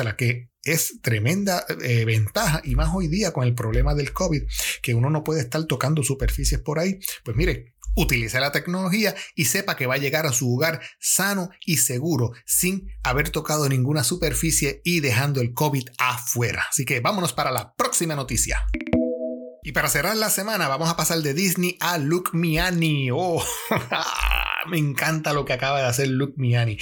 la 0.03 0.17
que 0.17 0.49
es 0.65 1.01
tremenda 1.03 1.67
eh, 1.83 2.07
ventaja 2.07 2.63
y 2.65 2.75
más 2.77 2.95
hoy 2.95 3.09
día 3.09 3.33
con 3.33 3.45
el 3.45 3.55
problema 3.55 3.95
del 3.95 4.15
COVID, 4.15 4.43
que 4.81 4.95
uno 4.95 5.11
no 5.11 5.23
puede 5.23 5.43
estar 5.43 5.63
tocando 5.65 6.03
superficies 6.03 6.63
por 6.63 6.79
ahí. 6.79 6.99
Pues 7.23 7.37
mire, 7.37 7.75
utilice 7.95 8.41
la 8.41 8.53
tecnología 8.53 9.15
y 9.35 9.45
sepa 9.45 9.77
que 9.77 9.87
va 9.87 9.97
a 9.97 9.99
llegar 9.99 10.25
a 10.25 10.33
su 10.33 10.55
hogar 10.55 10.81
sano 10.99 11.51
y 11.67 11.77
seguro 11.77 12.33
sin 12.47 12.89
haber 13.03 13.29
tocado 13.29 13.69
ninguna 13.69 14.03
superficie 14.03 14.81
y 14.83 15.01
dejando 15.01 15.43
el 15.43 15.53
COVID 15.53 15.89
afuera. 15.99 16.65
Así 16.71 16.87
que 16.87 17.01
vámonos 17.01 17.35
para 17.35 17.51
la 17.51 17.75
próxima 17.75 18.15
noticia. 18.15 18.59
Y 19.65 19.71
para 19.71 19.89
cerrar 19.89 20.17
la 20.17 20.29
semana, 20.29 20.67
vamos 20.67 20.91
a 20.91 20.97
pasar 20.97 21.23
de 21.23 21.35
Disney 21.35 21.77
a 21.79 21.97
Luke 21.97 22.31
Miani. 22.33 23.11
Oh, 23.13 23.41
me 24.69 24.77
encanta 24.77 25.33
lo 25.33 25.45
que 25.45 25.53
acaba 25.53 25.79
de 25.81 25.87
hacer 25.87 26.09
Luke 26.09 26.35
Miani. 26.37 26.79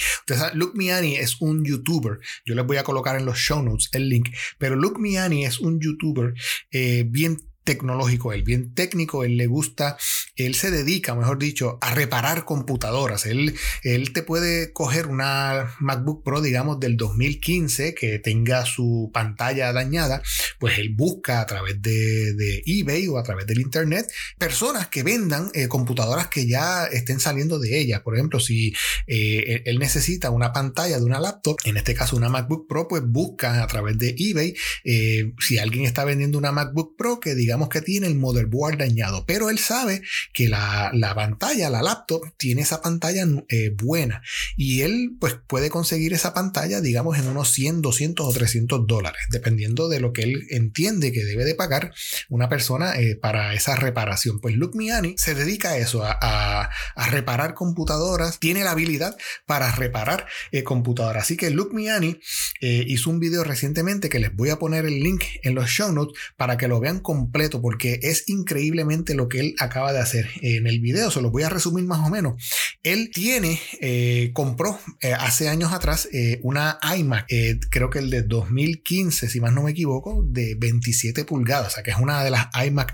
Luke 0.55 0.75
Miani 0.75 1.15
es 1.15 1.39
un 1.41 1.63
youtuber. 1.63 2.17
Yo 2.43 2.55
les 2.55 2.65
voy 2.65 2.77
a 2.77 2.83
colocar 2.83 3.15
en 3.17 3.25
los 3.25 3.37
show 3.37 3.61
notes 3.61 3.89
el 3.91 4.09
link. 4.09 4.29
Pero 4.57 4.75
Luke 4.75 4.99
Miani 4.99 5.45
es 5.45 5.59
un 5.59 5.79
youtuber 5.79 6.33
eh, 6.71 7.05
bien 7.07 7.37
tecnológico, 7.63 8.33
él 8.33 8.43
bien 8.43 8.73
técnico, 8.73 9.23
él 9.23 9.37
le 9.37 9.47
gusta, 9.47 9.97
él 10.35 10.55
se 10.55 10.71
dedica, 10.71 11.15
mejor 11.15 11.37
dicho, 11.37 11.77
a 11.81 11.93
reparar 11.93 12.45
computadoras. 12.45 13.25
Él, 13.25 13.55
él 13.83 14.13
te 14.13 14.23
puede 14.23 14.73
coger 14.73 15.07
una 15.07 15.75
MacBook 15.79 16.23
Pro, 16.23 16.41
digamos, 16.41 16.79
del 16.79 16.97
2015 16.97 17.93
que 17.93 18.19
tenga 18.19 18.65
su 18.65 19.11
pantalla 19.13 19.71
dañada, 19.73 20.21
pues 20.59 20.79
él 20.79 20.89
busca 20.95 21.41
a 21.41 21.45
través 21.45 21.81
de, 21.81 22.61
eBay 22.65 23.07
o 23.07 23.17
a 23.17 23.23
través 23.23 23.45
del 23.47 23.59
Internet 23.59 24.11
personas 24.37 24.87
que 24.87 25.03
vendan 25.03 25.49
eh, 25.53 25.67
computadoras 25.67 26.27
que 26.27 26.47
ya 26.47 26.85
estén 26.85 27.19
saliendo 27.19 27.59
de 27.59 27.79
ellas. 27.79 28.01
Por 28.01 28.15
ejemplo, 28.15 28.39
si 28.39 28.73
eh, 29.07 29.63
él 29.65 29.79
necesita 29.79 30.29
una 30.29 30.53
pantalla 30.53 30.97
de 30.97 31.03
una 31.03 31.19
laptop, 31.19 31.57
en 31.65 31.77
este 31.77 31.93
caso 31.93 32.15
una 32.15 32.29
MacBook 32.29 32.67
Pro, 32.67 32.87
pues 32.87 33.03
busca 33.05 33.63
a 33.63 33.67
través 33.67 33.97
de 33.97 34.15
eBay 34.17 34.53
eh, 34.83 35.33
si 35.39 35.57
alguien 35.57 35.85
está 35.85 36.05
vendiendo 36.05 36.37
una 36.37 36.51
MacBook 36.51 36.95
Pro 36.97 37.19
que 37.19 37.35
diga 37.35 37.50
digamos 37.51 37.67
que 37.67 37.81
tiene 37.81 38.07
el 38.07 38.15
motherboard 38.15 38.77
dañado, 38.77 39.25
pero 39.25 39.49
él 39.49 39.59
sabe 39.59 40.01
que 40.31 40.47
la, 40.47 40.89
pantalla, 41.13 41.69
la 41.69 41.81
laptop, 41.81 42.21
tiene 42.37 42.61
esa 42.61 42.81
pantalla 42.81 43.25
eh, 43.49 43.75
buena 43.75 44.21
y 44.55 44.83
él 44.83 45.17
pues 45.19 45.35
puede 45.47 45.69
conseguir 45.69 46.13
esa 46.13 46.33
pantalla, 46.33 46.79
digamos, 46.79 47.19
en 47.19 47.27
unos 47.27 47.51
100, 47.51 47.81
200 47.81 48.25
o 48.25 48.31
300 48.31 48.87
dólares, 48.87 49.21
dependiendo 49.31 49.89
de 49.89 49.99
lo 49.99 50.13
que 50.13 50.23
él 50.23 50.47
entiende 50.49 51.11
que 51.11 51.25
debe 51.25 51.43
de 51.43 51.53
pagar 51.53 51.93
una 52.29 52.47
persona 52.47 52.97
eh, 52.97 53.17
para 53.17 53.53
esa 53.53 53.75
reparación. 53.75 54.39
Pues 54.39 54.55
Luke 54.55 54.77
Miani 54.77 55.15
se 55.17 55.35
dedica 55.35 55.71
a 55.71 55.77
eso, 55.77 56.05
a, 56.05 56.69
reparar 57.09 57.53
computadoras, 57.53 58.39
tiene 58.39 58.63
la 58.63 58.71
habilidad 58.71 59.17
para 59.45 59.75
reparar 59.75 60.25
eh, 60.53 60.63
computadoras. 60.63 61.25
Así 61.25 61.35
que 61.35 61.49
Luke 61.49 61.75
Miani 61.75 62.17
hizo 62.61 63.09
un 63.09 63.19
video 63.19 63.43
recientemente 63.43 64.07
que 64.07 64.19
les 64.19 64.33
voy 64.33 64.51
a 64.51 64.59
poner 64.59 64.85
el 64.85 65.01
link 65.01 65.23
en 65.43 65.53
los 65.55 65.69
show 65.69 65.91
notes 65.91 66.17
para 66.37 66.55
que 66.55 66.69
lo 66.69 66.79
vean 66.79 66.99
completo 67.01 67.40
porque 67.49 67.99
es 68.03 68.27
increíblemente 68.27 69.15
lo 69.15 69.27
que 69.27 69.39
él 69.39 69.55
acaba 69.59 69.93
de 69.93 69.99
hacer. 69.99 70.29
En 70.41 70.67
el 70.67 70.79
video 70.79 71.09
se 71.09 71.21
lo 71.21 71.31
voy 71.31 71.43
a 71.43 71.49
resumir 71.49 71.85
más 71.85 72.05
o 72.05 72.09
menos. 72.09 72.41
Él 72.83 73.11
tiene, 73.13 73.59
eh, 73.79 74.31
compró 74.33 74.79
eh, 75.01 75.13
hace 75.13 75.49
años 75.49 75.71
atrás 75.71 76.09
eh, 76.11 76.39
una 76.41 76.79
iMac, 76.97 77.27
creo 77.69 77.89
que 77.89 77.99
el 77.99 78.09
de 78.09 78.23
2015, 78.23 79.29
si 79.29 79.39
más 79.39 79.53
no 79.53 79.63
me 79.63 79.71
equivoco, 79.71 80.23
de 80.27 80.55
27 80.57 81.25
pulgadas, 81.25 81.67
o 81.67 81.75
sea 81.75 81.83
que 81.83 81.91
es 81.91 81.97
una 81.97 82.23
de 82.23 82.31
las 82.31 82.47
iMac 82.65 82.93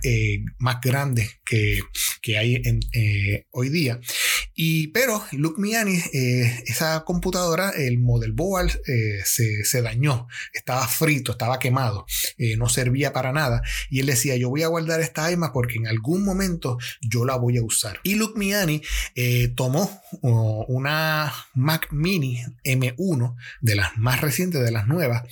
más 0.60 0.78
grandes 0.82 1.40
que, 1.46 1.80
que 2.22 2.38
hay 2.38 2.62
en, 2.64 2.80
hoy 3.52 3.70
día. 3.70 4.00
Y 4.54 4.88
pero 4.88 5.24
Luke 5.32 5.62
Miani, 5.62 6.02
esa 6.66 7.04
computadora, 7.06 7.70
el 7.70 8.00
model 8.00 8.34
board 8.34 8.72
se, 9.24 9.64
se, 9.64 9.82
dañó, 9.82 10.28
estaba 10.52 10.88
frito, 10.88 11.34
estaba 11.34 11.60
quemado, 11.60 12.06
no 12.58 12.68
servía 12.68 13.14
para 13.14 13.32
nada. 13.32 13.62
Y 13.90 14.00
él 14.00 14.08
decía, 14.08 14.36
yo 14.40 14.50
voy 14.50 14.64
a 14.64 14.68
guardar 14.68 15.00
esta 15.02 15.32
iMac 15.32 15.54
porque 15.54 15.78
en 15.78 15.88
algún 15.88 16.24
momento 16.24 16.78
yo 17.02 17.26
la 17.26 17.36
voy 17.36 17.58
a 17.58 17.64
usar. 17.64 18.00
Y 18.04 18.16
Luke 18.16 18.38
Miani 18.38 18.82
eh, 19.16 19.50
tomó 19.56 20.02
una 20.22 21.34
Mac 21.54 21.88
Mini 21.92 22.40
M1 22.64 23.36
de 23.62 23.76
las 23.76 23.98
más 23.98 24.22
recientes, 24.22 24.64
de 24.64 24.72
las 24.72 24.88
nuevas, 24.88 25.24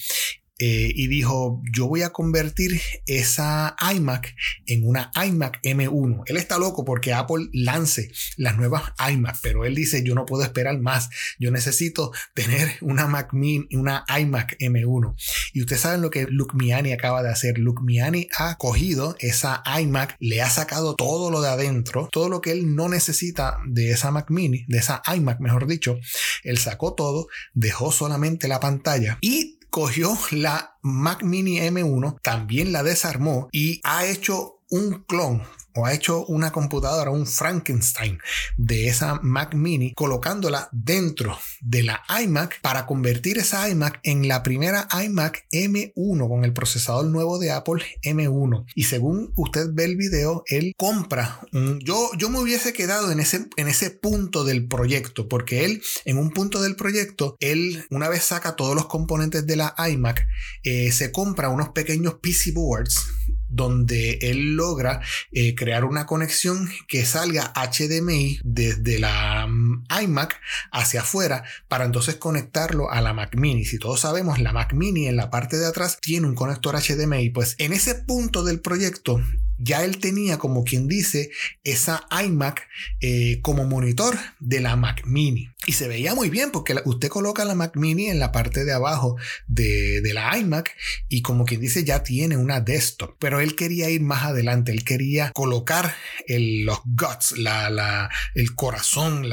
eh, 0.57 0.91
y 0.95 1.07
dijo, 1.07 1.61
yo 1.73 1.87
voy 1.87 2.03
a 2.03 2.11
convertir 2.11 2.79
esa 3.07 3.75
iMac 3.93 4.35
en 4.65 4.87
una 4.87 5.11
iMac 5.15 5.61
M1. 5.63 6.23
Él 6.27 6.37
está 6.37 6.57
loco 6.57 6.85
porque 6.85 7.13
Apple 7.13 7.49
lance 7.51 8.09
las 8.37 8.55
nuevas 8.55 8.93
iMac, 9.11 9.37
pero 9.41 9.65
él 9.65 9.75
dice, 9.75 10.01
yo 10.03 10.15
no 10.15 10.25
puedo 10.25 10.43
esperar 10.43 10.79
más, 10.79 11.09
yo 11.39 11.51
necesito 11.51 12.13
tener 12.33 12.77
una 12.81 13.07
Mac 13.07 13.33
Mini, 13.33 13.67
una 13.75 14.05
iMac 14.17 14.57
M1. 14.59 15.15
Y 15.53 15.59
ustedes 15.59 15.81
saben 15.81 16.01
lo 16.01 16.09
que 16.09 16.25
Luke 16.29 16.55
Miani 16.55 16.93
acaba 16.93 17.21
de 17.21 17.29
hacer. 17.29 17.57
Luke 17.57 17.81
Miani 17.83 18.29
ha 18.37 18.55
cogido 18.57 19.17
esa 19.19 19.61
iMac, 19.79 20.15
le 20.19 20.41
ha 20.41 20.49
sacado 20.49 20.95
todo 20.95 21.31
lo 21.31 21.41
de 21.41 21.49
adentro, 21.49 22.07
todo 22.11 22.29
lo 22.29 22.39
que 22.39 22.51
él 22.51 22.75
no 22.75 22.87
necesita 22.87 23.57
de 23.67 23.91
esa 23.91 24.11
Mac 24.11 24.29
Mini, 24.29 24.65
de 24.69 24.77
esa 24.77 25.01
iMac, 25.13 25.41
mejor 25.41 25.67
dicho. 25.67 25.99
Él 26.43 26.57
sacó 26.57 26.93
todo, 26.93 27.27
dejó 27.53 27.91
solamente 27.91 28.47
la 28.47 28.61
pantalla 28.61 29.17
y 29.21 29.59
cogió 29.75 30.17
la 30.31 30.77
Mac 30.83 31.21
Mini 31.21 31.59
M1, 31.59 32.21
también 32.21 32.71
la 32.71 32.81
desarmó 32.81 33.49
y 33.51 33.81
ha 33.83 34.05
hecho 34.05 34.61
un 34.69 35.03
clon 35.03 35.43
o 35.75 35.85
ha 35.85 35.93
hecho 35.93 36.25
una 36.25 36.51
computadora, 36.51 37.11
un 37.11 37.27
Frankenstein 37.27 38.19
de 38.57 38.87
esa 38.87 39.19
Mac 39.21 39.53
mini, 39.53 39.93
colocándola 39.93 40.69
dentro 40.71 41.37
de 41.61 41.83
la 41.83 42.01
iMac 42.21 42.61
para 42.61 42.85
convertir 42.85 43.37
esa 43.37 43.69
iMac 43.69 43.99
en 44.03 44.27
la 44.27 44.43
primera 44.43 44.87
iMac 45.03 45.45
M1 45.51 46.27
con 46.27 46.45
el 46.45 46.53
procesador 46.53 47.05
nuevo 47.05 47.39
de 47.39 47.51
Apple 47.51 47.83
M1. 48.03 48.65
Y 48.75 48.85
según 48.85 49.31
usted 49.35 49.67
ve 49.73 49.85
el 49.85 49.97
video, 49.97 50.43
él 50.47 50.73
compra 50.77 51.41
un... 51.51 51.79
Yo, 51.79 52.09
yo 52.17 52.29
me 52.29 52.39
hubiese 52.39 52.73
quedado 52.73 53.11
en 53.11 53.19
ese, 53.19 53.47
en 53.57 53.67
ese 53.67 53.89
punto 53.91 54.43
del 54.43 54.67
proyecto, 54.67 55.27
porque 55.27 55.65
él, 55.65 55.81
en 56.05 56.17
un 56.17 56.31
punto 56.31 56.61
del 56.61 56.75
proyecto, 56.75 57.35
él 57.39 57.85
una 57.89 58.09
vez 58.09 58.23
saca 58.23 58.55
todos 58.55 58.75
los 58.75 58.87
componentes 58.87 59.45
de 59.45 59.55
la 59.55 59.75
iMac, 59.89 60.25
eh, 60.63 60.91
se 60.91 61.11
compra 61.11 61.49
unos 61.49 61.69
pequeños 61.69 62.15
PC 62.21 62.51
boards 62.51 63.11
donde 63.55 64.19
él 64.21 64.55
logra 64.55 65.01
eh, 65.31 65.55
crear 65.55 65.85
una 65.85 66.05
conexión 66.05 66.69
que 66.87 67.05
salga 67.05 67.53
HDMI 67.55 68.39
desde 68.43 68.99
la 68.99 69.47
mm, 69.47 69.85
iMac 70.03 70.39
hacia 70.71 71.01
afuera 71.01 71.43
para 71.67 71.85
entonces 71.85 72.15
conectarlo 72.15 72.91
a 72.91 73.01
la 73.01 73.13
Mac 73.13 73.35
Mini. 73.35 73.65
Si 73.65 73.79
todos 73.79 74.01
sabemos, 74.01 74.39
la 74.39 74.51
Mac 74.51 74.73
Mini 74.73 75.07
en 75.07 75.15
la 75.15 75.29
parte 75.29 75.57
de 75.57 75.67
atrás 75.67 75.99
tiene 76.01 76.27
un 76.27 76.35
conector 76.35 76.75
HDMI, 76.75 77.29
pues 77.29 77.55
en 77.57 77.73
ese 77.73 77.95
punto 77.95 78.43
del 78.43 78.59
proyecto 78.59 79.21
ya 79.57 79.83
él 79.83 79.99
tenía, 79.99 80.37
como 80.37 80.63
quien 80.63 80.87
dice, 80.87 81.31
esa 81.63 82.07
iMac 82.23 82.67
eh, 83.01 83.39
como 83.41 83.65
monitor 83.65 84.17
de 84.39 84.59
la 84.59 84.75
Mac 84.75 85.03
Mini. 85.05 85.49
Y 85.67 85.73
se 85.73 85.87
veía 85.87 86.13
muy 86.13 86.29
bien 86.29 86.51
porque 86.51 86.75
usted 86.85 87.09
coloca 87.09 87.43
la 87.43 87.55
Mac 87.55 87.75
Mini 87.75 88.07
en 88.07 88.19
la 88.19 88.31
parte 88.31 88.65
de 88.65 88.73
abajo 88.73 89.17
de, 89.47 90.01
la 90.13 90.37
iMac 90.37 90.71
y 91.09 91.21
como 91.21 91.43
quien 91.43 91.59
dice 91.59 91.83
ya 91.83 92.03
tiene 92.03 92.37
una 92.37 92.61
desktop. 92.61 93.15
Pero 93.19 93.39
él 93.39 93.55
quería 93.55 93.89
ir 93.89 94.01
más 94.01 94.23
adelante, 94.23 94.71
él 94.71 94.83
quería 94.83 95.31
colocar 95.31 95.95
los 96.27 96.81
guts, 96.85 97.37
la, 97.37 98.09
el 98.35 98.55
corazón, 98.55 99.27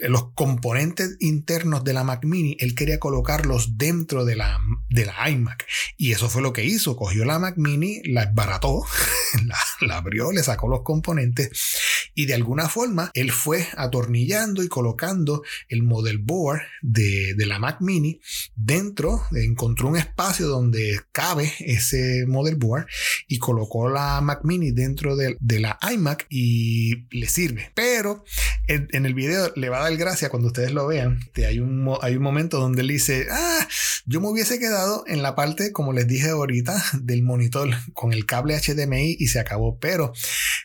los 0.00 0.32
componentes 0.34 1.16
internos 1.20 1.84
de 1.84 1.92
la 1.92 2.04
Mac 2.04 2.24
Mini, 2.24 2.56
él 2.58 2.74
quería 2.74 2.98
colocarlos 2.98 3.76
dentro 3.76 4.24
de 4.24 4.36
la, 4.36 4.58
de 4.88 5.04
la 5.04 5.28
iMac. 5.28 5.66
Y 5.98 6.12
eso 6.12 6.30
fue 6.30 6.40
lo 6.42 6.52
que 6.52 6.64
hizo, 6.64 6.96
cogió 6.96 7.24
la 7.24 7.38
Mac 7.38 7.54
Mini, 7.58 8.00
la 8.04 8.22
esbarató 8.22 8.86
la, 9.86 9.96
abrió, 9.96 10.32
le 10.32 10.42
sacó 10.42 10.68
los 10.68 10.82
componentes 10.82 11.50
y 12.14 12.26
de 12.26 12.34
alguna 12.34 12.68
forma 12.68 13.10
él 13.14 13.30
fue 13.32 13.66
atornillando 13.76 14.62
y 14.62 14.68
colocando 14.68 15.42
el 15.68 15.82
model 15.82 16.18
board 16.18 16.60
de, 16.82 17.34
la 17.46 17.58
Mac 17.58 17.78
Mini 17.80 18.20
dentro, 18.54 19.22
encontró 19.32 19.88
un 19.88 19.96
espacio 19.96 20.46
donde 20.46 21.00
cabe 21.12 21.52
ese 21.60 22.24
model 22.26 22.56
board 22.56 22.86
y 23.26 23.38
colocó 23.38 23.88
la 23.88 24.20
Mac 24.20 24.40
Mini 24.44 24.70
dentro 24.72 25.16
de, 25.16 25.36
la 25.60 25.78
iMac 25.92 26.26
y 26.28 27.08
le 27.16 27.26
sirve. 27.26 27.70
Pero 27.74 28.24
en, 28.66 29.04
el 29.04 29.14
video 29.14 29.52
le 29.56 29.68
va 29.68 29.78
a 29.78 29.82
dar 29.82 29.96
gracia 29.96 30.28
cuando 30.28 30.48
ustedes 30.48 30.72
lo 30.72 30.86
vean. 30.86 31.20
Hay 31.36 31.58
un, 31.58 31.96
hay 32.02 32.16
un 32.16 32.22
momento 32.22 32.58
donde 32.60 32.82
él 32.82 32.88
dice, 32.88 33.26
ah, 33.30 33.66
yo 34.06 34.20
me 34.20 34.28
hubiese 34.28 34.58
quedado 34.58 35.04
en 35.06 35.22
la 35.22 35.34
parte, 35.34 35.72
como 35.72 35.92
les 35.92 36.06
dije 36.06 36.30
ahorita, 36.30 36.82
del 37.02 37.22
monitor 37.22 37.70
con 37.94 38.12
el 38.12 38.26
cable 38.26 38.58
HDMI 38.58 38.89
y 38.98 39.26
se 39.28 39.40
acabó. 39.40 39.78
Pero, 39.78 40.12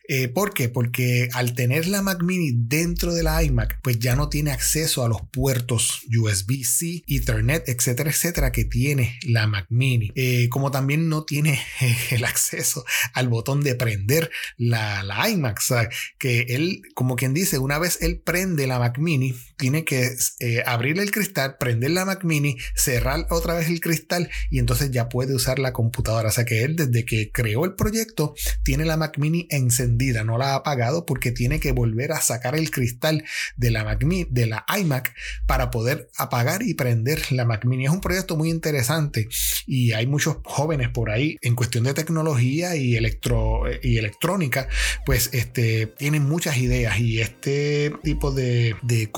eh, 0.08 0.28
¿por 0.28 0.54
qué? 0.54 0.70
Porque 0.70 1.30
al 1.34 1.54
tener 1.54 1.88
la 1.88 2.02
Mac 2.02 2.22
Mini 2.24 2.52
dentro 2.56 3.14
de 3.14 3.24
la 3.24 3.44
iMac, 3.44 3.80
pues 3.82 4.00
ya 4.00 4.16
no 4.16 4.30
tiene 4.30 4.52
acceso 4.52 5.04
a 5.04 5.10
los 5.10 5.22
puertos 5.32 6.02
USB-C, 6.16 7.04
Ethernet, 7.08 7.68
etcétera, 7.68 8.10
etcétera, 8.10 8.52
que 8.52 8.66
tiene 8.66 9.20
la 9.24 9.48
Mac 9.48 9.68
Mini. 9.70 10.12
Eh, 10.16 10.50
como 10.50 10.72
también 10.72 11.10
no 11.10 11.24
tiene 11.24 11.60
el 12.12 12.26
acceso 12.26 12.86
al 13.14 13.30
botón 13.30 13.62
de 13.62 13.76
prender 13.76 14.32
la, 14.58 15.04
la 15.04 15.30
iMac. 15.30 15.60
O 15.60 15.62
sea, 15.62 15.90
que 16.18 16.42
él, 16.50 16.82
como 16.94 17.16
quien 17.16 17.34
dice, 17.34 17.60
una 17.60 17.80
vez 17.80 18.00
él 18.02 18.22
prende 18.24 18.68
la 18.68 18.80
Mac 18.80 18.98
Mini, 18.98 19.36
tiene 19.58 19.86
que 19.86 20.12
eh, 20.40 20.64
abrirle 20.66 21.04
el 21.04 21.12
cristal, 21.12 21.58
prender 21.58 21.92
la 21.92 22.06
Mac 22.06 22.24
Mini, 22.24 22.58
cerrar 22.76 23.26
otra 23.30 23.54
vez 23.54 23.70
el 23.70 23.80
cristal 23.80 24.30
y 24.50 24.60
entonces 24.60 24.92
ya 24.92 25.10
puede 25.10 25.36
usar 25.36 25.60
la 25.60 25.74
computadora. 25.74 26.30
O 26.30 26.32
sea 26.32 26.46
que 26.46 26.64
él 26.64 26.76
desde 26.76 27.06
que 27.06 27.32
creó 27.32 27.66
el 27.66 27.76
proyecto 27.76 28.36
tiene 28.64 28.86
la 28.86 28.98
Mac 28.98 29.18
Mini 29.18 29.48
encendida, 29.50 30.24
no 30.24 30.38
la 30.38 30.52
ha 30.52 30.56
apagado 30.56 31.06
porque 31.06 31.32
tiene 31.32 31.60
que 31.60 31.72
volver 31.72 32.12
a 32.12 32.22
sacar 32.22 32.56
el 32.56 32.72
cristal 32.72 33.24
de 33.56 33.72
la 33.72 33.84
Mac 33.84 34.04
Mini, 34.04 34.28
de 34.30 34.46
la 34.48 34.66
iMac 34.78 35.14
para 35.46 35.72
poder 35.72 36.10
apagar 36.18 36.64
y 36.64 36.74
prender 36.74 37.32
la 37.32 37.46
Mac 37.46 37.66
Mini. 37.66 37.86
Es 37.86 37.92
un 37.92 38.02
proyecto 38.02 38.36
muy 38.36 38.50
interesante 38.50 39.28
y 39.66 39.94
hay 39.94 40.08
muchos 40.08 40.38
jóvenes 40.44 40.90
por 40.90 41.10
ahí 41.10 41.38
en 41.42 41.56
cuestión 41.56 41.84
de 41.86 41.94
tecnología 41.94 42.76
y, 42.76 42.96
electro, 42.96 43.64
y 43.82 43.98
electrónica, 43.98 44.68
pues 45.06 45.30
este, 45.34 45.88
tienen 45.88 46.24
muchas 46.24 46.58
ideas 46.58 47.00
y 47.00 47.22
este 47.22 47.92
tipo 48.04 48.32
de, 48.32 48.76
de 48.82 49.12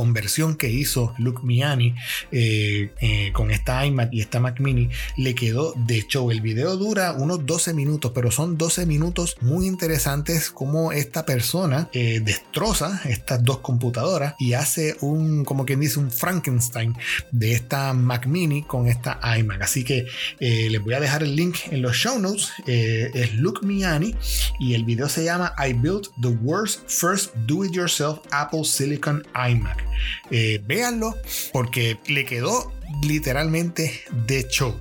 que 0.57 0.69
hizo 0.69 1.13
Luke 1.17 1.41
Miani 1.43 1.95
eh, 2.31 2.91
eh, 3.01 3.31
con 3.33 3.49
esta 3.49 3.85
iMac 3.85 4.13
y 4.13 4.21
esta 4.21 4.39
Mac 4.39 4.59
Mini 4.59 4.89
le 5.15 5.33
quedó 5.33 5.73
de 5.75 6.05
show. 6.07 6.29
El 6.29 6.41
video 6.41 6.75
dura 6.77 7.13
unos 7.13 7.45
12 7.45 7.73
minutos, 7.73 8.11
pero 8.13 8.29
son 8.29 8.57
12 8.57 8.85
minutos 8.85 9.37
muy 9.41 9.67
interesantes 9.67 10.51
como 10.51 10.91
esta 10.91 11.25
persona 11.25 11.89
eh, 11.93 12.21
destroza 12.23 13.01
estas 13.05 13.43
dos 13.43 13.59
computadoras 13.59 14.35
y 14.37 14.53
hace 14.53 14.97
un, 15.01 15.45
como 15.45 15.65
quien 15.65 15.79
dice, 15.79 15.99
un 15.99 16.11
Frankenstein 16.11 16.95
de 17.31 17.53
esta 17.53 17.93
Mac 17.93 18.27
Mini 18.27 18.63
con 18.63 18.87
esta 18.87 19.19
iMac. 19.37 19.61
Así 19.61 19.83
que 19.83 20.07
les 20.39 20.81
voy 20.81 20.93
a 20.93 20.99
dejar 20.99 21.23
el 21.23 21.35
link 21.35 21.55
en 21.71 21.81
los 21.81 21.95
show 21.95 22.19
notes. 22.19 22.51
es 22.67 23.33
Luke 23.35 23.65
Miani 23.65 24.13
y 24.59 24.73
el 24.73 24.83
video 24.85 25.09
se 25.09 25.23
llama 25.23 25.53
I 25.57 25.73
Built 25.73 26.09
the 26.21 26.27
World's 26.27 26.81
First 26.87 27.33
Do-It-Yourself 27.47 28.19
Apple 28.31 28.63
Silicon 28.63 29.23
iMac. 29.33 29.86
Véanlo 30.65 31.15
porque 31.53 31.97
le 32.07 32.25
quedó 32.25 32.71
literalmente 33.03 34.01
de 34.27 34.47
show. 34.47 34.79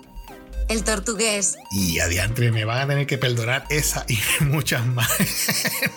El 0.68 0.84
tortugués. 0.84 1.56
Y 1.70 1.98
adiante, 1.98 2.52
me 2.52 2.64
van 2.64 2.82
a 2.82 2.86
tener 2.86 3.06
que 3.06 3.16
perdonar 3.16 3.64
esa 3.70 4.04
y 4.08 4.18
muchas 4.44 4.86
más. 4.86 5.08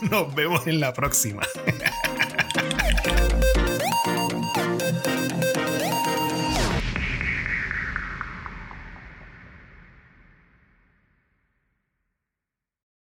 Nos 0.01 0.33
vemos 0.33 0.65
en 0.67 0.79
la 0.79 0.93
próxima. 0.93 1.43